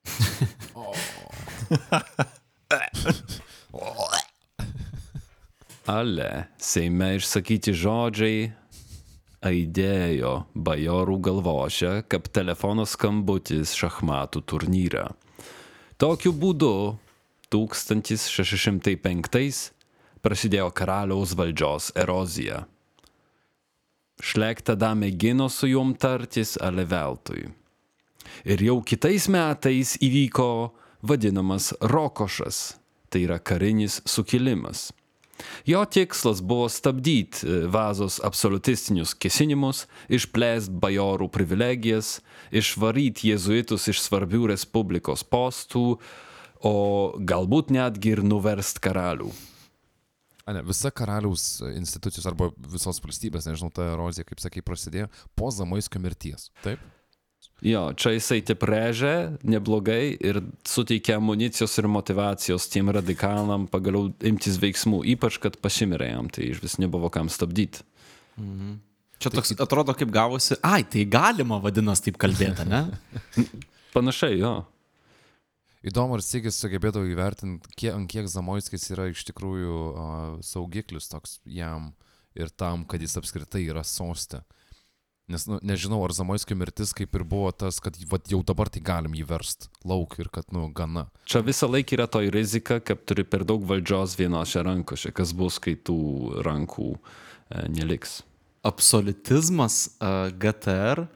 Ale 5.86 6.48
Seime 6.58 7.14
išsakyti 7.20 7.70
žodžiai 7.74 8.52
aidėjo 9.42 10.44
bajorų 10.54 11.18
galvoše, 11.26 12.02
kaip 12.08 12.28
telefono 12.34 12.86
skambutis 12.88 13.74
šachmatų 13.78 14.42
turnyre. 14.46 15.06
Tokiu 15.98 16.32
būdu 16.34 16.96
1605 17.52 19.72
prasidėjo 20.22 20.70
karaliaus 20.74 21.34
valdžios 21.38 21.92
erozija. 21.98 22.66
Šlekta 24.22 24.74
da 24.78 24.94
mėgino 24.94 25.48
su 25.50 25.66
juom 25.66 25.94
tartis, 25.98 26.54
ale 26.62 26.84
veltui. 26.86 27.50
Ir 28.46 28.62
jau 28.62 28.78
kitais 28.86 29.26
metais 29.28 29.96
įvyko 29.98 30.70
vadinamas 31.02 31.72
Rokošas, 31.82 32.78
tai 33.10 33.26
yra 33.26 33.42
karinis 33.42 33.98
sukilimas. 34.06 34.92
Jo 35.68 35.84
tikslas 35.84 36.42
buvo 36.44 36.68
stabdyti 36.72 37.46
e, 37.46 37.60
vazos 37.72 38.18
absolutistinius 38.24 39.14
kesinimus, 39.18 39.86
išplėsti 40.12 40.74
bajorų 40.82 41.30
privilegijas, 41.32 42.18
išvaryti 42.54 43.32
jėzuitus 43.32 43.88
iš 43.92 44.02
svarbių 44.04 44.52
respublikos 44.52 45.24
postų, 45.24 45.86
o 46.62 46.76
galbūt 47.18 47.72
netgi 47.74 48.16
ir 48.16 48.22
nuverst 48.26 48.82
karalių. 48.82 49.32
A, 50.42 50.54
ne, 50.56 50.62
visa 50.66 50.90
karaliaus 50.90 51.60
institucijos 51.70 52.26
arba 52.26 52.50
visos 52.72 52.98
valstybės, 53.02 53.46
nežinau, 53.46 53.70
ta 53.74 53.92
erozija, 53.92 54.26
kaip 54.26 54.42
sakai, 54.42 54.64
prasidėjo 54.66 55.06
po 55.38 55.52
Zamoiskio 55.54 56.02
mirties. 56.02 56.50
Taip? 56.64 56.82
Jo, 57.62 57.82
čia 57.94 58.10
jisai 58.16 58.40
taip 58.42 58.64
režė 58.66 59.38
neblogai 59.46 60.16
ir 60.18 60.40
suteikia 60.66 61.20
amunicijos 61.20 61.76
ir 61.78 61.86
motivacijos 61.86 62.66
tiem 62.72 62.90
radikalam 62.90 63.68
pagaliau 63.70 64.08
imtis 64.26 64.58
veiksmų, 64.62 65.04
ypač 65.14 65.38
kad 65.42 65.60
pasimirė 65.62 66.08
jam, 66.10 66.30
tai 66.32 66.48
iš 66.50 66.62
vis 66.64 66.74
nebuvo 66.82 67.10
kam 67.14 67.30
stabdyti. 67.30 67.84
Čia 69.22 69.30
toks 69.30 69.54
atrodo 69.62 69.94
kaip 69.94 70.10
gavosi, 70.10 70.58
ai, 70.66 70.82
tai 70.82 71.04
galima 71.06 71.60
vadinasi 71.62 72.08
taip 72.08 72.18
kalbėti, 72.24 72.66
ne? 72.66 72.82
Panašiai, 73.94 74.40
jo. 74.40 74.56
Įdomu, 75.86 76.16
ar 76.18 76.22
Sigis 76.26 76.58
sugebėdavo 76.62 77.06
įvertinti, 77.10 77.70
kiek, 77.78 77.94
ant 77.94 78.10
kiek 78.10 78.26
Zamoiskis 78.30 78.88
yra 78.94 79.08
iš 79.10 79.22
tikrųjų 79.30 79.78
uh, 79.78 80.18
saugiklis 80.46 81.06
toks 81.10 81.38
jam 81.46 81.92
ir 82.38 82.50
tam, 82.50 82.82
kad 82.90 83.02
jis 83.02 83.18
apskritai 83.18 83.64
yra 83.68 83.82
sostė. 83.86 84.42
Nes 85.30 85.44
nu, 85.46 85.60
nežinau, 85.62 86.00
ar 86.02 86.12
Zamoiskio 86.12 86.56
mirtis 86.58 86.90
kaip 86.96 87.14
ir 87.14 87.22
buvo 87.28 87.52
tas, 87.54 87.78
kad 87.82 87.94
vat, 88.10 88.26
jau 88.30 88.40
dabar 88.46 88.68
tai 88.72 88.82
galim 88.82 89.14
jį 89.14 89.24
verst 89.28 89.68
lauk 89.86 90.16
ir 90.18 90.28
kad, 90.34 90.48
nu, 90.54 90.66
gana. 90.74 91.06
Čia 91.30 91.44
visą 91.46 91.68
laiką 91.70 91.94
yra 91.96 92.08
toj 92.10 92.32
rizika, 92.34 92.80
kad 92.82 93.04
turi 93.06 93.24
per 93.24 93.46
daug 93.46 93.62
valdžios 93.68 94.16
vienose 94.18 94.64
rankose, 94.66 95.14
kas 95.14 95.34
bus, 95.36 95.60
kai 95.62 95.76
tų 95.78 96.42
rankų 96.42 96.90
e, 96.98 96.98
neliks. 97.70 98.20
Absolutizmas 98.66 99.92
uh, 99.94 100.28
GTR, 100.42 101.06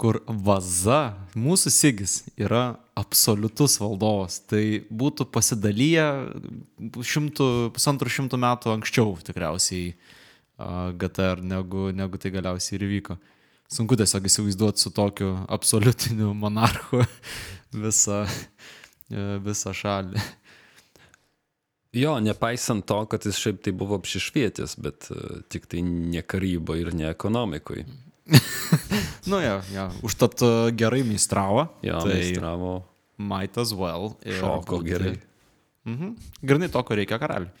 kur 0.00 0.20
vaza, 0.26 1.14
mūsų 1.36 1.72
Sigis 1.72 2.14
yra 2.40 2.76
absoliutus 2.98 3.76
valdovas. 3.80 4.40
Tai 4.48 4.62
būtų 4.88 5.26
pasidalyję 5.32 6.06
šimtų, 7.00 7.50
pusantrų 7.76 8.12
šimtų 8.18 8.40
metų 8.44 8.72
anksčiau 8.74 9.12
tikriausiai 9.24 9.92
uh, 9.92 10.90
GTR, 10.96 11.44
negu, 11.44 11.90
negu 11.96 12.20
tai 12.20 12.32
galiausiai 12.34 12.78
ir 12.80 12.88
įvyko. 12.88 13.18
Sunku 13.72 13.96
tiesiog 13.96 14.28
įsivaizduoti 14.28 14.82
su 14.82 14.92
tokiu 14.94 15.34
absoliutiniu 15.48 16.34
monarchu 16.36 17.02
visą, 17.84 18.24
e, 19.10 19.26
visą 19.44 19.72
šalį. 19.74 20.22
Jo, 21.94 22.16
nepaisant 22.20 22.82
to, 22.86 22.98
kad 23.06 23.22
jis 23.26 23.38
šiaip 23.38 23.60
tai 23.62 23.72
buvo 23.76 23.98
apsišvietęs, 24.00 24.76
bet 24.82 25.08
e, 25.14 25.42
tik 25.48 25.68
tai 25.70 25.82
ne 25.86 26.22
karybai 26.22 26.80
ir 26.82 26.94
ne 26.94 27.10
ekonomikui. 27.12 27.86
Nu, 29.24 29.38
ja, 29.40 29.62
ja. 29.72 29.86
užtat 30.04 30.42
e, 30.44 30.48
gerai 30.76 31.00
meistravo. 31.08 31.62
Jo, 31.80 32.02
tai 32.04 32.18
meistravo 32.18 32.74
might 33.16 33.56
as 33.58 33.72
well. 33.72 34.18
šoko 34.20 34.82
gerai. 34.84 35.14
Mhm. 35.88 36.10
Grinai 36.42 36.68
to, 36.68 36.82
ko 36.84 36.96
reikia 36.98 37.16
karaliui. 37.22 37.52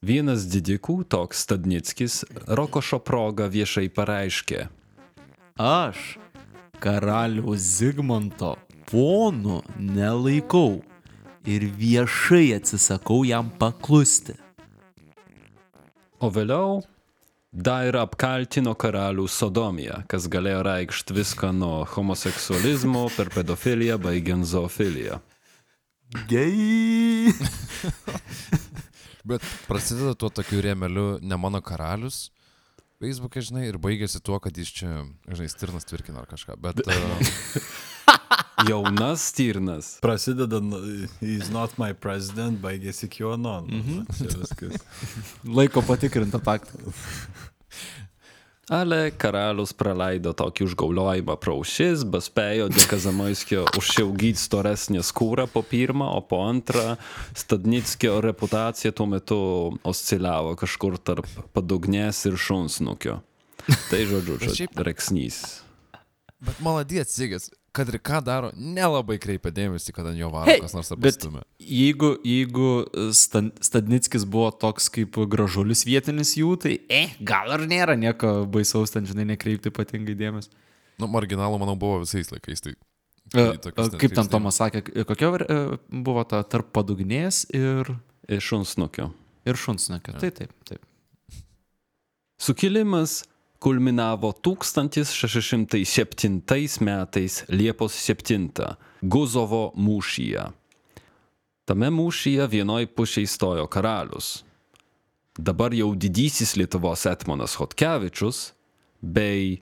Vienas 0.00 0.46
didikų, 0.48 1.02
toks 1.12 1.44
Stadnickis, 1.44 2.22
Rokošo 2.48 3.02
proga 3.04 3.50
viešai 3.52 3.90
pareiškė. 3.92 4.64
Aš 5.60 6.16
karaliaus 6.80 7.60
Zigmanto 7.60 8.54
ponu 8.88 9.58
nelaikau 9.76 10.80
ir 11.44 11.66
viešai 11.80 12.54
atsisakau 12.56 13.26
jam 13.28 13.50
paklusti. 13.60 14.38
O 16.16 16.32
vėliau 16.32 16.80
dar 17.52 17.90
ir 17.90 18.00
apkaltino 18.00 18.72
karalių 18.72 19.28
sodomiją, 19.28 20.00
kas 20.08 20.30
galėjo 20.32 20.64
reikšti 20.64 21.18
viską 21.20 21.52
nuo 21.52 21.84
homoseksualizmo 21.92 23.04
per 23.18 23.28
pedofiliją 23.36 24.00
baigiant 24.00 24.48
zoofiliją. 24.48 25.20
Gei. 26.32 27.36
Bet 29.28 29.44
prasideda 29.68 30.16
tuo 30.16 30.32
tokiu 30.32 30.64
rėmeliu 30.64 31.10
ne 31.20 31.36
mano 31.36 31.60
karalius. 31.60 32.30
Facebook'e, 33.00 33.40
žinai, 33.40 33.62
ir 33.70 33.78
baigėsi 33.80 34.20
tuo, 34.20 34.36
kad 34.44 34.56
jis 34.60 34.68
čia, 34.76 34.90
žinai, 35.24 35.48
stirnas 35.48 35.88
tvirkina 35.88 36.20
ar 36.20 36.28
kažką. 36.28 36.58
Bet 36.60 36.82
uh, 36.84 38.18
Jaunas 38.68 39.24
stirnas. 39.30 39.94
Prasideda, 40.04 40.60
he's 41.22 41.48
not 41.48 41.78
my 41.80 41.94
president, 41.96 42.60
baigėsi 42.60 43.08
QAnon. 43.08 43.70
Čia 44.18 44.34
viskas. 44.42 44.84
Laiko 45.48 45.80
patikrinta 45.86 46.42
faktą. 46.44 46.92
Ale 48.70 49.10
karalius 49.18 49.72
praleido 49.74 50.30
tokį 50.38 50.68
užgauliojimą 50.68 51.34
pro 51.42 51.56
aušis, 51.58 52.04
bet 52.06 52.22
spėjo 52.22 52.68
dėka 52.70 53.00
Zamaiskio 53.02 53.64
užsiaugyti 53.74 54.38
storesnę 54.38 55.02
skūrą 55.02 55.48
po 55.50 55.64
pirmą, 55.66 56.12
o 56.14 56.20
po 56.22 56.38
antrą 56.46 56.94
Stadnickio 57.34 58.20
reputacija 58.22 58.94
tuo 58.94 59.08
metu 59.10 59.40
osciliavo 59.82 60.54
kažkur 60.60 61.00
tarp 61.02 61.26
padugnės 61.50 62.22
ir 62.30 62.38
šunsnukio. 62.38 63.18
Tai 63.90 64.04
žodžiu, 64.06 64.38
čia 64.54 64.70
reksnys. 64.86 65.42
Bet 66.40 66.62
maladėt, 66.62 67.10
Sigis, 67.10 67.50
kad 67.72 67.88
ir 67.92 67.98
ką 68.02 68.18
daro, 68.26 68.50
nelabai 68.56 69.18
kreipia 69.22 69.52
dėmesį, 69.54 69.92
kad 69.94 70.08
ant 70.10 70.18
jo 70.18 70.30
varo 70.32 70.50
Hey, 70.50 70.60
kas 70.62 70.74
nors 70.74 70.90
apstumė. 70.94 71.42
jeigu, 71.60 72.12
jeigu 72.26 73.12
Stan, 73.14 73.52
Stadnickis 73.62 74.24
buvo 74.26 74.50
toks 74.50 74.88
kaip 74.90 75.16
gražulis 75.30 75.84
vietinis 75.86 76.34
jų, 76.38 76.56
tai, 76.60 76.76
eh, 76.90 77.14
gal 77.22 77.52
ir 77.56 77.66
nėra 77.70 77.96
nieko 77.98 78.44
baisaus 78.50 78.90
ten, 78.90 79.06
žinai, 79.06 79.26
nekreipti 79.32 79.70
ypatingai 79.70 80.16
dėmesio. 80.18 80.50
Nu, 80.98 81.06
marginalų, 81.08 81.58
manau, 81.62 81.78
buvo 81.78 82.02
visais 82.04 82.30
laikais. 82.34 82.60
Tai, 82.66 82.74
E, 83.30 83.42
tokius 83.62 83.92
e, 83.94 83.98
Kaip 84.00 84.14
ten 84.16 84.26
Tomas 84.26 84.56
sakė, 84.58 84.80
kokia 85.06 85.28
e, 85.44 85.78
buvo 86.02 86.24
ta 86.26 86.42
tarp 86.42 86.72
padugnės 86.74 87.44
ir, 87.54 87.86
Ir 88.26 88.40
šunsnukio. 88.42 89.12
ir 89.46 89.54
šunsnakio. 89.54 90.18
Tai 90.18 90.30
taip, 90.34 90.50
taip. 90.66 90.82
Sukilimas 92.40 93.24
kulminavo 93.60 94.32
1607 94.32 96.80
metais 96.80 97.44
Liepos 97.48 97.92
7 97.92 98.48
Guzovo 99.02 99.72
mūšyje. 99.76 100.50
Tame 101.68 101.90
mūšyje 101.92 102.46
vienoj 102.48 102.86
pusėje 102.96 103.28
stojo 103.28 103.66
karalius. 103.68 104.44
Dabar 105.36 105.74
jau 105.76 105.92
didysis 105.94 106.56
Lietuvos 106.56 107.06
Etmonas 107.06 107.54
Hotkevičius 107.60 108.52
bei 109.00 109.60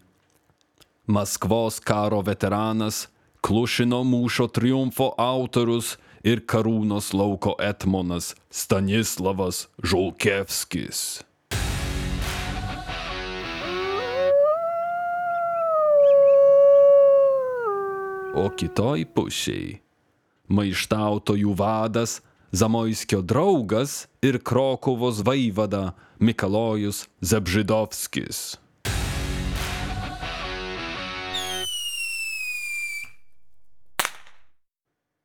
Maskvos 1.06 1.80
karo 1.82 2.22
veteranas, 2.22 3.08
Klušino 3.42 4.04
mūšio 4.06 4.48
triumfo 4.54 5.14
autorius 5.18 5.98
ir 6.22 6.46
Karūnos 6.46 7.14
lauko 7.14 7.54
Etmonas 7.58 8.34
Stanislavas 8.50 9.66
Žulkevskis. 9.82 11.27
O 18.38 18.48
kitoj 18.54 19.02
pusėj 19.14 19.78
maištautojų 20.48 21.54
vadas, 21.58 22.20
Zamoiskio 22.48 23.20
draugas 23.20 24.06
ir 24.24 24.38
Krokovos 24.40 25.20
vaivada 25.20 25.92
Mikalojus 26.18 27.04
Zabžidovskis. 27.20 28.56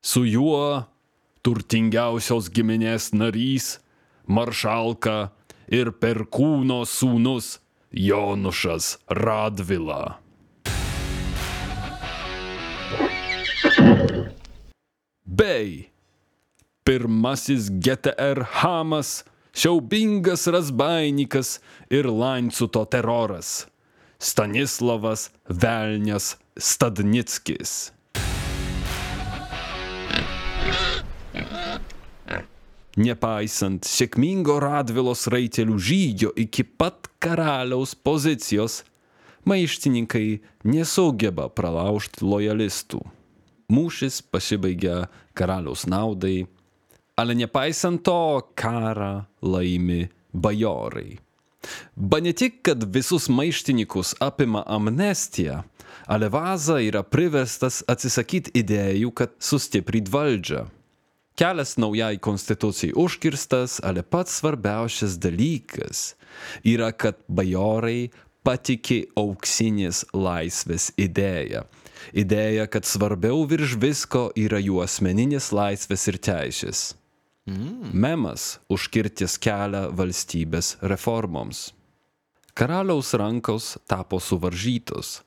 Su 0.03 0.25
juo 0.27 0.83
turtingiausios 1.47 2.51
giminės 2.51 3.13
narys, 3.15 3.77
maršalka 4.27 5.31
ir 5.71 5.93
perkūno 5.95 6.83
sūnus 6.83 7.61
Jonušas 7.95 8.97
Radvila. 9.07 10.22
Bei 15.25 15.89
pirmasis 16.83 17.69
GTR 17.69 18.43
Hamas, 18.43 19.23
siaubingas 19.53 20.47
rasbainikas 20.47 21.59
ir 21.89 22.05
Laincuto 22.05 22.85
teroras 22.85 23.67
Stanislavas 24.19 25.31
Velnias 25.49 26.37
Stadnickis. 26.57 27.91
Nepaisant 32.93 33.87
sėkmingo 33.89 34.59
Radvilos 34.61 35.25
raitelių 35.33 35.79
žygio 35.81 36.29
iki 36.37 36.61
pat 36.63 37.09
karaliaus 37.23 37.95
pozicijos, 37.97 38.83
maištininkai 39.49 40.43
nesugeba 40.63 41.49
pralaužti 41.49 42.21
lojalistų. 42.21 43.01
Mūšis 43.73 44.21
pasibaigia 44.29 45.07
karaliaus 45.37 45.87
naudai, 45.89 46.45
ale 47.17 47.35
nepaisant 47.37 48.03
to 48.05 48.41
karą 48.59 49.25
laimi 49.41 50.07
bajorai. 50.33 51.17
Ba 51.95 52.19
ne 52.19 52.33
tik, 52.33 52.61
kad 52.65 52.83
visus 52.93 53.29
maištininkus 53.29 54.15
apima 54.19 54.63
amnestija, 54.67 55.63
ale 56.05 56.29
Vaza 56.29 56.79
yra 56.83 57.03
priverstas 57.03 57.81
atsisakyti 57.87 58.51
idėjų, 58.63 59.11
kad 59.15 59.35
sustipryt 59.39 60.11
valdžią. 60.11 60.65
Kelias 61.39 61.77
naujai 61.81 62.19
konstitucijai 62.21 62.93
užkirstas, 62.99 63.79
ale 63.81 64.03
pats 64.03 64.35
svarbiausias 64.37 65.15
dalykas 65.17 66.13
yra, 66.61 66.91
kad 66.91 67.17
bajorai 67.25 68.11
patikė 68.45 68.99
auksinės 69.17 70.03
laisvės 70.13 70.91
idėją. 70.99 71.63
Idėja, 72.11 72.67
kad 72.67 72.85
svarbiau 72.85 73.45
virš 73.47 73.77
visko 73.79 74.27
yra 74.35 74.59
jų 74.59 74.83
asmeninės 74.83 75.53
laisvės 75.55 76.09
ir 76.11 76.19
teisės. 76.19 76.83
Memas 77.91 78.59
užkirtis 78.71 79.35
kelią 79.37 79.91
valstybės 79.95 80.77
reformoms. 80.81 81.73
Karaliaus 82.53 83.13
rankos 83.19 83.77
tapo 83.87 84.19
suvaržytos. 84.19 85.21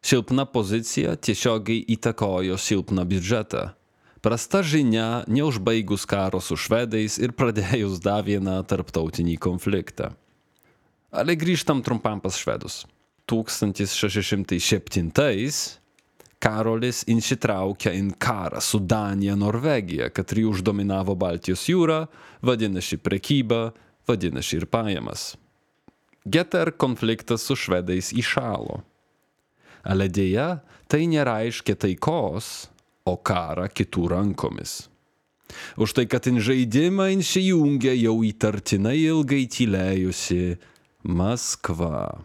Silpna 0.00 0.46
pozicija 0.46 1.16
tiesiogiai 1.16 1.84
įtakojo 1.90 2.56
silpną 2.56 3.04
biudžetą. 3.04 3.74
Prasta 4.22 4.62
žinia, 4.62 5.24
neužbaigus 5.26 6.06
karo 6.06 6.40
su 6.40 6.56
švedais 6.56 7.18
ir 7.18 7.34
pradėjus 7.34 7.98
dar 8.02 8.24
vieną 8.24 8.62
tarptautinį 8.66 9.36
konfliktą. 9.42 10.14
Ale 11.10 11.36
grįžtam 11.36 11.82
trumpam 11.82 12.20
pas 12.20 12.38
švedus. 12.38 12.86
1607 13.28 15.77
Karolis 16.38 17.02
įsitraukia 17.10 17.90
į 17.98 18.12
karą 18.22 18.60
su 18.62 18.78
Danija, 18.78 19.34
Norvegija, 19.38 20.06
katri 20.14 20.44
uždominavo 20.46 21.16
Baltijos 21.18 21.64
jūrą, 21.66 22.04
vadinasi 22.46 23.00
prekybą, 23.02 23.72
vadinasi 24.06 24.60
ir 24.60 24.68
pajamas. 24.70 25.32
Geter 26.28 26.70
konfliktas 26.78 27.42
su 27.48 27.56
švedais 27.58 28.12
įšalo. 28.14 28.82
Ale 29.88 30.06
dėja, 30.12 30.60
tai 30.86 31.06
nereiškia 31.10 31.74
taikos, 31.74 32.68
o 33.08 33.16
karą 33.16 33.66
kitų 33.72 34.08
rankomis. 34.12 34.82
Už 35.80 35.94
tai, 35.96 36.04
kad 36.10 36.28
į 36.28 36.36
žaidimą 36.44 37.08
įsijungia 37.16 37.94
jau 37.96 38.18
įtartinai 38.26 38.98
ilgai 39.00 39.46
tylėjusi 39.50 40.58
Maskva. 41.08 42.20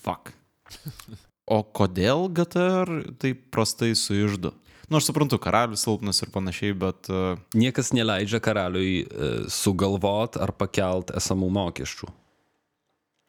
Fuck. 0.00 0.32
O 1.46 1.60
kodėl 1.76 2.28
GTR 2.32 2.90
taip 3.20 3.42
prastai 3.52 3.92
suiždo? 3.98 4.54
Nu, 4.88 4.98
aš 5.00 5.08
suprantu, 5.10 5.38
karalius 5.40 5.82
silpnas 5.84 6.20
ir 6.24 6.30
panašiai, 6.32 6.74
bet... 6.76 7.08
Uh, 7.12 7.38
Niekas 7.56 7.90
neleidžia 7.96 8.40
karaliui 8.44 9.04
e, 9.04 9.28
sugalvot 9.52 10.36
ar 10.40 10.52
pakelt 10.60 11.12
esamų 11.16 11.48
mokesčių. 11.56 12.10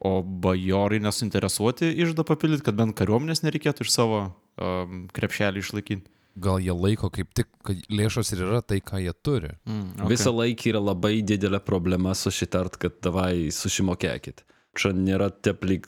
o 0.05 0.20
bajorai 0.22 0.99
nesuinteresuoti 1.01 1.88
išdą 2.03 2.26
papildyti, 2.28 2.66
kad 2.68 2.76
bent 2.78 2.93
kariuomenės 2.99 3.41
nereikėtų 3.45 3.86
iš 3.88 3.93
savo 3.95 4.18
um, 4.59 5.07
krepšelį 5.16 5.63
išlaikyti. 5.63 6.11
gal 6.36 6.59
jie 6.59 6.76
laiko 6.76 7.09
kaip 7.09 7.32
tik, 7.34 7.47
kad 7.63 7.80
lėšos 7.89 8.34
ir 8.36 8.43
yra 8.43 8.59
tai, 8.61 8.82
ką 8.84 8.99
jie 9.01 9.13
turi. 9.24 9.53
Mm, 9.66 9.95
Okay. 9.95 10.09
Visą 10.11 10.34
laiką 10.36 10.70
yra 10.74 10.82
labai 10.84 11.22
didelė 11.24 11.61
problema 11.63 12.11
susitart, 12.13 12.76
kad 12.78 12.99
davai 13.01 13.47
susimokėkit. 13.55 14.43
Čia 14.76 14.91
nėra 14.91 15.30
teplik 15.32 15.88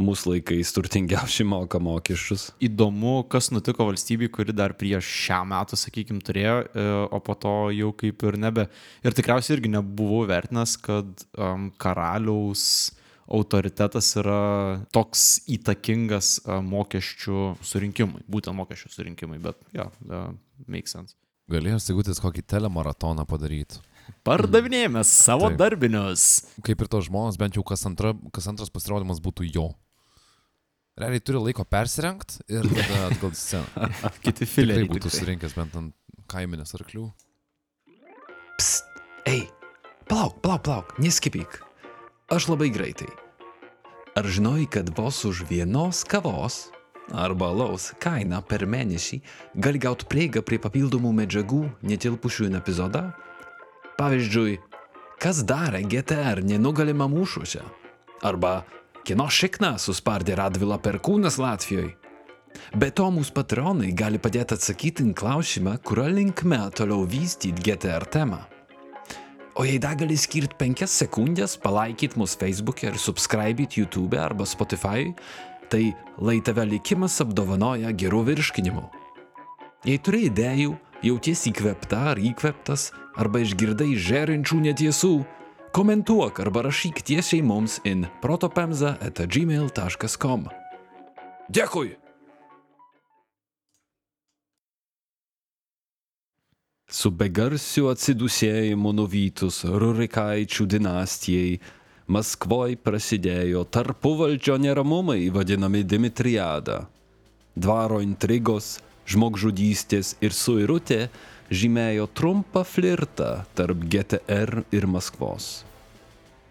mūsų 0.00 0.30
laikais 0.32 0.72
turtingiausi 0.72 1.44
moka 1.44 1.80
mokesčius. 1.82 2.48
Įdomu, 2.64 3.18
kas 3.30 3.50
nutiko 3.52 3.86
valstybei, 3.90 4.30
kuri 4.32 4.54
dar 4.56 4.74
prieš 4.80 5.08
šią 5.26 5.42
metą, 5.50 5.78
sakykime, 5.78 6.22
turėjo, 6.24 6.56
e, 6.64 6.86
o 7.04 7.20
po 7.24 7.36
to 7.38 7.54
jau 7.76 7.92
kaip 8.00 8.24
ir 8.24 8.38
nebe. 8.40 8.66
Ir 9.04 9.16
tikriausiai 9.16 9.58
irgi 9.58 9.74
nebuvau 9.74 10.24
vertinęs, 10.30 10.76
kad 10.84 11.26
um, 11.36 11.68
karaliaus 11.80 12.94
autoritetas 13.24 14.10
yra 14.20 14.40
toks 14.92 15.44
įtakingas 15.48 16.38
uh, 16.44 16.58
mokesčių 16.64 17.54
surinkimui, 17.64 18.24
būtent 18.28 18.56
mokesčių 18.58 18.92
surinkimui, 18.92 19.40
bet 19.44 19.60
jo, 19.72 19.86
yeah, 19.88 20.26
uh, 20.28 20.64
make 20.68 20.90
sense. 20.90 21.16
Galėjo 21.52 21.80
Sigutis 21.80 22.20
kokį 22.24 22.44
telemaratoną 22.48 23.26
padaryti. 23.28 23.80
Pardavinėjame 24.24 25.02
savo 25.04 25.50
Taip. 25.50 25.58
Darbinius. 25.60 26.26
Kaip 26.64 26.80
ir 26.84 26.88
tos 26.92 27.08
žmonės, 27.08 27.38
bent 27.40 27.58
jau 27.58 27.64
kas, 27.66 27.82
antra, 27.88 28.14
kas 28.32 28.48
antras 28.50 28.72
pasirodymas 28.72 29.20
būtų 29.24 29.48
jo. 29.52 29.66
Realiai 30.96 31.20
turi 31.24 31.40
laiko 31.42 31.64
persirengti 31.66 32.44
ir 32.54 32.68
tada 32.70 33.00
atgal 33.08 33.32
į 33.34 33.38
sceną. 33.40 33.88
Kiti 34.24 34.44
Tikrai 34.44 34.50
fileriai 34.52 34.88
būtų 34.88 35.08
tikrai. 35.08 35.20
surinkęs 35.20 35.56
bent 35.58 35.76
ant 35.80 35.94
kaiminės 36.30 36.76
arklių. 36.78 37.08
Psst, 38.60 38.86
ei, 39.26 39.42
palauk, 40.06 40.38
palauk, 40.44 40.62
palauk, 40.68 40.94
neskipyk. 41.02 41.58
Aš 42.32 42.46
labai 42.52 42.70
greitai. 42.72 43.10
Ar 44.14 44.28
žinojai, 44.30 44.68
kad 44.70 44.92
vos 44.94 45.18
už 45.26 45.42
vienos 45.50 46.04
kavos 46.06 46.68
arba 47.10 47.50
alaus 47.50 47.90
kainą 48.00 48.38
per 48.46 48.62
mėnesį 48.70 49.18
gali 49.58 49.82
gauti 49.82 50.06
prieigą 50.08 50.40
prie 50.46 50.60
papildomų 50.62 51.10
medžiagų 51.18 51.64
netilpušių 51.82 52.46
į 52.46 52.54
epizodą? 52.62 53.08
Pavyzdžiui, 53.94 54.56
kas 55.22 55.44
darė 55.46 55.84
GTR 55.86 56.40
nenugalimą 56.42 57.06
mūšuose? 57.12 57.60
Arba 58.26 58.64
kino 59.06 59.28
šikna 59.30 59.76
suspardė 59.78 60.34
Radvila 60.40 60.80
perkūnas 60.82 61.38
Latvijoje? 61.38 61.92
Be 62.74 62.88
to, 62.90 63.06
mūsų 63.14 63.34
patronai 63.36 63.92
gali 63.94 64.18
padėti 64.18 64.56
atsakyti 64.56 65.06
į 65.06 65.14
klausimą, 65.18 65.76
kurio 65.86 66.08
linkme 66.10 66.58
toliau 66.74 67.06
vystyti 67.06 67.62
GTR 67.68 68.06
temą. 68.10 68.40
O 69.54 69.62
jei 69.62 69.78
dar 69.78 69.94
gali 69.94 70.16
skirti 70.18 70.58
penkias 70.58 70.96
sekundės, 70.98 71.54
palaikyti 71.62 72.18
mūsų 72.18 72.40
Facebook'e 72.40 72.88
ir 72.90 72.98
subscribeit 72.98 73.76
YouTube 73.78 74.18
arba 74.18 74.46
Spotify, 74.50 75.12
tai 75.70 75.92
lai 76.18 76.40
tave 76.42 76.66
likimas 76.66 77.20
apdovanoja 77.22 77.94
gerų 77.94 78.24
virškinimų. 78.32 78.88
Jei 79.86 80.02
turi 80.02 80.24
idėjų, 80.32 80.74
jauties 81.04 81.44
įkvepta 81.50 82.00
ar 82.12 82.20
įkveptas, 82.20 82.88
arba 83.20 83.42
išgirdai 83.44 83.92
žerinčių 83.94 84.60
netiesų, 84.68 85.12
komentuok 85.76 86.40
arba 86.44 86.64
rašyk 86.68 87.02
tiesiai 87.06 87.44
mums 87.44 87.80
in 87.84 88.06
protopemza 88.22 88.96
etagmail.com. 89.04 90.48
Dėkui! 91.52 91.94
Su 96.94 97.10
begarsiu 97.10 97.88
atsidusėjimu 97.90 98.92
nuvytus 98.94 99.64
Rurikaičių 99.66 100.66
dinastijai 100.76 101.56
Maskvoj 102.04 102.76
prasidėjo 102.84 103.62
tarpuvaldžio 103.72 104.58
neramumai 104.60 105.30
vadinami 105.32 105.80
Dimitriada. 105.88 106.82
Dvaro 107.56 108.02
intrigos, 108.04 108.76
žmogžudystės 109.10 110.14
ir 110.24 110.34
suirutė 110.34 111.08
žymėjo 111.52 112.08
trumpą 112.16 112.64
flirtą 112.64 113.44
tarp 113.54 113.84
GTR 113.90 114.64
ir 114.72 114.86
Maskvos. 114.88 115.64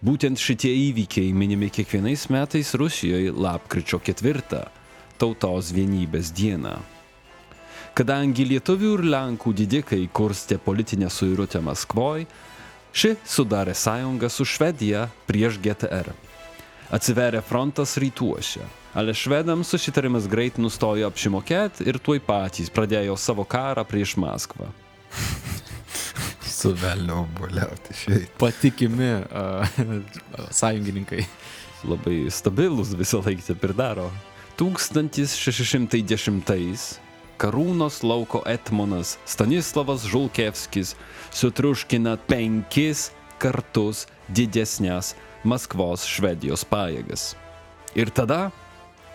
Būtent 0.03 0.35
šitie 0.35 0.73
įvykiai 0.89 1.31
minimi 1.31 1.69
kiekvienais 1.71 2.27
metais 2.33 2.73
Rusijoje 2.75 3.31
lapkričio 3.31 4.01
ketvirtą, 4.03 4.65
tautos 5.17 5.71
vienybės 5.71 6.33
dieną. 6.35 6.75
Kadangi 7.95 8.43
lietuvių 8.49 8.91
ir 8.97 9.03
lenkų 9.13 9.53
didikai 9.53 10.01
kurstė 10.11 10.57
politinę 10.59 11.07
suirutę 11.13 11.61
Maskvoj, 11.63 12.25
ši 12.91 13.15
sudarė 13.23 13.75
sąjungą 13.77 14.29
su 14.33 14.45
Švedija 14.49 15.07
prieš 15.29 15.61
GTR. 15.63 16.09
Atsiverė 16.93 17.41
frontas 17.45 17.95
rytuose, 18.01 18.65
ale 18.93 19.13
švedams 19.13 19.69
susitarimas 19.73 20.27
greit 20.29 20.57
nustojo 20.61 21.07
apšimokėti 21.09 21.87
ir 21.89 21.97
tuoj 22.01 22.19
patys 22.25 22.69
pradėjo 22.73 23.17
savo 23.17 23.43
karą 23.45 23.83
prieš 23.87 24.17
Maskvą. 24.21 24.67
Su 26.57 26.73
velniu 26.77 27.27
buliauti 27.39 27.93
šiai. 27.97 28.27
Patikimi 28.39 29.13
uh, 29.19 29.25
sąjungininkai. 30.51 31.25
Labai 31.83 32.31
stabilus 32.31 32.93
visą 32.95 33.19
laiką 33.25 33.43
taip 33.49 33.63
ir 33.67 33.73
daro. 33.75 34.11
1610 34.61 37.01
Karūnos 37.41 38.03
lauko 38.05 38.43
etmonas 38.47 39.17
Stanislavas 39.27 40.05
Žulkevskis 40.07 40.95
sutruškina 41.33 42.17
penkis 42.29 43.09
kartus 43.41 44.05
didesnės 44.31 45.15
Maskvos 45.43 46.05
Švedijos 46.07 46.63
pajėgas. 46.69 47.33
Ir 47.99 48.13
tada 48.15 48.53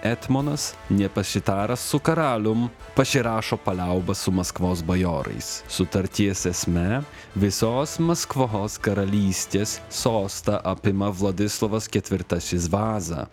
Etmonas, 0.03 0.74
nepasitaręs 0.90 1.80
su 1.80 1.99
karalium, 1.99 2.68
pasirašo 2.94 3.57
paliaubą 3.57 4.14
su 4.14 4.30
Maskvos 4.30 4.82
bajorais. 4.82 5.62
Sutarties 5.68 6.46
esme 6.46 7.01
visos 7.34 7.96
Maskvos 7.99 8.78
karalystės 8.78 9.80
sostą 9.90 10.61
apima 10.62 11.11
Vladislavas 11.11 11.90
IV 11.90 12.70
Vaza, 12.70 13.26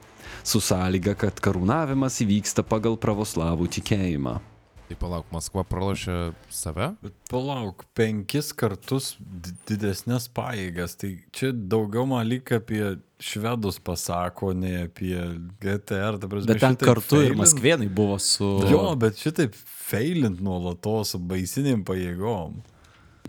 su 0.43 0.61
sąlyga, 0.61 1.13
kad 1.13 1.38
karūnavimas 1.38 2.22
įvyksta 2.26 2.66
pagal 2.66 2.97
pravoslavų 2.97 3.70
tikėjimą. 3.78 4.39
Tai 4.86 4.95
palauk, 5.01 5.25
Maskva 5.33 5.63
pralošė 5.65 6.15
save? 6.53 6.91
Bet 7.01 7.13
palauk, 7.31 7.88
penkis 7.97 8.51
kartus 8.53 9.15
di- 9.17 9.55
didesnės 9.71 10.27
paėgas. 10.29 10.93
Tai 11.01 11.09
čia 11.33 11.49
daugiau 11.55 12.05
man 12.05 12.27
lyg 12.29 12.51
apie 12.53 12.99
švedus 13.17 13.79
pasako, 13.81 14.51
ne 14.53 14.83
apie 14.83 15.17
GTR. 15.63 16.19
ta 16.21 16.27
prasme, 16.29 16.51
Bet 16.53 16.61
ten 16.61 16.75
kartu 16.77 17.17
ir 17.23 17.31
failint- 17.33 17.41
maskvienai 17.41 17.89
buvo 17.89 18.19
su... 18.21 18.45
Jo, 18.69 18.83
bet 18.95 19.17
šitaip 19.17 19.57
feilint 19.57 20.38
nuolatos 20.45 21.15
su 21.15 21.19
baisinėm 21.19 21.81
paėgom. 21.88 22.59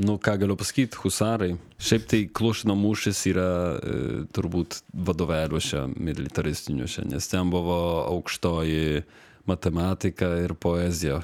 Nu, 0.04 0.18
ką 0.20 0.34
galiu 0.42 0.58
pasakyti, 0.60 0.98
husarai. 1.00 1.54
Šiaip 1.80 2.04
tai 2.10 2.18
Klušino 2.28 2.74
mūšis 2.76 3.22
yra 3.32 3.48
e, 3.80 3.94
turbūt 4.36 4.82
vadovėliuose 4.92 5.86
militaristiniuose, 5.96 7.06
nes 7.08 7.28
ten 7.32 7.48
buvo 7.48 7.78
aukštoji 8.10 9.06
matematika 9.48 10.28
ir 10.44 10.52
poezija, 10.60 11.22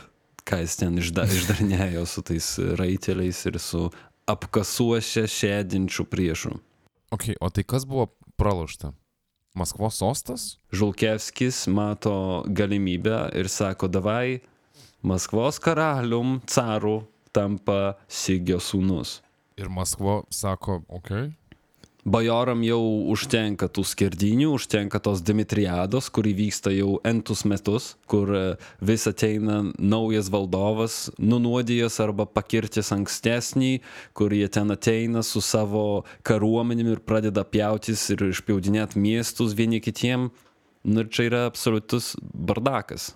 ką 0.49 0.63
jis 0.63 0.79
ten 0.81 0.99
išda, 1.01 1.27
išdarinėjo 1.31 2.07
su 2.09 2.25
tais 2.27 2.49
raiteliais 2.79 3.45
ir 3.51 3.59
su 3.63 3.87
apkasuose 4.31 5.27
šedinčių 5.29 6.07
priešų. 6.09 6.53
Ok, 7.13 7.35
o 7.41 7.51
tai 7.53 7.65
kas 7.69 7.87
buvo 7.89 8.09
pralošta? 8.41 8.93
Maskvos 9.59 9.99
sostas? 10.01 10.47
Žulkevskis 10.73 11.67
mato 11.69 12.43
galimybę 12.49 13.27
ir 13.37 13.51
sako, 13.53 13.91
davai, 13.93 14.41
Maskvos 15.03 15.59
karalium, 15.61 16.39
caru 16.47 17.03
tampa 17.35 17.99
Sigio 18.09 18.61
sūnus. 18.63 19.19
Ir 19.59 19.69
Maskva 19.69 20.23
sako, 20.33 20.81
ok. 20.89 21.11
Bajoram 22.03 22.65
jau 22.67 22.81
užtenka 23.15 23.69
tų 23.71 23.85
skerdinių, 23.87 24.49
užtenka 24.57 24.99
tos 24.99 25.21
Dimitriados, 25.23 26.09
kuri 26.11 26.33
vyksta 26.35 26.73
jau 26.75 26.97
entus 27.07 27.45
metus, 27.47 27.93
kur 28.11 28.33
e, 28.35 28.41
vis 28.83 29.07
ateina 29.07 29.61
naujas 29.79 30.27
valdovas, 30.35 30.97
nunuodijęs 31.23 32.01
arba 32.03 32.27
pakirtęs 32.27 32.91
ankstesnį, 32.97 33.71
kur 34.19 34.35
jie 34.35 34.51
ten 34.51 34.75
ateina 34.75 35.23
su 35.23 35.45
savo 35.47 36.03
kariuomenėm 36.27 36.91
ir 36.97 37.05
pradeda 37.07 37.47
pjautis 37.47 38.09
ir 38.11 38.27
išpjaudinėti 38.33 38.99
miestus 38.99 39.55
vieni 39.55 39.79
kitiem. 39.79 40.33
Nu 40.83 41.07
ir 41.07 41.15
čia 41.15 41.31
yra 41.31 41.47
absoliutus 41.53 42.17
bardakas. 42.35 43.13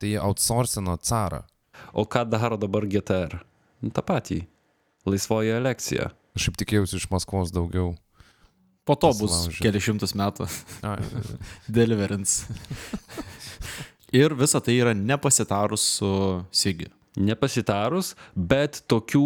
Tai 0.00 0.08
jie 0.08 0.20
outsourcino 0.24 0.96
carą. 1.04 1.44
O 1.92 2.08
ką 2.08 2.24
daro 2.32 2.56
dabar 2.56 2.88
GTR? 2.88 3.42
Nu, 3.84 3.92
tą 3.92 4.00
patį. 4.00 4.46
Laisvoji 5.04 5.52
elekcija. 5.52 6.14
Aš 6.34 6.48
šiaip 6.48 6.56
tikėjausi 6.64 6.98
iš 6.98 7.06
Maskvos 7.12 7.52
daugiau. 7.54 7.92
Po 8.84 8.96
to 9.00 9.12
bus 9.16 9.30
Pasilaužė. 9.32 9.62
keli 9.64 9.80
šimtus 9.80 10.12
metų. 10.18 10.48
Deliverance. 11.76 12.50
ir 14.12 14.34
visa 14.36 14.60
tai 14.60 14.74
yra 14.80 14.92
nepasitarus 14.98 15.84
su 16.00 16.10
Sigi. 16.52 16.90
Nepasitarus, 17.14 18.16
bet 18.34 18.80
tokių 18.90 19.22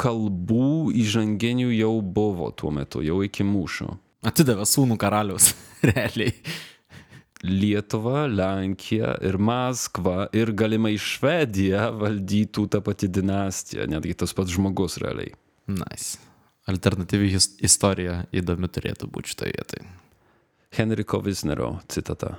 kalbų 0.00 0.94
įžanginių 0.96 1.68
jau 1.76 1.92
buvo 2.00 2.48
tuo 2.56 2.72
metu, 2.72 3.02
jau 3.04 3.20
iki 3.26 3.44
mūšio. 3.44 3.92
Atidavė 4.26 4.64
sūnų 4.66 4.96
karalius, 4.98 5.52
realiai. 5.92 6.32
Lietuvą, 7.44 8.24
Lenkiją 8.32 9.12
ir 9.28 9.36
Maskvą 9.38 10.30
ir 10.34 10.50
galimai 10.56 10.94
Švediją 10.98 11.90
valdytų 12.00 12.64
ta 12.72 12.80
pati 12.82 13.12
dinastija, 13.12 13.84
netgi 13.92 14.16
tas 14.24 14.32
pats 14.34 14.56
žmogus 14.56 14.96
realiai. 15.04 15.36
Nice. 15.68 16.16
Alternatyvi 16.66 17.30
istorija 17.66 18.24
įdomi 18.34 18.68
turėtų 18.68 19.08
būti 19.10 19.32
šitoje 19.34 19.54
vietoje. 19.54 19.86
Henriko 20.76 21.20
Visnero 21.22 21.76
citata. 21.88 22.36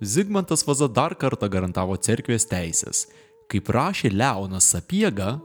Zigmantas 0.00 0.64
Vaza 0.68 0.88
dar 0.88 1.16
kartą 1.16 1.48
garantavo 1.52 1.96
cerkvės 1.96 2.46
teisės. 2.48 3.06
Kaip 3.50 3.68
rašė 3.72 4.12
Leonas 4.12 4.68
Sapiega, 4.72 5.38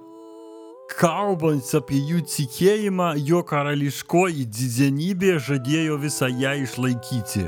Kalbant 0.86 1.66
apie 1.74 1.98
jų 1.98 2.20
tikėjimą, 2.30 3.16
jo 3.26 3.42
karališkoji 3.50 4.46
dizenybė 4.46 5.40
žadėjo 5.42 5.98
visą 6.04 6.30
ją 6.30 6.54
išlaikyti. 6.62 7.48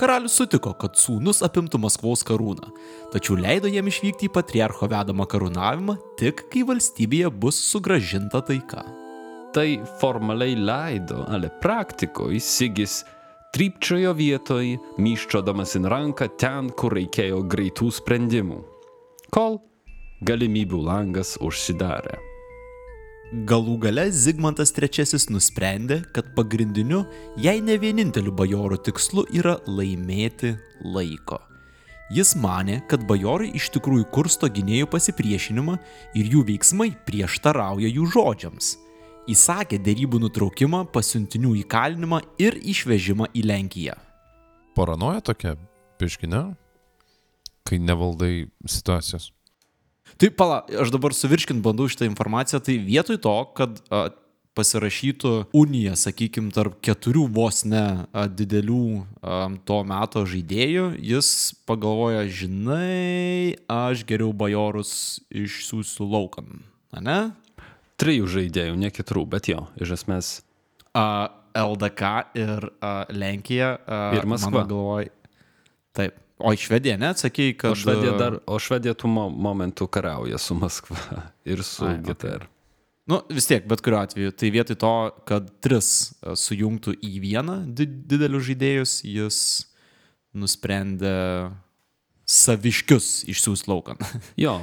Karalius 0.00 0.36
sutiko, 0.38 0.74
kad 0.76 0.96
sūnus 1.00 1.42
apimtų 1.46 1.80
Maskvos 1.80 2.22
karūną, 2.26 2.68
tačiau 3.14 3.38
leido 3.40 3.70
jam 3.72 3.88
išvykti 3.88 4.28
į 4.28 4.34
patriarcho 4.34 4.88
vedamą 4.92 5.26
karūnavimą 5.30 5.96
tik 6.20 6.46
kai 6.52 6.64
valstybėje 6.68 7.32
bus 7.32 7.60
sugražinta 7.70 8.42
taika. 8.44 8.84
Tai 9.56 9.68
formaliai 10.02 10.56
leido, 10.58 11.22
ale 11.32 11.48
praktikoje 11.62 12.42
Sigis 12.44 13.00
trypčiojo 13.56 14.12
vietoj, 14.18 14.74
myščiodamas 15.00 15.78
į 15.78 15.84
ranką 15.88 16.28
ten, 16.36 16.68
kur 16.76 16.92
reikėjo 16.98 17.40
greitų 17.48 17.88
sprendimų. 18.02 18.60
Kol 19.32 19.62
galimybių 20.28 20.82
langas 20.84 21.38
užsidarė. 21.40 22.35
Galų 23.26 23.72
gale 23.82 24.04
Zigmantas 24.14 24.70
III 24.70 25.18
nusprendė, 25.34 26.04
kad 26.14 26.28
pagrindiniu, 26.36 27.00
jei 27.36 27.58
ne 27.58 27.74
vieninteliu 27.74 28.30
bajoro 28.30 28.78
tikslu 28.78 29.24
yra 29.34 29.56
laimėti 29.66 30.52
laiko. 30.86 31.40
Jis 32.14 32.36
mane, 32.38 32.84
kad 32.86 33.02
bajorai 33.02 33.50
iš 33.58 33.72
tikrųjų 33.74 34.06
kursto 34.14 34.46
gynėjų 34.46 34.86
pasipriešinimą 34.92 35.74
ir 36.14 36.30
jų 36.36 36.44
veiksmai 36.52 36.92
prieštarauja 37.08 37.90
jų 37.90 38.06
žodžiams. 38.14 38.76
Įsakė 39.26 39.80
dėrybų 39.82 40.22
nutraukimą, 40.22 40.84
pasiuntinių 40.94 41.56
įkalinimą 41.64 42.22
ir 42.38 42.54
išvežimą 42.62 43.32
į 43.34 43.42
Lenkiją. 43.50 43.96
Paranoja 44.78 45.24
tokia, 45.32 45.56
piškinė, 45.98 46.44
kai 47.66 47.82
nevaldai 47.82 48.46
situacijos. 48.70 49.32
Tai 50.16 50.30
pala, 50.32 50.62
aš 50.80 50.92
dabar 50.94 51.12
suvirškint 51.12 51.60
bandau 51.64 51.90
šitą 51.92 52.06
informaciją, 52.08 52.62
tai 52.64 52.78
vietoj 52.80 53.18
to, 53.20 53.34
kad 53.58 53.82
a, 53.92 54.06
pasirašytų 54.56 55.32
unija, 55.56 55.94
sakykime, 56.00 56.52
tarp 56.54 56.78
keturių 56.84 57.26
vos 57.36 57.62
ne 57.68 58.06
didelių 58.38 58.86
to 59.68 59.78
meto 59.88 60.24
žaidėjų, 60.28 60.86
jis 61.04 61.28
pagalvoja, 61.68 62.24
žinai, 62.32 63.56
aš 63.68 64.06
geriau 64.08 64.32
bajorus 64.36 65.20
išsiųsiu 65.28 66.08
laukan, 66.08 66.62
ne? 66.96 67.20
Trijų 68.00 68.28
žaidėjų, 68.28 68.76
ne 68.80 68.92
keturių, 68.92 69.24
bet 69.36 69.48
jo, 69.52 69.66
iš 69.80 69.96
esmės. 70.00 70.32
A, 70.96 71.32
LDK 71.56 72.12
ir 72.36 72.70
a, 72.84 72.94
Lenkija. 73.12 73.76
A, 73.84 74.00
Ir 74.16 74.28
Maskva. 74.28 74.64
Galvoj, 74.68 75.10
taip. 75.96 76.20
O 76.36 76.52
į 76.52 76.58
Švediją 76.60 76.98
neatsakėjai, 77.00 77.54
kad... 77.56 77.72
O 77.72 77.78
Švedija, 77.80 78.12
dar, 78.20 78.34
o 78.44 78.58
Švedija 78.60 78.92
tų 78.98 79.08
mo 79.08 79.28
momentų 79.32 79.86
kariauja 79.88 80.40
su 80.42 80.56
Maskva 80.58 80.98
ir 81.52 81.62
su 81.64 81.86
Ai, 81.88 81.96
okei. 81.96 82.10
GTR. 82.10 82.44
Nu, 83.06 83.20
vis 83.30 83.46
tiek, 83.46 83.62
bet 83.70 83.80
kuriuo 83.86 84.00
atveju, 84.02 84.32
tai 84.34 84.50
vietoj 84.50 84.76
to, 84.82 84.92
kad 85.30 85.48
tris 85.62 85.90
e, 86.18 86.34
sujungtų 86.36 86.96
į 87.06 87.12
vieną 87.22 87.60
di 87.78 87.86
didelius 87.86 88.48
žaidėjus, 88.48 88.94
jis 89.06 89.38
nusprendė 90.36 91.14
saviškius 92.26 93.22
išsiųs 93.30 93.68
laukan. 93.70 94.02
Jo. 94.44 94.58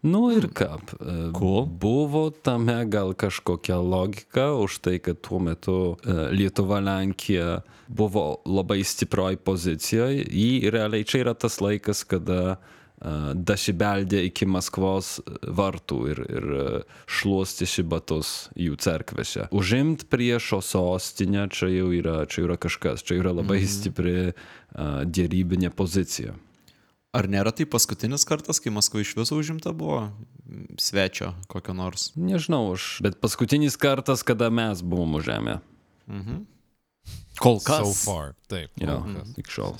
Nu 0.00 0.30
ir 0.32 0.46
ką. 0.56 0.78
e, 1.00 1.16
Cool. 1.36 1.66
Buvo 1.80 2.28
tame 2.30 2.78
gal 2.88 3.10
kažkokia 3.12 3.80
logika 3.84 4.52
už 4.56 4.78
tai, 4.84 4.98
kad 5.00 5.18
tuo 5.24 5.40
metu 5.44 5.96
e, 6.04 6.30
Lietuva, 6.36 6.78
Lenkija 6.84 7.62
buvo 7.90 8.42
labai 8.46 8.82
stiprioj 8.86 9.40
pozicijoje. 9.42 10.26
Jį 10.30 10.70
realiai 10.70 11.06
čia 11.08 11.24
yra 11.24 11.34
tas 11.34 11.58
laikas, 11.62 12.04
kada 12.06 12.60
dasibeldė 13.00 14.20
iki 14.28 14.44
Maskvos 14.44 15.18
vartų 15.40 15.98
ir, 16.12 16.18
ir 16.28 16.48
e, 16.52 16.64
šluostėsi 17.08 17.84
batus 17.88 18.50
jų 18.60 18.76
cerkvėse. 18.76 19.46
Užimt 19.56 20.04
priešo 20.12 20.60
sostinę 20.60 21.46
čia 21.48 21.70
jau 21.72 21.88
yra, 21.96 22.18
čia 22.28 22.44
yra 22.44 22.58
kažkas, 22.60 23.04
čia 23.06 23.16
yra 23.22 23.32
labai 23.32 23.62
stipri 23.64 24.14
e, 24.28 24.34
dėrybinė 25.08 25.72
pozicija. 25.72 26.36
Ar 27.16 27.26
nėra 27.26 27.50
tai 27.56 27.64
paskutinis 27.66 28.28
kartas, 28.28 28.60
kai 28.62 28.70
Maskva 28.70 29.00
iš 29.00 29.16
viso 29.16 29.40
užimta 29.40 29.72
buvo 29.74 30.10
svečio 30.78 31.32
kokio 31.50 31.72
nors? 31.74 32.10
Nežinau, 32.20 32.68
aš, 32.76 32.98
bet 33.02 33.16
paskutinis 33.24 33.80
kartas, 33.80 34.22
kada 34.28 34.52
mes 34.52 34.84
buvom 34.84 35.16
užėmę. 35.18 35.62
Kol 37.40 37.60
So 37.60 37.66
kas. 37.66 38.04
far. 38.04 38.34
Taip. 38.48 38.70
Jo, 38.76 39.04
iki 39.40 39.50
šiol. 39.50 39.74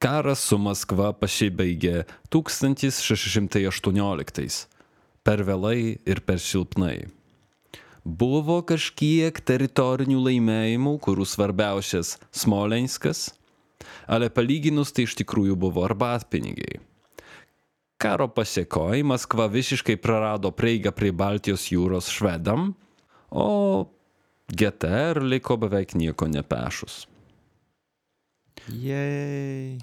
Karas 0.00 0.40
su 0.48 0.56
Maskva 0.58 1.12
pasibaigė 1.12 2.04
1618. 2.32 4.66
Per 5.22 5.42
vėlai 5.44 5.98
ir 6.08 6.20
per 6.24 6.38
silpnai. 6.40 7.04
Buvo 8.00 8.62
kažkiek 8.64 9.36
teritorinių 9.44 10.16
laimėjimų, 10.24 10.96
kurių 11.04 11.26
svarbiausias 11.28 12.16
Smolenskas, 12.32 13.28
ale 14.08 14.32
palyginus 14.32 14.88
tai 14.96 15.04
iš 15.04 15.20
tikrųjų 15.20 15.52
buvo 15.60 15.84
arbatpinigiai. 15.84 16.80
Karo 18.00 18.24
pasiekoj 18.32 19.04
Maskva 19.04 19.52
visiškai 19.52 20.00
prarado 20.00 20.48
prieigą 20.50 20.96
prie 20.96 21.12
Baltijos 21.12 21.68
jūros 21.68 22.08
švedam, 22.08 22.72
o 23.28 23.84
GTR 24.52 25.22
liko 25.22 25.56
beveik 25.60 25.94
nieko 25.94 26.28
nepešus. 26.28 27.06
Jei. 28.68 29.78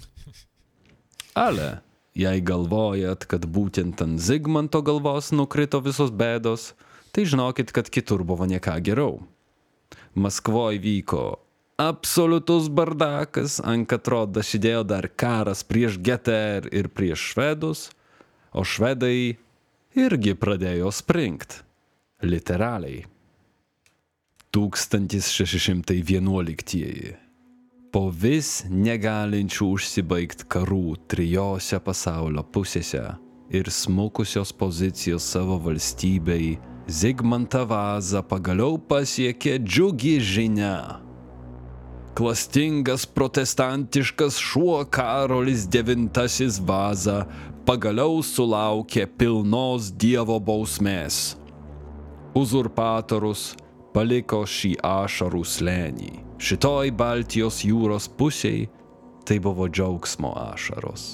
Ale 1.34 1.80
jei 2.18 2.42
galvojat, 2.42 3.26
kad 3.30 3.46
būtent 3.46 4.02
ant 4.02 4.22
Zigmanto 4.22 4.82
galvos 4.86 5.32
nukrito 5.32 5.82
visos 5.86 6.14
bėdos, 6.14 6.72
tai 7.14 7.26
žinokit, 7.30 7.74
kad 7.74 7.90
kitur 7.94 8.24
buvo 8.26 8.46
nieką 8.50 8.78
geriau. 8.86 9.20
Maskvoje 10.18 10.82
vyko 10.82 11.26
absoliutus 11.78 12.72
bardakas, 12.74 13.60
ant 13.62 13.86
katro 13.90 14.26
dasidėjo 14.26 14.82
dar 14.90 15.08
karas 15.14 15.62
prieš 15.64 16.00
GTR 16.02 16.72
ir 16.74 16.90
prieš 16.90 17.34
švedus, 17.34 17.84
o 18.52 18.66
švedai 18.66 19.38
irgi 19.98 20.34
pradėjo 20.34 20.92
springt. 20.92 21.62
Literaliai. 22.26 23.06
1611. 24.56 27.16
Po 27.92 28.10
vis 28.12 28.64
negalinčių 28.70 29.66
užsibaigti 29.74 30.46
karų 30.52 30.96
trijose 31.12 31.80
pasaulio 31.84 32.44
pusėse 32.44 33.16
ir 33.50 33.72
smukusios 33.72 34.54
pozicijos 34.54 35.24
savo 35.24 35.58
valstybei, 35.64 36.60
Zigmantą 36.88 37.66
Vazą 37.68 38.22
pagaliau 38.24 38.78
pasiekė 38.80 39.58
džiugi 39.60 40.22
žinia. 40.24 41.02
Klastingas 42.16 43.06
protestantiškas 43.06 44.40
šuo 44.40 44.86
Karolis 44.90 45.68
IX 45.68 46.60
Vaza 46.64 47.26
pagaliau 47.68 48.24
sulaukė 48.24 49.04
pilnos 49.20 49.92
Dievo 49.92 50.40
bausmės. 50.40 51.36
Uzurpatorius 52.34 53.58
paliko 53.98 54.44
šį 54.46 54.76
ašarų 54.86 55.40
slėnį. 55.42 56.12
Šitoj 56.38 56.92
Baltijos 56.94 57.64
jūros 57.66 58.06
pusiai 58.14 58.68
tai 59.26 59.40
buvo 59.42 59.66
džiaugsmo 59.66 60.36
ašaros. 60.38 61.06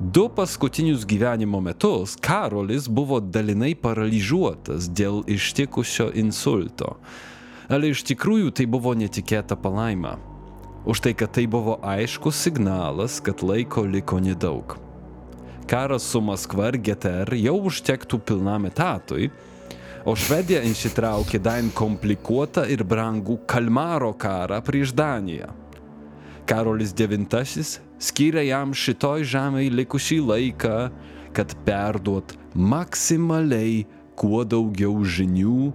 Du 0.00 0.22
paskutinius 0.32 1.04
gyvenimo 1.08 1.60
metus 1.60 2.14
Karolis 2.24 2.86
buvo 2.88 3.18
dalinai 3.20 3.74
paralyžiuotas 3.76 4.88
dėl 4.96 5.20
ištikusio 5.28 6.06
insulto. 6.16 6.94
Ale 7.68 7.92
iš 7.92 8.06
tikrųjų 8.08 8.54
tai 8.56 8.64
buvo 8.64 8.94
netikėta 8.96 9.58
palaima. 9.60 10.14
Už 10.88 11.02
tai, 11.04 11.12
kad 11.12 11.34
tai 11.36 11.44
buvo 11.50 11.76
aiškus 11.84 12.40
signalas, 12.46 13.18
kad 13.20 13.44
laiko 13.44 13.84
liko 13.84 14.22
nedaug. 14.24 14.78
Karas 15.68 16.08
su 16.08 16.24
Maskva 16.24 16.70
ir 16.72 16.80
GTR 16.80 17.36
jau 17.42 17.58
užtektų 17.68 18.22
pilnam 18.24 18.70
etatui, 18.70 19.28
o 20.06 20.14
Švedija 20.14 20.62
įsitraukė 20.62 21.40
dar 21.42 21.66
komplikuotą 21.74 22.62
ir 22.70 22.84
brangų 22.86 23.40
Kalmaro 23.50 24.12
karą 24.14 24.60
prieš 24.62 24.94
Daniją. 24.94 25.50
Karolis 26.46 26.94
IX 26.94 27.80
skyrė 27.98 28.44
jam 28.46 28.70
šitoj 28.70 29.24
žemėje 29.26 29.72
likusį 29.74 30.20
laiką, 30.22 30.76
kad 31.34 31.54
perduot 31.66 32.36
maksimaliai 32.54 33.82
kuo 34.14 34.44
daugiau 34.46 35.02
žinių 35.02 35.72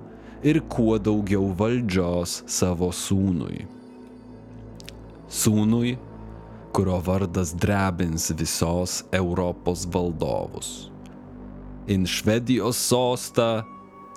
ir 0.48 0.62
kuo 0.72 0.96
daugiau 0.98 1.52
valdžios 1.58 2.44
savo 2.48 2.90
sūnui. 2.92 3.68
sūnui, 5.32 5.98
kurio 6.72 6.98
vardas 7.04 7.54
drebins 7.56 8.32
visos 8.36 9.04
Europos 9.12 9.86
valdovus. 9.86 10.92
In 11.88 12.06
Švedijos 12.06 12.78
sostą 12.78 13.64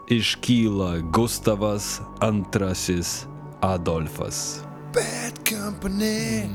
iškyla 0.09 0.99
Gustavas 1.13 2.01
II 2.23 3.03
Adolfas. 3.61 4.65
Bad 4.95 5.41
company. 5.49 6.49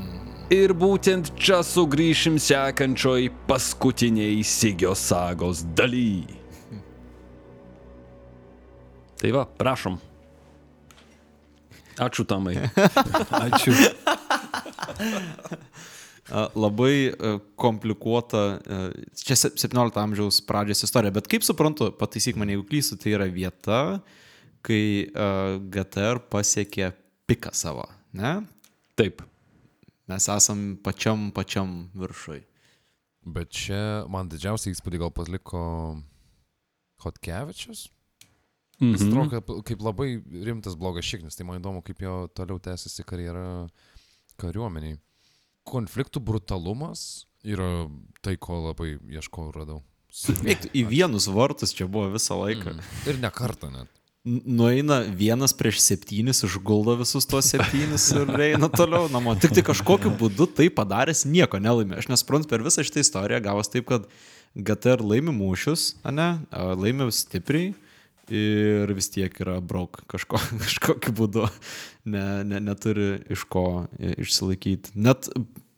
Ir 0.50 0.74
būtent 0.74 1.30
čia 1.38 1.60
sugrįšim 1.62 2.40
sekančioj 2.42 3.28
paskutiniai 3.46 4.42
Sigio 4.42 4.96
sagos 4.98 5.62
daly. 5.78 6.26
Tai 9.20 9.30
va, 9.36 9.44
prašom. 9.46 10.00
Ačiū 12.00 12.24
Tomai. 12.24 12.56
Ačiū. 13.44 13.76
A, 16.30 16.48
Labai 16.54 17.10
e, 17.10 17.32
komplikuota, 17.58 18.60
e, 18.62 19.06
čia 19.18 19.36
se- 19.36 19.50
17 19.58 19.98
amžiaus 19.98 20.40
pradžios 20.46 20.84
istorija, 20.86 21.10
bet 21.16 21.26
kaip 21.30 21.42
suprantu, 21.42 21.90
pataisyk 21.98 22.36
mane, 22.38 22.54
jeigu 22.54 22.68
klystu, 22.70 22.98
tai 23.02 23.16
yra 23.16 23.26
vieta, 23.26 24.00
kai 24.62 24.82
e, 25.10 25.26
GTR 25.74 26.20
pasiekė 26.30 26.92
piką 27.26 27.50
savo, 27.54 27.88
ne? 28.12 28.40
Taip. 28.96 29.22
Mes 30.10 30.26
esam 30.28 30.76
pačiam, 30.82 31.28
pačiam 31.34 31.88
viršui. 31.94 32.42
Bet 33.26 33.50
čia 33.54 34.04
man 34.10 34.28
didžiausią 34.32 34.72
įspūdį 34.74 34.98
gal 35.02 35.10
paliko 35.14 35.60
Hotkevičius. 37.04 37.88
Jis 38.80 39.02
Mhm. 39.02 39.10
atrodo 39.12 39.30
kaip, 39.30 39.64
kaip 39.64 39.80
labai 39.84 40.22
rimtas 40.46 40.74
blogas 40.74 41.04
šiknis, 41.04 41.36
tai 41.36 41.44
man 41.44 41.60
įdomu, 41.60 41.82
kaip 41.84 41.98
jo 42.00 42.28
toliau 42.34 42.58
tęsiasi 42.58 43.04
karjera 43.04 43.68
kariuomeniai. 44.40 44.98
Konfliktų 45.70 46.22
brutalumas 46.24 47.28
yra 47.46 47.86
tai, 48.24 48.36
ko 48.36 48.58
labai 48.66 48.96
ieškojau 48.98 49.52
ir 49.52 49.62
radau. 49.62 49.80
Eik, 50.42 50.66
į 50.74 50.84
vienus 50.90 51.28
vartus 51.30 51.72
čia 51.76 51.86
buvo 51.86 52.10
visą 52.16 52.36
laiką. 52.40 52.74
Mm. 52.74 52.92
Ir 53.10 53.20
ne 53.22 53.30
kartą 53.34 53.70
net. 53.72 53.90
Nueina 54.26 54.98
vienas 55.16 55.54
prieš 55.56 55.78
septynis, 55.80 56.42
išguldo 56.44 56.98
visus 57.00 57.24
tuos 57.24 57.46
septynis 57.48 58.10
ir 58.12 58.28
eina 58.50 58.68
toliau 58.68 59.06
namo. 59.08 59.32
Tik 59.40 59.54
tai 59.56 59.64
kažkokiu 59.64 60.12
būdu 60.20 60.50
tai 60.58 60.66
padaręs 60.74 61.24
nieko 61.24 61.62
nelaimė. 61.62 62.02
Aš 62.02 62.10
nesuprantu, 62.12 62.50
per 62.50 62.66
visą 62.66 62.84
šitą 62.84 63.00
istoriją 63.00 63.40
gavos 63.46 63.72
taip, 63.72 63.86
kad 63.88 64.10
GTR 64.58 65.00
laimi 65.00 65.32
mūšius, 65.32 65.94
ane, 66.04 66.28
a, 66.50 66.66
laimi 66.76 67.08
stipriai 67.14 67.70
ir 68.34 68.92
vis 68.96 69.10
tiek 69.12 69.34
yra 69.42 69.58
brauk 69.60 70.02
kažko, 70.10 70.38
kažkokiu 70.64 71.12
būdu. 71.18 71.46
Ne, 72.10 72.24
ne, 72.48 72.60
neturi 72.64 73.18
iš 73.34 73.44
ko 73.52 73.64
i- 73.98 74.14
išsilaikyti. 74.24 74.94
Net 74.94 75.28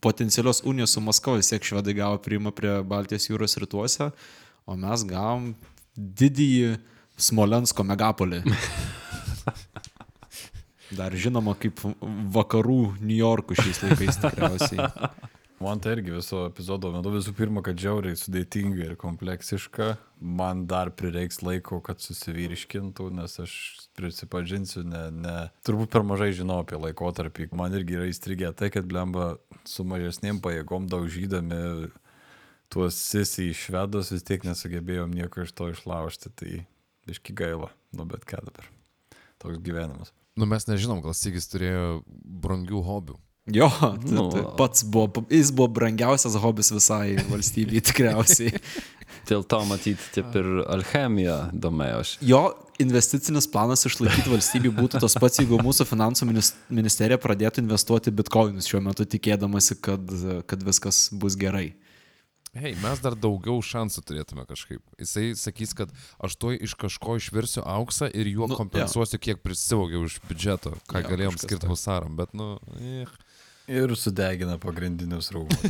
potencialios 0.03 0.63
unijos 0.67 0.93
su 0.95 1.01
Maskva 1.03 1.37
vis 1.39 1.49
tiek 1.51 1.63
švedai 1.63 1.93
gavo 1.97 2.17
priimą 2.23 2.51
prie 2.55 2.77
Baltijos 2.83 3.29
jūros 3.29 3.57
rytuose, 3.61 4.09
o 4.67 4.75
mes 4.79 5.03
gavom 5.07 5.51
didįjį 5.97 6.77
Smolensko 7.19 7.83
megapolį. 7.85 8.41
Dar 10.93 11.13
žinoma 11.17 11.55
kaip 11.57 11.79
vakarų 12.35 12.79
New 13.01 13.17
Yorkų 13.17 13.55
šiais 13.57 13.79
laikais 13.85 14.19
tikriausiai. 14.21 14.87
Man 15.63 15.79
tai 15.79 15.93
irgi 15.95 16.11
viso 16.11 16.41
epizodo 16.49 16.89
metu 16.91 17.11
visų 17.13 17.31
pirma, 17.37 17.61
kad 17.63 17.77
žiauriai 17.79 18.17
sudėtinga 18.19 18.81
ir 18.83 18.95
kompleksiška. 18.99 19.93
Man 20.19 20.65
dar 20.67 20.91
prireiks 20.91 21.39
laiko, 21.43 21.79
kad 21.83 22.03
susivyriškintų, 22.03 23.07
nes 23.15 23.37
aš 23.39 23.53
prisipažinsiu, 23.95 24.83
ne, 24.87 25.03
ne, 25.15 25.35
turbūt 25.63 25.93
per 25.93 26.03
mažai 26.07 26.33
žinau 26.35 26.59
apie 26.63 26.79
laikotarpį. 26.79 27.47
Man 27.55 27.75
irgi 27.79 27.95
yra 27.95 28.09
įstrigę 28.11 28.51
tai, 28.59 28.73
kad 28.75 28.87
blemba 28.89 29.37
su 29.67 29.87
mažesniem 29.87 30.43
pajėgom 30.43 30.89
daužydami 30.91 31.61
tuos 32.73 32.99
sisi 32.99 33.51
į 33.51 33.57
švedus 33.63 34.11
vis 34.11 34.27
tiek 34.27 34.43
nesugebėjom 34.43 35.15
nieko 35.15 35.45
iš 35.45 35.55
to 35.55 35.69
išlaužti. 35.71 36.33
Tai 36.35 36.51
iški 37.13 37.35
gaila, 37.39 37.71
nu 37.95 38.07
bet 38.09 38.27
ką 38.27 38.43
dabar. 38.43 38.67
Toks 39.39 39.63
gyvenimas. 39.63 40.11
Nu 40.35 40.47
mes 40.49 40.65
nežinom, 40.67 41.03
gal 41.05 41.15
Sigis 41.15 41.47
turėjo 41.51 42.01
brangių 42.09 42.81
hobių. 42.83 43.19
Jo, 43.51 43.67
tai, 43.81 44.11
Nu. 44.15 44.29
tai 44.31 44.43
pats 44.57 44.83
buvo, 44.87 45.25
jis 45.29 45.49
buvo 45.51 45.67
brangiausias 45.75 46.37
hobis 46.39 46.71
visai 46.71 47.17
valstybei 47.27 47.81
tikriausiai. 47.89 48.53
Dėl 49.27 49.43
to 49.47 49.59
matyti 49.67 49.99
taip 50.15 50.33
ir 50.39 50.47
alchemija 50.71 51.49
domėjosi. 51.51 52.17
Jo 52.27 52.53
investicinis 52.81 53.45
planas 53.51 53.83
išlaikyti 53.87 54.31
valstybį 54.31 54.71
būtų 54.79 54.99
tas 55.03 55.15
pats, 55.21 55.39
jeigu 55.43 55.59
mūsų 55.63 55.85
finansų 55.87 56.27
minis- 56.31 56.53
ministerija 56.73 57.19
pradėtų 57.21 57.61
investuoti 57.63 58.11
bitkoinus 58.15 58.67
šiuo 58.71 58.81
metu 58.83 59.05
tikėdamasi, 59.05 59.77
kad, 59.85 60.07
kad 60.49 60.63
viskas 60.65 61.09
bus 61.11 61.35
gerai. 61.39 61.73
Hei, 62.53 62.75
mes 62.83 62.99
dar 63.01 63.15
daugiau 63.17 63.57
šansų 63.65 64.03
turėtume 64.05 64.43
kažkaip. 64.45 64.81
Jisai 65.01 65.31
sakys, 65.39 65.71
kad 65.73 65.89
aš 66.21 66.35
tuoj 66.37 66.59
iš 66.67 66.75
kažko 66.77 67.15
išvirsiu 67.17 67.63
auksą 67.65 68.11
ir 68.13 68.27
juo 68.29 68.45
Nu, 68.51 68.57
kompensuosiu, 68.59 69.17
kiek 69.17 69.39
prisivogiau 69.41 70.03
iš 70.05 70.19
biudžeto, 70.29 70.75
ką 70.85 71.01
jo, 71.01 71.07
galėjom 71.09 71.39
skirti 71.41 71.69
husaram, 71.71 72.13
bet, 72.19 72.35
nu, 72.37 72.59
eh. 72.77 73.09
Ir 73.71 73.93
sudegina 73.95 74.57
pagrindinius 74.59 75.29
rūmus. 75.31 75.61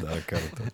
Dar 0.00 0.22
kartą. 0.28 0.70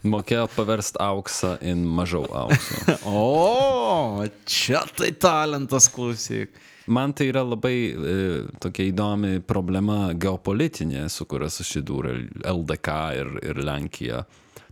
Mokėjo 0.00 0.46
paversti 0.54 1.00
auksą 1.00 1.54
į 1.60 1.74
mažiau 1.84 2.26
aukso. 2.42 2.96
O, 3.08 4.24
čia 4.48 4.82
tai 4.96 5.12
talentas 5.12 5.88
klausyk. 5.92 6.52
Man 6.90 7.12
tai 7.14 7.28
yra 7.30 7.42
labai 7.44 7.74
e, 7.92 8.14
tokia 8.60 8.88
įdomi 8.90 9.40
problema 9.46 10.10
geopolitinė, 10.16 11.04
su 11.12 11.26
kuria 11.28 11.50
susidūrė 11.52 12.14
LDK 12.50 12.96
ir, 13.20 13.32
ir 13.52 13.60
Lenkija 13.64 14.24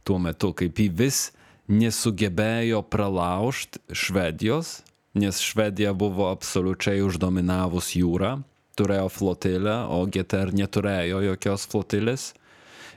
tuo 0.09 0.19
metu, 0.23 0.55
kaip 0.57 0.81
jį 0.81 0.89
vis 0.97 1.29
nesugebėjo 1.69 2.81
pralaužti 2.89 3.81
Švedijos, 3.93 4.79
nes 5.19 5.41
Švedija 5.45 5.93
buvo 5.97 6.31
absoliučiai 6.33 7.05
uždominavus 7.05 7.93
jūrą, 7.99 8.39
turėjo 8.79 9.09
flotilę, 9.13 9.75
o 9.93 10.05
GTR 10.07 10.55
neturėjo 10.57 11.23
jokios 11.27 11.67
flotilės 11.71 12.33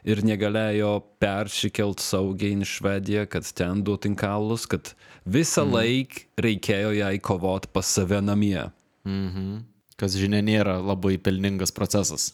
ir 0.07 0.23
negalėjo 0.25 0.95
persikelt 1.21 2.01
saugiai 2.01 2.57
į 2.57 2.67
Švediją, 2.67 3.27
kad 3.29 3.45
ten 3.57 3.83
duotų 3.85 4.13
inkalus, 4.13 4.65
kad 4.69 4.93
visą 5.25 5.65
mm. 5.65 5.75
laiką 5.77 6.45
reikėjo 6.47 6.93
jai 6.97 7.15
kovoti 7.21 7.69
pas 7.73 7.89
save 7.97 8.21
namie. 8.25 8.69
Mhm. 9.05 9.61
Kas 10.01 10.17
žinia 10.17 10.41
nėra 10.41 10.79
labai 10.81 11.17
pelningas 11.21 11.73
procesas. 11.73 12.31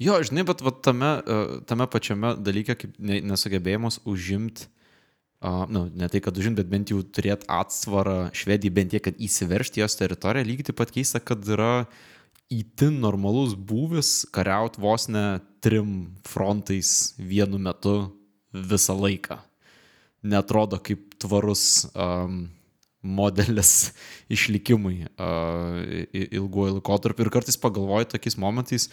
Jo, 0.00 0.14
žinai, 0.24 0.46
bet 0.48 0.62
va, 0.64 0.72
tame, 0.72 1.08
e, 1.20 1.40
tame 1.68 1.84
pačiame 1.92 2.32
dalyke, 2.40 2.78
kaip 2.80 2.94
ne- 2.96 3.20
nesugebėjimas 3.28 3.98
užimti, 4.08 4.70
uh, 5.44 5.66
nu, 5.68 5.90
ne 5.92 6.08
tai, 6.08 6.22
kad 6.24 6.36
užimti, 6.36 6.62
bet 6.62 6.70
bent 6.72 6.92
jau 6.92 7.02
turėti 7.04 7.48
atsvarą 7.52 8.30
Švedijai, 8.36 8.72
bent 8.76 8.94
tiek, 8.94 9.04
kad 9.04 9.20
įsiveršti 9.20 9.82
jos 9.82 9.98
teritoriją, 10.00 10.48
lygiai 10.48 10.70
taip 10.70 10.78
pat 10.80 10.92
keista, 10.94 11.20
kad 11.20 11.44
yra 11.48 11.84
įtin 12.50 12.98
normalus 13.02 13.54
būvis 13.54 14.26
kariauti 14.34 14.82
vos 14.82 15.06
ne 15.08 15.40
trim 15.62 16.16
frontais 16.26 17.14
vienu 17.18 17.60
metu 17.62 18.10
visą 18.52 18.96
laiką. 18.98 19.38
Netrodo 20.26 20.80
kaip 20.82 21.14
tvarus 21.22 21.86
um, 21.94 22.50
modelis 23.00 23.92
išlikimui 24.34 25.06
uh, 25.06 25.78
ilguoju 26.10 26.80
laikotarpiu. 26.80 27.24
Ir 27.24 27.32
kartais 27.32 27.60
pagalvoju 27.60 28.10
tokiais 28.12 28.36
momentais, 28.40 28.90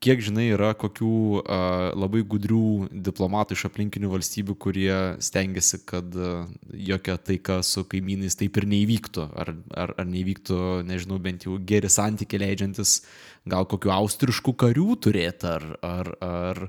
kiek 0.00 0.22
žinai 0.24 0.46
yra 0.54 0.70
kokių 0.78 1.10
uh, 1.40 1.90
labai 1.96 2.22
gudrių 2.24 2.88
diplomatų 3.04 3.56
iš 3.56 3.66
aplinkinių 3.68 4.10
valstybių, 4.14 4.56
kurie 4.64 4.94
stengiasi, 5.22 5.82
kad 5.88 6.16
uh, 6.16 6.46
jokia 6.72 7.18
taika 7.20 7.60
su 7.66 7.84
kaimynais 7.88 8.38
taip 8.40 8.56
ir 8.60 8.68
neįvyktų. 8.70 9.26
Ar, 9.44 9.52
ar, 9.76 9.94
ar 10.00 10.08
neįvyktų, 10.08 10.60
nežinau, 10.88 11.20
bent 11.22 11.44
jau 11.44 11.58
geri 11.68 11.92
santykiai 11.92 12.42
leidžiantis 12.46 13.00
gal 13.48 13.68
kokių 13.68 13.92
austriškų 13.98 14.56
karių 14.64 14.88
turėti, 15.04 15.52
ar, 15.52 15.68
ar, 15.84 16.12
ar, 16.24 16.64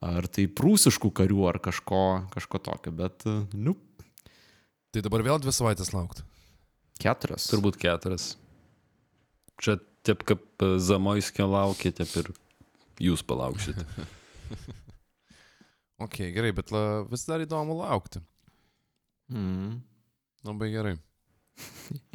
ar 0.00 0.32
tai 0.32 0.48
prūsiškų 0.48 1.12
karių, 1.20 1.44
ar 1.52 1.60
kažko, 1.62 2.02
kažko 2.32 2.64
tokio. 2.64 2.96
Bet, 3.04 3.28
uh, 3.28 3.44
nu, 3.52 3.76
Tai 4.90 5.04
dabar 5.06 5.22
vėl 5.22 5.38
dvi 5.38 5.52
savaitės 5.54 5.92
laukti. 5.94 6.24
keturios. 6.98 7.44
Turbūt 7.46 7.76
keturias. 7.78 8.32
Čia 9.62 9.76
taip 10.02 10.24
kaip 10.26 10.64
Zamoiskio 10.82 11.46
laukia, 11.46 11.92
taip 11.94 12.10
ir 12.18 12.32
jūs 13.00 13.24
palauksit. 13.26 13.80
Ok, 16.00 16.14
gerai, 16.32 16.48
bet 16.56 16.70
la, 16.72 17.02
vis 17.04 17.26
dar 17.28 17.42
įdomu 17.44 17.74
laukti. 17.76 18.22
Mm. 19.28 19.74
Labai 20.48 20.70
gerai. 20.72 20.94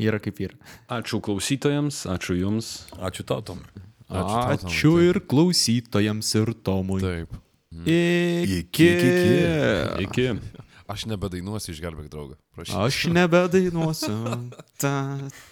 Yra 0.01 0.17
kaip 0.17 0.39
yra. 0.41 0.57
Ačiū 0.89 1.19
klausytojams, 1.21 1.99
ačiū 2.09 2.33
jums. 2.39 2.71
Ačiū 2.97 3.27
tau, 3.29 3.43
Tom. 3.45 3.61
Ačiū 4.09 4.25
tau, 4.25 4.57
Tomai, 4.57 4.57
Ačiū 4.57 4.93
ir 5.05 5.21
klausytojams, 5.29 6.33
ir 6.41 6.53
Tomui. 6.65 6.97
Taip. 7.03 7.37
Iki. 7.85 8.63
Iki, 8.65 8.89
iki, 8.89 10.07
Iki. 10.07 10.27
Aš 10.95 11.07
nebedainuosiu 11.09 11.73
išgelbėk 11.73 12.09
draugą. 12.13 12.39
Prašau. 12.57 12.85
Aš 12.85 13.03
nebedainuosiu. 13.13 14.17
Ta, 14.81 14.93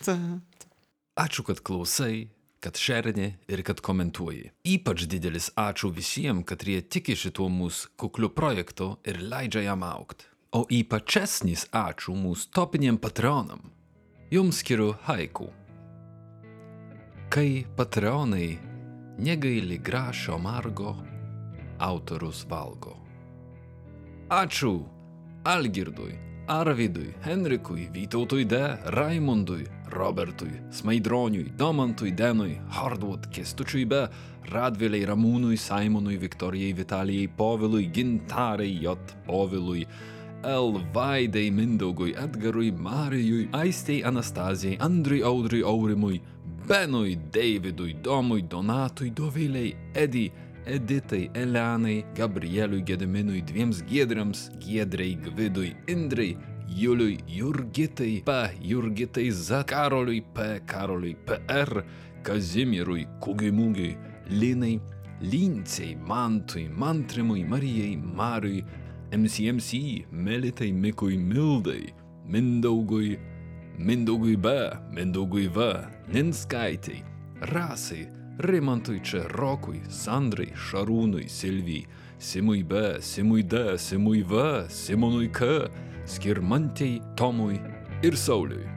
ta. 0.05 0.18
Ačiū, 1.18 1.45
kad 1.45 1.61
klausai. 1.65 2.30
Kad 2.64 2.77
šerni 2.80 3.34
ir 3.48 3.64
kad 3.68 3.81
komentuoji. 3.84 4.52
Ypač 4.64 5.03
didelis 5.11 5.49
ačiū 5.60 5.91
visiems, 5.91 6.45
kad 6.48 6.64
jie 6.64 6.80
tiki 6.81 7.15
šituo 7.19 7.49
mūsų 7.52 7.91
kukliu 7.99 8.30
projektu 8.31 8.94
ir 9.03 9.19
leidžia 9.19 9.65
jam 9.68 9.84
aukti. 9.84 10.30
O 10.56 10.64
ypačesnis 10.72 11.68
ačiū 11.76 12.15
mūsų 12.15 12.52
topiniam 12.56 12.98
patronam. 13.02 13.68
Jums 14.31 14.61
skiriu 14.64 14.94
haiku. 15.10 15.49
Kai 17.34 17.65
patronai 17.76 18.53
negaili 19.18 19.77
grašio 19.77 20.38
margo, 20.38 20.95
autorius 21.80 22.45
valgo. 22.49 22.95
Ačiū 24.30 24.77
Algirdui, 25.44 26.14
Arvidui, 26.48 27.11
Henrikui, 27.26 27.90
Vytautui 27.91 28.45
D, 28.45 28.61
Raimondui, 28.95 29.65
Robertui, 29.89 30.61
Smaidroniui, 30.72 31.51
Domantui 31.55 32.11
Denui, 32.11 32.60
Hardwood, 32.69 33.27
Kestučiui 33.30 33.85
B, 33.85 34.07
Radviliai 34.51 35.05
Ramūnui, 35.05 35.57
Simonui, 35.57 36.18
Viktorijai, 36.18 36.73
Vitalijai, 36.73 37.27
Povilui, 37.27 37.89
Gintarai 37.91 38.80
J. 38.81 38.95
Povilui, 39.26 39.85
L. 40.43 40.80
Vaidai, 40.93 41.49
Mindaugui, 41.51 42.14
Edgarui, 42.15 42.72
Marijui, 42.72 43.49
Aistei, 43.53 44.03
Anastazijai, 44.03 44.77
Andriui, 44.80 45.23
Audriui, 45.23 45.64
Aurimui, 45.64 46.22
Benui, 46.68 47.15
Davidui, 47.31 47.93
Domui, 48.01 48.43
Donatui, 48.43 49.11
Doviliai, 49.11 49.76
Edi, 49.93 50.31
Editai, 50.65 51.30
Elenai, 51.34 52.05
Gabrieliui, 52.15 52.84
Gediminui, 52.84 53.41
dviems 53.41 53.84
Giedriams, 53.88 54.49
Giedrai, 54.60 55.15
Gvidui, 55.15 55.76
Indrai, 55.88 56.38
Juliui, 56.74 57.20
Jurgitai, 57.28 58.24
P, 58.24 58.32
Jurgitai, 58.62 59.30
Z, 59.32 59.64
Karoliui, 59.66 60.22
P, 60.22 60.62
Karoliui, 60.66 61.16
PR, 61.16 61.84
Kazimirui, 62.24 63.06
Kugiui 63.20 63.52
Mūgiui, 63.52 63.98
Linai, 64.30 64.80
Lincei, 65.22 65.95
Mantui, 65.95 66.68
Mantrimui, 66.68 67.44
Marijai, 67.44 67.95
Mariui, 67.95 68.64
MCMC, 69.12 70.06
Melitai, 70.12 70.72
Mikui, 70.72 71.18
Mildai, 71.18 71.94
Mindaugui, 72.26 73.20
Mindaugui 73.78 74.36
B, 74.36 74.48
Mindaugui 74.91 75.48
V, 75.48 75.88
Ninskaitai, 76.08 77.04
Rasai, 77.52 78.08
Rimantui 78.40 79.00
Čerokui, 79.00 79.84
Sandrai, 79.90 80.50
Šarūnui, 80.56 81.30
Silvijai, 81.30 81.86
Simui 82.18 82.64
B, 82.64 83.00
Simui 83.00 83.44
D, 83.44 83.78
Simui 83.78 84.24
V, 84.24 84.66
Simonui 84.70 85.30
K, 85.32 85.70
Skirmantei, 86.06 87.02
Tomui 87.16 87.62
ir 88.04 88.18
Sauliui. 88.18 88.73